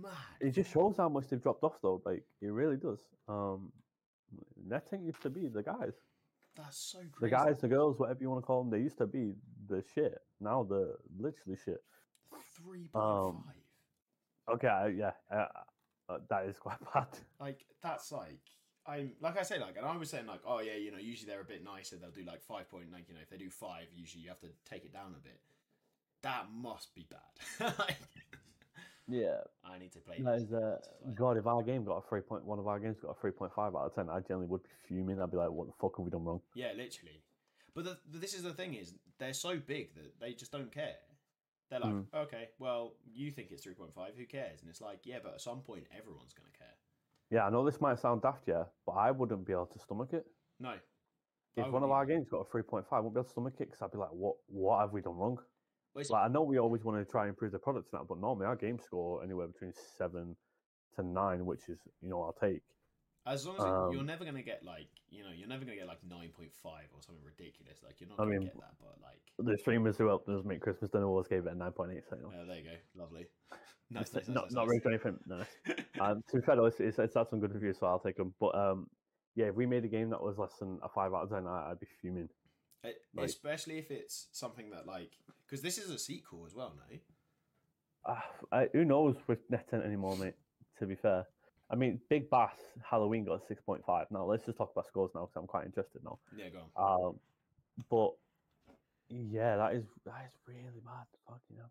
Mad. 0.00 0.12
It 0.40 0.50
just 0.50 0.70
shows 0.72 0.96
how 0.98 1.08
much 1.08 1.28
they've 1.28 1.42
dropped 1.42 1.64
off, 1.64 1.80
though. 1.82 2.02
Like 2.04 2.22
it 2.42 2.48
really 2.48 2.76
does. 2.76 3.00
Um, 3.28 3.72
NetEnt 4.68 5.06
used 5.06 5.22
to 5.22 5.30
be 5.30 5.48
the 5.48 5.62
guys, 5.62 5.94
That's 6.56 6.76
so 6.76 6.98
great. 6.98 7.30
the 7.30 7.36
guys, 7.36 7.60
the 7.60 7.68
girls, 7.68 7.98
whatever 7.98 8.18
you 8.20 8.28
want 8.30 8.42
to 8.42 8.46
call 8.46 8.62
them. 8.62 8.70
They 8.70 8.82
used 8.84 8.98
to 8.98 9.06
be 9.06 9.34
the 9.68 9.82
shit. 9.94 10.18
Now 10.40 10.64
they're 10.68 10.96
literally 11.18 11.58
shit. 11.64 11.82
Three, 12.56 12.88
point 12.92 13.44
five. 14.48 14.54
Okay, 14.56 14.94
yeah, 14.98 15.12
uh, 15.34 15.46
uh, 16.08 16.18
that 16.28 16.44
is 16.46 16.58
quite 16.58 16.78
bad. 16.94 17.06
Like 17.40 17.64
that's 17.82 18.12
like 18.12 18.40
I'm 18.86 19.12
like 19.20 19.38
I 19.38 19.42
say 19.42 19.58
like, 19.58 19.76
and 19.76 19.86
I 19.86 19.96
was 19.96 20.10
saying 20.10 20.26
like, 20.26 20.40
oh 20.46 20.60
yeah, 20.60 20.74
you 20.74 20.90
know, 20.90 20.98
usually 20.98 21.30
they're 21.30 21.40
a 21.40 21.44
bit 21.44 21.62
nicer. 21.64 21.96
They'll 21.96 22.10
do 22.10 22.24
like 22.24 22.42
five 22.42 22.68
point 22.68 22.86
like 22.92 23.04
you 23.08 23.14
know, 23.14 23.20
if 23.22 23.30
they 23.30 23.36
do 23.36 23.50
five, 23.50 23.86
usually 23.94 24.22
you 24.24 24.28
have 24.30 24.40
to 24.40 24.48
take 24.68 24.84
it 24.84 24.92
down 24.92 25.14
a 25.16 25.20
bit. 25.22 25.40
That 26.22 26.46
must 26.54 26.94
be 26.94 27.06
bad. 27.10 27.74
Like, 27.78 27.96
Yeah, 29.08 29.38
I 29.64 29.78
need 29.78 29.92
to 29.92 29.98
play. 29.98 30.18
this. 30.20 30.52
Uh, 30.52 30.78
God, 31.14 31.36
if 31.36 31.46
our 31.46 31.62
game 31.62 31.84
got 31.84 31.96
a 31.98 32.08
three 32.08 32.20
point, 32.20 32.44
one 32.44 32.58
of 32.58 32.66
our 32.66 32.78
games 32.78 32.98
got 33.00 33.10
a 33.10 33.20
three 33.20 33.32
point 33.32 33.52
five 33.54 33.74
out 33.74 33.86
of 33.86 33.94
ten, 33.94 34.08
I 34.08 34.20
generally 34.20 34.46
would 34.46 34.62
be 34.62 34.70
fuming. 34.88 35.20
I'd 35.20 35.30
be 35.30 35.36
like, 35.36 35.50
"What 35.50 35.66
the 35.66 35.72
fuck 35.80 35.96
have 35.96 36.04
we 36.04 36.10
done 36.10 36.24
wrong?" 36.24 36.40
Yeah, 36.54 36.72
literally. 36.76 37.20
But 37.74 37.84
the, 37.84 37.98
the- 38.10 38.18
this 38.18 38.34
is 38.34 38.42
the 38.42 38.52
thing 38.52 38.74
is 38.74 38.94
they're 39.18 39.32
so 39.34 39.56
big 39.58 39.94
that 39.94 40.18
they 40.20 40.32
just 40.34 40.52
don't 40.52 40.70
care. 40.72 40.96
They're 41.70 41.80
like, 41.80 41.92
Mm. 41.94 42.06
okay, 42.14 42.48
well, 42.58 42.94
you 43.14 43.30
think 43.30 43.48
it's 43.50 43.62
three 43.64 43.74
point 43.74 43.94
five. 43.94 44.12
Who 44.16 44.24
cares? 44.26 44.60
And 44.60 44.68
it's 44.70 44.80
like, 44.80 45.00
yeah, 45.04 45.18
but 45.22 45.34
at 45.34 45.40
some 45.40 45.60
point, 45.60 45.84
everyone's 45.96 46.32
gonna 46.34 46.50
care. 46.56 46.76
Yeah, 47.32 47.46
I 47.46 47.50
know 47.50 47.64
this 47.64 47.80
might 47.80 47.98
sound 47.98 48.20
daft, 48.20 48.46
yeah, 48.46 48.64
but 48.84 48.92
I 48.92 49.10
wouldn't 49.10 49.46
be 49.46 49.54
able 49.54 49.70
to 49.72 49.78
stomach 49.78 50.10
it. 50.12 50.26
No, 50.60 50.74
If 51.56 51.66
one 51.68 51.82
of 51.82 51.90
our 51.90 52.04
games 52.04 52.28
got 52.28 52.40
a 52.40 52.44
3.5, 52.44 52.84
I 52.92 52.98
wouldn't 52.98 53.14
be 53.14 53.20
able 53.20 53.24
to 53.24 53.30
stomach 53.30 53.54
it 53.58 53.70
because 53.70 53.80
I'd 53.80 53.90
be 53.90 53.96
like, 53.96 54.10
what 54.12 54.36
What 54.48 54.80
have 54.80 54.92
we 54.92 55.00
done 55.00 55.16
wrong? 55.16 55.38
Well, 55.94 56.04
Like, 56.10 56.24
I 56.24 56.28
know 56.28 56.42
we 56.42 56.58
always 56.58 56.84
want 56.84 56.98
to 56.98 57.10
try 57.10 57.22
and 57.22 57.30
improve 57.30 57.52
the 57.52 57.58
product 57.58 57.90
now, 57.90 58.04
but 58.06 58.18
normally 58.18 58.46
our 58.46 58.56
games 58.56 58.84
score 58.84 59.24
anywhere 59.24 59.46
between 59.46 59.72
7 59.72 60.36
to 60.96 61.02
9, 61.02 61.46
which 61.46 61.70
is, 61.70 61.78
you 62.02 62.10
know, 62.10 62.22
I'll 62.22 62.36
take. 62.38 62.60
As 63.24 63.46
long 63.46 63.56
as 63.56 63.62
it, 63.62 63.68
you're 63.92 64.00
Um, 64.00 64.06
never 64.06 64.24
gonna 64.24 64.42
get 64.42 64.64
like 64.64 64.88
you 65.10 65.22
know 65.22 65.30
you're 65.30 65.48
never 65.48 65.64
gonna 65.64 65.76
get 65.76 65.86
like 65.86 66.02
nine 66.04 66.30
point 66.30 66.52
five 66.62 66.88
or 66.92 67.00
something 67.02 67.22
ridiculous. 67.24 67.82
Like 67.82 68.00
you're 68.00 68.08
not 68.08 68.18
I 68.18 68.24
gonna 68.24 68.30
mean, 68.30 68.42
get 68.48 68.54
that, 68.60 68.74
but 68.80 68.98
like 69.00 69.20
The 69.38 69.56
streamers 69.58 69.96
who 69.96 70.06
helped 70.08 70.28
us 70.28 70.44
make 70.44 70.60
Christmas 70.60 70.90
dinner 70.90 71.06
always 71.06 71.28
gave 71.28 71.46
it 71.46 71.52
a 71.52 71.54
9.8, 71.54 72.02
so, 72.08 72.18
yeah, 72.32 72.44
there 72.44 72.56
you 72.58 72.64
go, 72.64 72.76
lovely. 73.02 73.26
Nice, 73.90 74.06
It's 74.06 74.14
nice, 74.14 74.28
not, 74.28 74.44
nice, 74.44 74.52
not 74.52 74.66
nice, 74.68 74.80
really 74.84 74.94
anything. 74.94 75.18
No. 75.26 75.36
nice. 75.36 75.76
Um, 76.00 76.24
to 76.30 76.36
be 76.36 76.42
fair, 76.42 76.56
though, 76.56 76.64
it's, 76.66 76.80
it's, 76.80 76.98
it's 76.98 77.14
had 77.14 77.28
some 77.28 77.40
good 77.40 77.52
reviews, 77.52 77.78
so 77.78 77.86
I'll 77.86 77.98
take 78.00 78.16
them. 78.16 78.32
But 78.40 78.54
um, 78.54 78.88
yeah, 79.34 79.46
if 79.46 79.54
we 79.54 79.66
made 79.66 79.84
a 79.84 79.88
game 79.88 80.08
that 80.10 80.22
was 80.22 80.38
less 80.38 80.54
than 80.58 80.78
a 80.82 80.88
5 80.88 81.12
out 81.12 81.24
of 81.24 81.30
10, 81.30 81.46
I, 81.46 81.70
I'd 81.70 81.78
be 81.80 81.86
fuming. 82.00 82.28
Uh, 82.84 82.88
like- 83.14 83.26
Especially 83.26 83.78
if 83.78 83.90
it's 83.90 84.28
something 84.32 84.70
that 84.70 84.86
like 84.86 85.12
because 85.46 85.60
this 85.62 85.76
is 85.78 85.90
a 85.90 85.98
sequel 85.98 86.44
as 86.46 86.54
well, 86.54 86.74
no? 86.76 86.98
Uh, 88.04 88.20
I, 88.50 88.68
who 88.72 88.84
knows 88.84 89.16
with 89.28 89.48
NetEnt 89.50 89.84
anymore, 89.84 90.16
mate, 90.16 90.34
to 90.78 90.86
be 90.86 90.94
fair. 90.96 91.26
I 91.72 91.74
mean, 91.74 91.98
Big 92.10 92.28
Bass 92.28 92.54
Halloween 92.88 93.24
got 93.24 93.40
a 93.40 93.54
6.5. 93.54 94.06
Now, 94.10 94.24
let's 94.24 94.44
just 94.44 94.58
talk 94.58 94.70
about 94.72 94.86
scores 94.86 95.10
now 95.14 95.22
because 95.22 95.36
I'm 95.36 95.46
quite 95.46 95.64
interested 95.64 96.04
now. 96.04 96.18
Yeah, 96.36 96.50
go 96.50 96.60
on. 96.76 97.06
Um, 97.06 97.14
but 97.90 98.12
yeah, 99.08 99.56
that 99.56 99.74
is 99.74 99.84
that 100.04 100.26
is 100.26 100.32
really 100.46 100.80
bad. 100.84 101.06
Fucking 101.26 101.56
hell. 101.56 101.70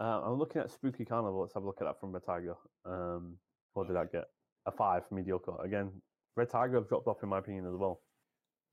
Uh, 0.00 0.26
I'm 0.26 0.38
looking 0.38 0.62
at 0.62 0.70
Spooky 0.70 1.04
Carnival. 1.04 1.42
Let's 1.42 1.54
have 1.54 1.62
a 1.62 1.66
look 1.66 1.80
at 1.80 1.84
that 1.84 2.00
from 2.00 2.12
Red 2.12 2.24
Tiger. 2.24 2.56
Um, 2.86 3.36
what 3.74 3.86
did 3.86 3.96
I 3.96 4.06
get? 4.06 4.24
A 4.66 4.72
five, 4.72 5.02
mediocre. 5.10 5.62
Again, 5.62 5.90
Red 6.36 6.48
Tiger 6.48 6.76
have 6.76 6.88
dropped 6.88 7.06
off 7.06 7.22
in 7.22 7.28
my 7.28 7.38
opinion 7.38 7.66
as 7.66 7.74
well. 7.74 8.00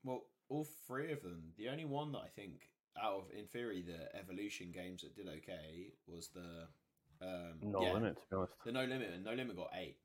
Well, 0.04 0.22
all 0.48 0.66
three 0.86 1.12
of 1.12 1.22
them. 1.22 1.52
The 1.58 1.68
only 1.68 1.84
one 1.84 2.12
that 2.12 2.20
I 2.20 2.28
think 2.34 2.70
out 3.00 3.14
of 3.14 3.24
in 3.38 3.46
theory 3.46 3.84
the 3.86 4.14
evolution 4.18 4.72
games 4.72 5.02
that 5.02 5.14
did 5.14 5.28
okay 5.28 5.92
was 6.06 6.28
the 6.34 6.66
um, 7.22 7.54
No 7.62 7.82
yeah, 7.82 7.92
limit, 7.92 8.16
to 8.16 8.22
be 8.30 8.36
honest. 8.36 8.52
The 8.64 8.72
no 8.72 8.84
limit 8.84 9.10
and 9.14 9.24
no 9.24 9.34
limit 9.34 9.56
got 9.56 9.70
eight. 9.78 9.96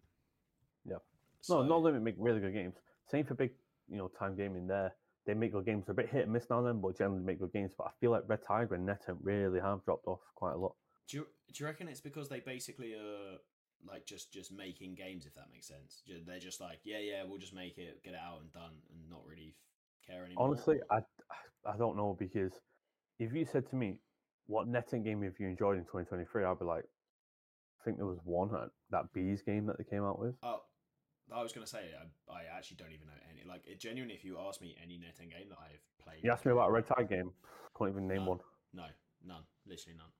Yeah. 0.87 0.97
So, 1.41 1.61
No, 1.61 1.67
no 1.67 1.79
limit 1.79 2.01
make 2.01 2.15
really 2.17 2.39
good 2.39 2.53
games. 2.53 2.75
Same 3.09 3.25
for 3.25 3.35
big, 3.35 3.51
you 3.89 3.97
know, 3.97 4.09
time 4.19 4.35
gaming. 4.35 4.67
There, 4.67 4.93
they 5.25 5.33
make 5.33 5.51
good 5.51 5.65
games. 5.65 5.85
They're 5.85 5.93
a 5.93 5.95
bit 5.95 6.09
hit 6.09 6.23
and 6.23 6.33
miss 6.33 6.49
now 6.49 6.59
and 6.59 6.67
then, 6.67 6.81
but 6.81 6.97
generally 6.97 7.23
make 7.23 7.39
good 7.39 7.53
games. 7.53 7.73
But 7.77 7.87
I 7.87 7.91
feel 7.99 8.11
like 8.11 8.23
Red 8.27 8.39
Tiger 8.47 8.75
and 8.75 8.87
NetEnt 8.87 9.17
really 9.21 9.59
have 9.59 9.83
dropped 9.85 10.07
off 10.07 10.19
quite 10.35 10.53
a 10.53 10.57
lot. 10.57 10.75
Do 11.09 11.17
you, 11.17 11.27
do 11.53 11.63
you 11.63 11.65
reckon 11.65 11.87
it's 11.87 12.01
because 12.01 12.27
they 12.29 12.39
basically 12.39 12.93
are 12.93 13.37
like 13.85 14.05
just 14.05 14.33
just 14.33 14.51
making 14.51 14.95
games, 14.95 15.25
if 15.25 15.35
that 15.35 15.45
makes 15.51 15.67
sense? 15.67 16.01
They're 16.25 16.39
just 16.39 16.59
like, 16.59 16.79
yeah, 16.83 16.99
yeah, 16.99 17.23
we'll 17.25 17.39
just 17.39 17.53
make 17.53 17.77
it, 17.77 18.03
get 18.03 18.13
it 18.13 18.19
out 18.19 18.41
and 18.41 18.51
done, 18.51 18.73
and 18.91 19.09
not 19.09 19.25
really 19.25 19.55
care 20.05 20.25
anymore. 20.25 20.47
Honestly, 20.47 20.79
I 20.91 20.99
I 21.65 21.77
don't 21.77 21.97
know 21.97 22.15
because 22.19 22.53
if 23.19 23.33
you 23.33 23.45
said 23.45 23.69
to 23.69 23.75
me, 23.75 23.99
"What 24.47 24.67
NetEnt 24.67 25.03
game 25.03 25.21
have 25.23 25.33
you 25.39 25.47
enjoyed 25.47 25.77
in 25.77 25.83
2023?" 25.83 26.43
I'd 26.43 26.59
be 26.59 26.65
like, 26.65 26.83
I 27.81 27.83
think 27.85 27.97
there 27.97 28.05
was 28.05 28.19
one 28.23 28.49
that 28.89 29.13
bees 29.13 29.41
game 29.41 29.65
that 29.67 29.77
they 29.77 29.83
came 29.83 30.03
out 30.03 30.19
with. 30.19 30.35
Oh, 30.43 30.61
I 31.31 31.43
was 31.43 31.51
gonna 31.51 31.67
say 31.67 31.91
I, 32.29 32.33
I 32.33 32.57
actually 32.57 32.77
don't 32.77 32.91
even 32.91 33.07
know 33.07 33.19
any. 33.31 33.43
Like, 33.47 33.63
it, 33.65 33.79
genuinely, 33.79 34.15
if 34.15 34.23
you 34.23 34.37
ask 34.39 34.61
me 34.61 34.75
any 34.81 34.95
NetEnt 34.97 35.31
game 35.31 35.49
that 35.49 35.57
I've 35.61 35.83
played, 36.03 36.23
You 36.23 36.31
asked 36.31 36.45
me 36.45 36.51
about 36.51 36.69
a 36.69 36.71
Red 36.71 36.87
Tiger 36.87 37.03
game, 37.03 37.31
can't 37.77 37.91
even 37.91 38.07
name 38.07 38.23
No. 38.23 38.29
one. 38.29 38.39
No, 38.73 38.85
none, 39.25 39.43
literally 39.65 39.97
none. 39.97 40.11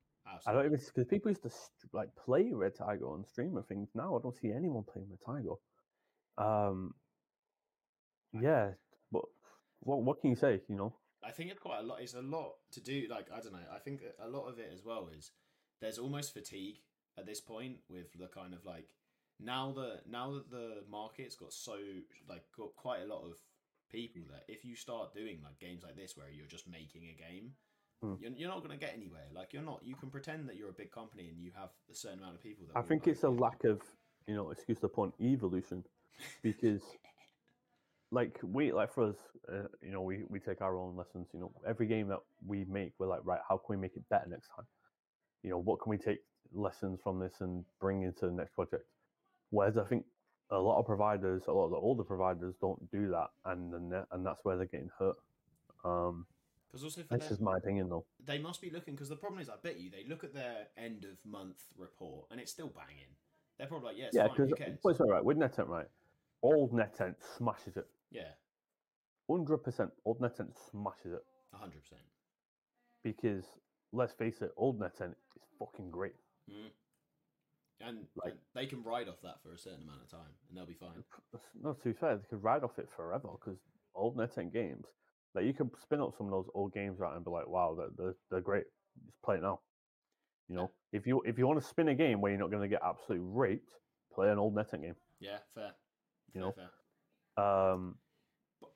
I 0.45 0.51
don't 0.51 0.65
even 0.65 0.77
because 0.77 1.07
people 1.07 1.31
used 1.31 1.43
to 1.43 1.51
like 1.93 2.09
play 2.15 2.51
Red 2.51 2.75
Tiger 2.75 3.05
on 3.07 3.25
stream 3.25 3.55
and 3.55 3.65
things. 3.67 3.89
Now 3.95 4.17
I 4.17 4.21
don't 4.21 4.35
see 4.35 4.51
anyone 4.51 4.83
playing 4.83 5.07
Red 5.09 5.19
Tiger. 5.25 5.55
Um, 6.37 6.93
yeah, 8.33 8.71
but 9.11 9.23
what 9.79 10.01
what 10.01 10.19
can 10.21 10.29
you 10.29 10.35
say? 10.35 10.61
You 10.67 10.75
know, 10.75 10.93
I 11.23 11.31
think 11.31 11.51
it's 11.51 11.59
quite 11.59 11.79
a 11.79 11.83
lot. 11.83 12.01
It's 12.01 12.13
a 12.13 12.21
lot 12.21 12.55
to 12.73 12.81
do. 12.81 13.07
Like 13.09 13.27
I 13.33 13.39
don't 13.39 13.53
know. 13.53 13.65
I 13.73 13.79
think 13.79 14.01
a 14.19 14.27
lot 14.27 14.47
of 14.47 14.59
it 14.59 14.69
as 14.73 14.83
well 14.83 15.09
is 15.17 15.31
there's 15.81 15.97
almost 15.97 16.33
fatigue 16.33 16.79
at 17.17 17.25
this 17.25 17.39
point 17.39 17.77
with 17.89 18.11
the 18.13 18.27
kind 18.27 18.53
of 18.53 18.65
like 18.65 18.89
now 19.39 19.71
that 19.75 20.01
now 20.09 20.33
that 20.33 20.49
the 20.49 20.83
market's 20.89 21.35
got 21.35 21.53
so 21.53 21.75
like 22.29 22.43
got 22.57 22.75
quite 22.75 23.01
a 23.01 23.05
lot 23.05 23.23
of 23.23 23.38
people 23.91 24.21
that 24.31 24.43
if 24.47 24.65
you 24.65 24.75
start 24.75 25.13
doing 25.13 25.39
like 25.43 25.59
games 25.59 25.83
like 25.83 25.95
this 25.95 26.17
where 26.17 26.27
you're 26.29 26.47
just 26.47 26.67
making 26.67 27.03
a 27.03 27.15
game. 27.15 27.51
Hmm. 28.01 28.13
You're, 28.19 28.31
you're 28.33 28.49
not 28.49 28.59
going 28.59 28.77
to 28.77 28.85
get 28.85 28.93
anywhere. 28.95 29.25
Like 29.33 29.53
you're 29.53 29.63
not. 29.63 29.81
You 29.83 29.95
can 29.95 30.11
pretend 30.11 30.47
that 30.49 30.55
you're 30.55 30.69
a 30.69 30.73
big 30.73 30.91
company 30.91 31.29
and 31.29 31.41
you 31.41 31.49
have 31.55 31.69
a 31.91 31.95
certain 31.95 32.19
amount 32.19 32.35
of 32.35 32.43
people. 32.43 32.67
That 32.67 32.77
I 32.77 32.83
think 32.83 33.07
it's 33.07 33.23
a 33.23 33.29
lack 33.29 33.63
of 33.63 33.81
you 34.27 34.35
know, 34.35 34.51
excuse 34.51 34.79
the 34.79 34.89
pun, 34.89 35.13
evolution, 35.21 35.83
because 36.43 36.81
like 38.11 38.38
we 38.43 38.71
like 38.71 38.93
for 38.93 39.09
us, 39.09 39.15
uh, 39.51 39.67
you 39.81 39.91
know, 39.91 40.01
we 40.01 40.23
we 40.29 40.39
take 40.39 40.61
our 40.61 40.77
own 40.77 40.95
lessons. 40.95 41.27
You 41.33 41.39
know, 41.39 41.51
every 41.67 41.88
game 41.88 42.09
that 42.09 42.19
we 42.45 42.65
make, 42.65 42.91
we're 42.99 43.07
like, 43.07 43.21
right, 43.23 43.39
how 43.47 43.57
can 43.57 43.77
we 43.77 43.81
make 43.81 43.95
it 43.95 44.07
better 44.09 44.27
next 44.29 44.49
time? 44.55 44.65
You 45.43 45.51
know, 45.51 45.59
what 45.59 45.79
can 45.81 45.89
we 45.89 45.97
take 45.97 46.19
lessons 46.53 46.99
from 47.03 47.19
this 47.19 47.35
and 47.39 47.63
bring 47.79 48.03
into 48.03 48.25
the 48.25 48.33
next 48.33 48.53
project? 48.53 48.83
Whereas 49.49 49.77
I 49.77 49.83
think 49.85 50.05
a 50.51 50.57
lot 50.57 50.79
of 50.79 50.85
providers, 50.85 51.43
a 51.47 51.51
lot 51.51 51.65
of 51.65 51.71
the 51.71 51.77
older 51.77 52.03
providers, 52.03 52.55
don't 52.61 52.89
do 52.91 53.09
that, 53.09 53.27
and 53.45 53.73
and 54.11 54.25
that's 54.25 54.39
where 54.43 54.57
they're 54.57 54.65
getting 54.65 54.89
hurt. 54.99 55.17
Um, 55.83 56.25
Because 56.67 56.83
also 56.83 57.01
for 57.03 57.17
them, 57.17 57.27
just 57.29 57.41
my 57.41 57.55
opinion, 57.57 57.89
though. 57.89 58.05
they 58.25 58.39
must 58.39 58.61
be 58.61 58.69
looking 58.69 58.93
because 58.95 59.09
the 59.09 59.15
problem 59.15 59.39
is, 59.41 59.49
I 59.49 59.55
bet 59.61 59.79
you 59.79 59.89
they 59.89 60.03
look 60.07 60.23
at 60.23 60.33
their 60.33 60.67
end 60.77 61.05
of 61.05 61.17
month 61.25 61.63
report 61.77 62.27
and 62.31 62.39
it's 62.39 62.51
still 62.51 62.67
banging. 62.69 63.11
They're 63.57 63.67
probably 63.67 63.87
like, 63.89 63.97
yeah, 63.97 64.05
it's 64.05 64.15
yeah, 64.15 64.27
fine. 64.27 64.35
because 64.35 64.49
Who 64.49 64.55
cares? 64.55 64.79
what's 64.81 64.99
all 64.99 65.09
right 65.09 65.23
with 65.23 65.37
NetEnt, 65.37 65.67
right? 65.67 65.87
Old 66.43 66.71
NetEnt 66.73 67.15
smashes 67.37 67.77
it. 67.77 67.87
Yeah, 68.11 68.31
Hundred 69.29 69.57
percent, 69.59 69.91
old 70.05 70.19
NetEnt 70.21 70.51
smashes 70.71 71.13
it 71.13 71.25
hundred 71.53 71.81
percent. 71.81 72.01
because 73.03 73.43
let's 73.91 74.13
face 74.13 74.41
it, 74.41 74.51
old 74.57 74.79
NetEnt 74.79 75.11
is 75.11 75.43
fucking 75.59 75.89
great. 75.91 76.15
Mm. 76.49 76.69
And, 77.80 78.07
Like- 78.15 78.34
they 78.53 78.65
can 78.65 78.84
ride 78.84 79.07
off 79.07 79.21
that 79.21 79.41
for 79.43 79.53
a 79.53 79.57
certain 79.57 79.84
amount 79.84 80.01
of 80.01 80.09
time, 80.09 80.34
and 80.49 80.57
they'll 80.57 80.65
be 80.65 80.73
fine. 80.73 81.03
That's- 81.32 81.55
No, 81.55 81.73
to 81.73 81.84
be 81.84 81.93
fair, 81.93 82.17
they 82.17 82.25
could 82.28 82.43
ride 82.43 82.63
off 82.63 82.80
it 82.80 82.89
forever 82.89 83.30
because 83.34 83.59
old 83.93 84.17
NetEnt 84.17 84.51
games, 84.51 84.86
like 85.36 85.45
you 85.45 85.53
can 85.53 85.69
spin 85.78 86.01
up 86.01 86.15
some 86.17 86.28
of 86.28 86.32
those 86.32 86.49
old 86.53 86.73
games 86.73 86.99
right 86.99 87.15
and 87.15 87.23
be 87.23 87.32
like, 87.32 87.47
wow, 87.47 87.75
they're 87.75 87.89
they're, 87.91 88.15
they're 88.30 88.41
great. 88.41 88.65
Just 89.05 89.21
play 89.21 89.38
it 89.38 89.41
now. 89.41 89.61
You 90.47 90.55
know, 90.55 90.71
if 90.91 91.05
you 91.05 91.21
if 91.23 91.38
you 91.38 91.45
want 91.45 91.61
to 91.61 91.67
spin 91.67 91.89
a 91.89 91.95
game 91.95 92.19
where 92.21 92.32
you're 92.32 92.39
not 92.39 92.49
going 92.51 92.63
to 92.63 92.67
get 92.67 92.82
absolutely 92.82 93.28
raped, 93.28 93.69
play 94.11 94.32
an 94.32 94.39
old 94.39 94.55
NetEnt 94.55 94.82
game. 94.82 94.95
Yeah, 95.19 95.39
fair. 95.53 95.75
You 96.34 96.34
fair, 96.34 96.41
know, 96.41 96.51
fair. 96.53 96.71
Um, 97.45 97.99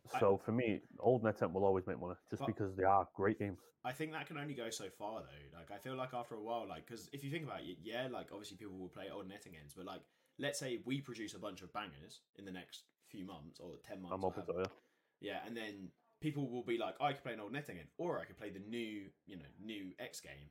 But 0.03 0.15
I- 0.15 0.19
so 0.19 0.37
for 0.37 0.51
me, 0.51 0.81
old 0.99 1.23
NetEnt 1.23 1.53
will 1.53 1.65
always 1.65 1.85
make 1.87 1.99
money 1.99 2.15
just 2.29 2.45
because 2.45 2.75
they 2.75 2.83
are 2.83 3.07
great 3.15 3.39
games. 3.39 3.59
I 3.83 3.91
think 3.91 4.11
that 4.11 4.27
can 4.27 4.37
only 4.37 4.53
go 4.53 4.69
so 4.69 4.89
far 4.89 5.21
though. 5.21 5.57
Like 5.57 5.71
I 5.71 5.77
feel 5.77 5.95
like 5.95 6.13
after 6.13 6.35
a 6.35 6.41
while, 6.41 6.67
like 6.67 6.85
because 6.85 7.09
if 7.13 7.23
you 7.23 7.31
think 7.31 7.45
about 7.45 7.61
it, 7.61 7.77
yeah, 7.81 8.07
like 8.11 8.27
obviously 8.31 8.57
people 8.57 8.77
will 8.77 8.89
play 8.89 9.09
old 9.11 9.27
NetEnt 9.27 9.53
games, 9.53 9.73
but 9.75 9.85
like 9.85 10.01
let's 10.37 10.59
say 10.59 10.79
we 10.85 11.01
produce 11.01 11.33
a 11.33 11.39
bunch 11.39 11.61
of 11.61 11.71
bangers 11.73 12.21
in 12.37 12.45
the 12.45 12.51
next 12.51 12.83
few 13.09 13.25
months 13.25 13.59
or 13.59 13.75
ten 13.87 14.01
months. 14.01 14.13
I'm 14.15 14.25
open 14.25 14.45
to 14.45 14.61
it. 14.61 14.71
Yeah, 15.19 15.39
and 15.45 15.55
then 15.55 15.89
people 16.19 16.49
will 16.49 16.63
be 16.63 16.77
like, 16.77 16.95
oh, 16.99 17.05
I 17.05 17.13
could 17.13 17.23
play 17.23 17.33
an 17.33 17.39
old 17.39 17.53
NetEnt 17.53 17.67
game, 17.75 17.89
or 17.97 18.19
I 18.19 18.25
could 18.25 18.37
play 18.37 18.49
the 18.51 18.59
new, 18.59 19.09
you 19.25 19.37
know, 19.37 19.45
new 19.59 19.91
X 19.99 20.19
game. 20.19 20.49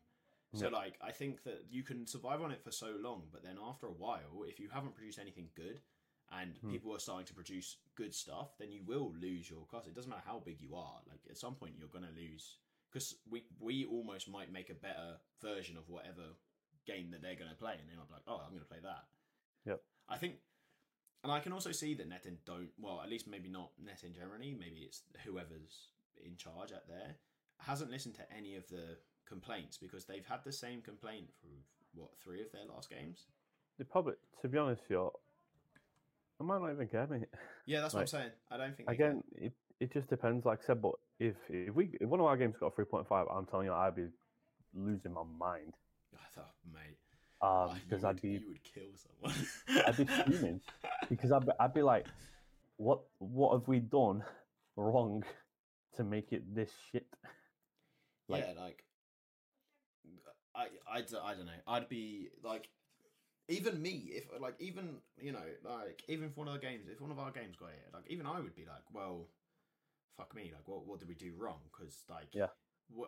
So 0.54 0.64
Yeah. 0.64 0.76
like, 0.76 0.98
I 1.00 1.12
think 1.12 1.44
that 1.44 1.66
you 1.70 1.84
can 1.84 2.06
survive 2.08 2.42
on 2.42 2.50
it 2.50 2.62
for 2.62 2.72
so 2.72 2.90
long, 3.00 3.28
but 3.30 3.42
then 3.44 3.56
after 3.62 3.86
a 3.86 3.92
while, 3.92 4.42
if 4.44 4.58
you 4.58 4.68
haven't 4.68 4.94
produced 4.96 5.20
anything 5.20 5.48
good, 5.54 5.80
and 6.32 6.56
Hmm. 6.58 6.70
people 6.70 6.94
are 6.94 6.98
starting 6.98 7.26
to 7.26 7.34
produce 7.34 7.78
good 7.94 8.14
stuff, 8.14 8.56
then 8.58 8.70
you 8.72 8.82
will 8.84 9.12
lose 9.14 9.50
your 9.50 9.66
cost. 9.66 9.88
It 9.88 9.94
doesn't 9.94 10.10
matter 10.10 10.22
how 10.24 10.40
big 10.40 10.60
you 10.60 10.74
are. 10.74 11.00
Like 11.08 11.20
at 11.28 11.36
some 11.38 11.54
point, 11.56 11.76
you're 11.78 11.88
gonna 11.88 12.12
lose 12.14 12.58
because 12.90 13.16
we 13.28 13.44
we 13.58 13.84
almost 13.84 14.28
might 14.28 14.52
make 14.52 14.70
a 14.70 14.74
better 14.74 15.20
version 15.40 15.76
of 15.76 15.88
whatever 15.88 16.34
game 16.86 17.10
that 17.10 17.22
they're 17.22 17.36
gonna 17.36 17.54
play, 17.54 17.76
and 17.78 17.88
then 17.88 17.98
I'm 18.00 18.10
like, 18.10 18.22
oh, 18.26 18.38
I'm 18.44 18.52
gonna 18.52 18.64
play 18.64 18.80
that. 18.80 19.08
Yep. 19.64 19.82
I 20.08 20.18
think 20.18 20.40
and 21.22 21.30
I 21.30 21.40
can 21.40 21.52
also 21.52 21.70
see 21.72 21.92
that 21.94 22.08
NetEnt 22.08 22.44
don't 22.44 22.70
well, 22.78 23.00
at 23.02 23.08
least 23.10 23.26
maybe 23.26 23.48
not 23.48 23.72
NetEnt 23.82 24.14
generally, 24.14 24.54
maybe 24.54 24.80
it's 24.80 25.02
whoever's 25.24 25.90
in 26.16 26.36
charge 26.36 26.72
out 26.72 26.86
there 26.88 27.16
hasn't 27.58 27.90
listened 27.90 28.14
to 28.14 28.32
any 28.32 28.56
of 28.56 28.66
the 28.68 28.96
complaints 29.26 29.76
because 29.76 30.06
they've 30.06 30.24
had 30.26 30.42
the 30.44 30.52
same 30.52 30.80
complaint 30.80 31.28
for 31.40 31.48
what 31.94 32.16
three 32.18 32.40
of 32.40 32.50
their 32.52 32.64
last 32.64 32.88
games. 32.88 33.26
The 33.78 33.84
public, 33.84 34.16
to 34.40 34.48
be 34.48 34.56
honest, 34.58 34.82
yo, 34.88 35.12
I 36.40 36.44
might 36.44 36.60
not 36.60 36.72
even 36.72 36.88
care, 36.88 37.06
mate. 37.06 37.28
Yeah, 37.66 37.82
that's 37.82 37.94
what 37.94 38.00
I'm 38.00 38.06
saying. 38.06 38.30
I 38.50 38.56
don't 38.56 38.76
think. 38.76 38.88
Again, 38.90 39.22
it, 39.36 39.52
it 39.78 39.92
just 39.92 40.08
depends. 40.08 40.44
Like 40.46 40.60
I 40.62 40.66
said, 40.66 40.82
but 40.82 40.92
if 41.18 41.36
if 41.48 41.74
we 41.74 41.90
if 42.00 42.08
one 42.08 42.20
of 42.20 42.26
our 42.26 42.36
games 42.36 42.56
got 42.58 42.68
a 42.68 42.70
three 42.70 42.86
point 42.86 43.06
five, 43.06 43.26
I'm 43.30 43.46
telling 43.46 43.66
you, 43.66 43.74
I'd 43.74 43.94
be 43.94 44.06
losing 44.74 45.12
my 45.12 45.22
mind. 45.38 45.74
I 46.14 46.18
thought, 46.34 46.54
mate, 46.72 46.96
Um, 47.42 47.78
because 47.88 48.04
I'd 48.04 48.20
be 48.22 48.30
you 48.30 48.40
would 48.48 48.62
kill 48.64 48.84
someone. 48.96 49.46
I'd 49.86 49.96
be 49.96 50.04
fuming. 50.06 50.60
because 51.08 51.30
I'd 51.32 51.44
be, 51.46 51.52
I'd 51.60 51.74
be 51.74 51.82
like, 51.82 52.06
what 52.76 53.00
what 53.18 53.52
have 53.58 53.68
we 53.68 53.80
done 53.80 54.24
wrong 54.76 55.22
to 55.96 56.04
make 56.04 56.32
it 56.32 56.54
this 56.54 56.70
shit? 56.90 57.06
Yeah, 58.28 58.36
like- 58.36 58.44
I, 58.44 58.62
I 58.62 58.74
I, 60.62 60.66
I, 60.98 61.00
d- 61.02 61.16
I 61.22 61.34
don't 61.34 61.46
know. 61.46 61.52
I'd 61.66 61.88
be 61.88 62.28
like, 62.42 62.68
even 63.50 63.82
me, 63.82 64.12
if 64.12 64.24
like 64.40 64.54
even 64.60 64.96
you 65.20 65.32
know, 65.32 65.42
like 65.64 66.02
even 66.08 66.26
if 66.26 66.36
one 66.36 66.48
of 66.48 66.54
the 66.54 66.60
games, 66.60 66.86
if 66.90 67.00
one 67.00 67.10
of 67.10 67.18
our 67.18 67.30
games 67.30 67.56
got 67.58 67.70
it, 67.70 67.92
like 67.92 68.04
even 68.08 68.26
I 68.26 68.40
would 68.40 68.54
be 68.54 68.64
like, 68.64 68.84
well, 68.92 69.26
fuck 70.16 70.34
me, 70.34 70.52
like 70.54 70.66
what 70.66 70.86
what 70.86 70.98
did 71.00 71.08
we 71.08 71.14
do 71.14 71.32
wrong? 71.36 71.58
Because 71.70 72.04
like, 72.08 72.34
Yeah. 72.34 72.48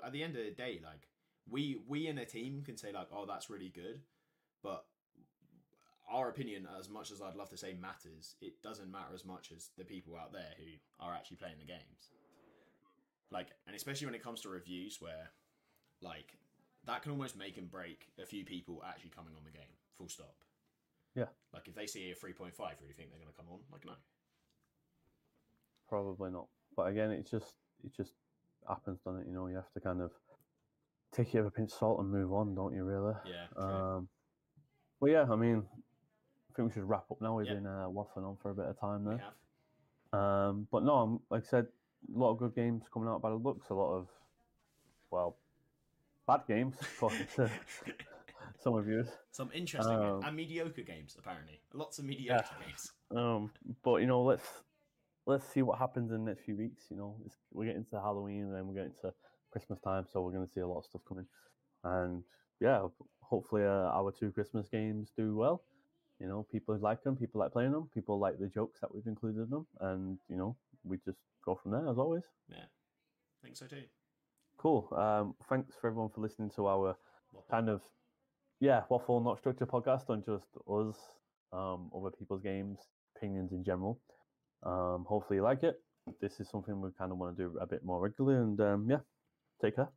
at 0.05 0.13
the 0.13 0.23
end 0.23 0.37
of 0.37 0.45
the 0.45 0.51
day, 0.51 0.81
like 0.85 1.09
we 1.49 1.81
we 1.87 2.09
in 2.09 2.19
a 2.19 2.27
team 2.27 2.63
can 2.65 2.77
say 2.77 2.93
like, 2.93 3.09
oh, 3.13 3.25
that's 3.27 3.49
really 3.49 3.69
good, 3.71 4.01
but 4.63 4.85
our 6.11 6.29
opinion, 6.29 6.69
as 6.79 6.89
much 6.91 7.11
as 7.11 7.23
I'd 7.23 7.37
love 7.37 7.49
to 7.51 7.57
say 7.57 7.75
matters, 7.75 8.35
it 8.41 8.61
doesn't 8.63 8.91
matter 8.91 9.15
as 9.15 9.25
much 9.25 9.53
as 9.57 9.71
the 9.79 9.85
people 9.85 10.17
out 10.17 10.33
there 10.33 10.55
who 10.59 10.65
are 11.01 11.15
actually 11.15 11.39
playing 11.39 11.57
the 11.59 11.65
games. 11.65 12.11
Like, 13.31 13.49
and 13.67 13.75
especially 13.75 14.07
when 14.07 14.15
it 14.15 14.23
comes 14.23 14.43
to 14.43 14.51
reviews, 14.51 15.01
where 15.01 15.31
like 16.03 16.37
that 16.85 17.03
can 17.03 17.13
almost 17.13 17.37
make 17.37 17.57
and 17.57 17.71
break 17.71 18.09
a 18.21 18.27
few 18.27 18.45
people 18.45 18.83
actually 18.87 19.11
coming 19.11 19.33
on 19.37 19.45
the 19.45 19.57
game. 19.57 19.73
Full 19.99 20.09
stop. 20.09 20.35
Yeah. 21.15 21.27
Like 21.53 21.69
if 21.69 21.75
they 21.75 21.87
see 21.87 22.11
a 22.11 22.15
three 22.15 22.33
point 22.33 22.55
five, 22.55 22.77
really 22.81 22.95
think 22.95 23.11
they're 23.11 23.19
going 23.21 23.31
to 23.33 23.37
come 23.37 23.47
on? 23.51 23.59
Like 23.71 23.85
no. 23.85 23.93
Probably 25.89 26.31
not. 26.31 26.47
But 26.77 26.85
again, 26.89 27.11
it's 27.11 27.31
just 27.31 27.55
it 27.85 27.95
just 27.95 28.13
happens, 28.67 29.01
doesn't 29.05 29.23
it? 29.23 29.27
You 29.27 29.35
know, 29.35 29.47
you 29.49 29.57
have 29.57 29.71
to 29.75 29.81
kind 29.81 30.01
of 30.01 30.11
take 31.13 31.35
it 31.35 31.39
with 31.43 31.49
a 31.49 31.51
pinch 31.51 31.73
of 31.73 31.79
salt 31.79 32.01
and 32.01 32.11
move 32.11 32.33
on, 32.33 32.55
don't 32.55 32.75
you? 32.75 32.85
Really. 32.85 33.15
Yeah. 33.27 33.47
true. 33.55 33.63
Um, 33.65 34.09
but 35.01 35.11
yeah, 35.11 35.27
I 35.31 35.37
mean, 35.37 35.63
I 35.69 36.57
think 36.57 36.69
we 36.69 36.73
should 36.73 36.89
wrap 36.89 37.05
up 37.11 37.21
now. 37.21 37.37
We've 37.37 37.47
Yeah. 37.47 37.55
been 37.55 37.67
uh, 37.67 37.89
waffling 37.89 38.25
on 38.27 38.37
for 38.41 38.51
a 38.51 38.55
bit 38.55 38.67
of 38.67 38.79
time 38.81 39.05
we 39.05 39.11
there. 39.17 39.25
have. 40.13 40.21
Um, 40.21 40.69
but 40.71 40.85
no, 40.85 40.95
I'm- 40.99 41.21
like 41.31 41.43
I 41.45 41.47
said, 41.47 41.67
a 42.15 42.19
lot 42.19 42.31
of 42.31 42.39
good 42.39 42.55
games 42.55 42.85
coming 42.93 43.09
out 43.09 43.21
by 43.21 43.31
the 43.31 43.37
looks. 43.37 43.69
A 43.71 43.75
lot 43.75 43.93
of, 43.95 44.09
well, 45.11 45.37
bad 46.27 46.43
games 46.49 46.77
to 47.01 47.51
some 48.63 48.75
reviews. 48.75 49.09
Some 49.33 49.51
interesting 49.53 49.95
Um, 49.95 50.23
and 50.25 50.37
mediocre 50.37 50.83
games 50.83 51.17
apparently. 51.19 51.61
Lots 51.73 51.99
of 51.99 52.05
mediocre 52.05 52.45
Yeah. 52.61 52.67
games. 52.67 52.93
Um, 53.13 53.53
but 53.83 53.97
you 54.01 54.07
know, 54.07 54.23
let's 54.23 54.63
let's 55.27 55.47
see 55.47 55.61
what 55.61 55.79
happens 55.79 56.11
in 56.13 56.25
the 56.25 56.31
next 56.31 56.45
few 56.45 56.57
weeks. 56.57 56.85
You 56.91 56.97
know, 56.97 57.17
it's, 57.27 57.37
we're 57.53 57.67
getting 57.67 57.85
to 57.87 58.01
Halloween 58.01 58.45
and 58.45 58.55
then 58.55 58.67
we're 58.67 58.75
getting 58.75 58.95
to 59.03 59.13
Christmas 59.51 59.79
time, 59.81 60.07
so 60.11 60.23
we're 60.23 60.33
going 60.33 60.47
to 60.47 60.53
see 60.53 60.61
a 60.61 60.67
lot 60.67 60.79
of 60.79 60.87
stuff 60.87 61.03
coming. 61.07 61.27
And 61.85 62.25
yeah, 62.59 62.89
hopefully 63.21 63.65
uh, 63.65 63.91
our 63.93 64.13
two 64.13 64.31
Christmas 64.33 64.67
games 64.69 65.13
do 65.15 65.37
well. 65.37 65.63
You 66.19 66.27
know, 66.27 66.47
people 66.51 66.77
like 66.79 67.03
them, 67.03 67.17
people 67.17 67.41
like 67.41 67.53
playing 67.53 67.73
them, 67.73 67.91
people 67.93 68.19
like 68.19 68.39
the 68.39 68.49
jokes 68.49 68.81
that 68.81 68.95
we've 68.95 69.07
included 69.07 69.43
in 69.43 69.51
them, 69.51 69.67
and 69.81 70.19
you 70.31 70.37
know, 70.37 70.57
we 70.83 70.97
just 71.05 71.19
go 71.45 71.55
from 71.55 71.73
there 71.73 71.87
as 71.89 71.99
always. 71.99 72.23
Yeah. 72.49 72.65
I 72.65 73.45
think 73.45 73.57
so 73.57 73.67
too. 73.67 73.83
Cool. 74.57 74.89
Um, 74.97 75.35
thanks 75.51 75.75
for 75.79 75.89
everyone 75.89 76.09
for 76.11 76.21
listening 76.23 76.51
to 76.57 76.67
our 76.69 76.97
kind 77.51 77.69
of 77.69 77.83
yeah 78.63 78.83
waffle 78.89 79.21
not 79.21 79.39
structure 79.39 79.67
podcast 79.67 80.09
on 80.09 80.23
just 80.25 80.47
us 80.69 80.97
um 81.53 81.91
other 81.95 82.13
people's 82.17 82.41
games 82.41 82.79
opinions 83.17 83.53
in 83.53 83.65
general. 83.65 84.01
Um 84.65 85.05
hopefully 85.09 85.39
you 85.39 85.43
like 85.43 85.65
it. 85.65 85.77
This 86.21 86.41
is 86.41 86.49
something 86.49 86.81
we 86.81 86.91
kind 86.99 87.13
of 87.13 87.19
want 87.19 87.37
to 87.37 87.43
do 87.43 87.59
a 87.59 87.67
bit 87.67 87.85
more 87.85 88.01
regularly 88.01 88.41
and 88.41 88.61
um 88.61 88.89
yeah 88.89 89.01
take 89.61 89.77
care 89.77 89.93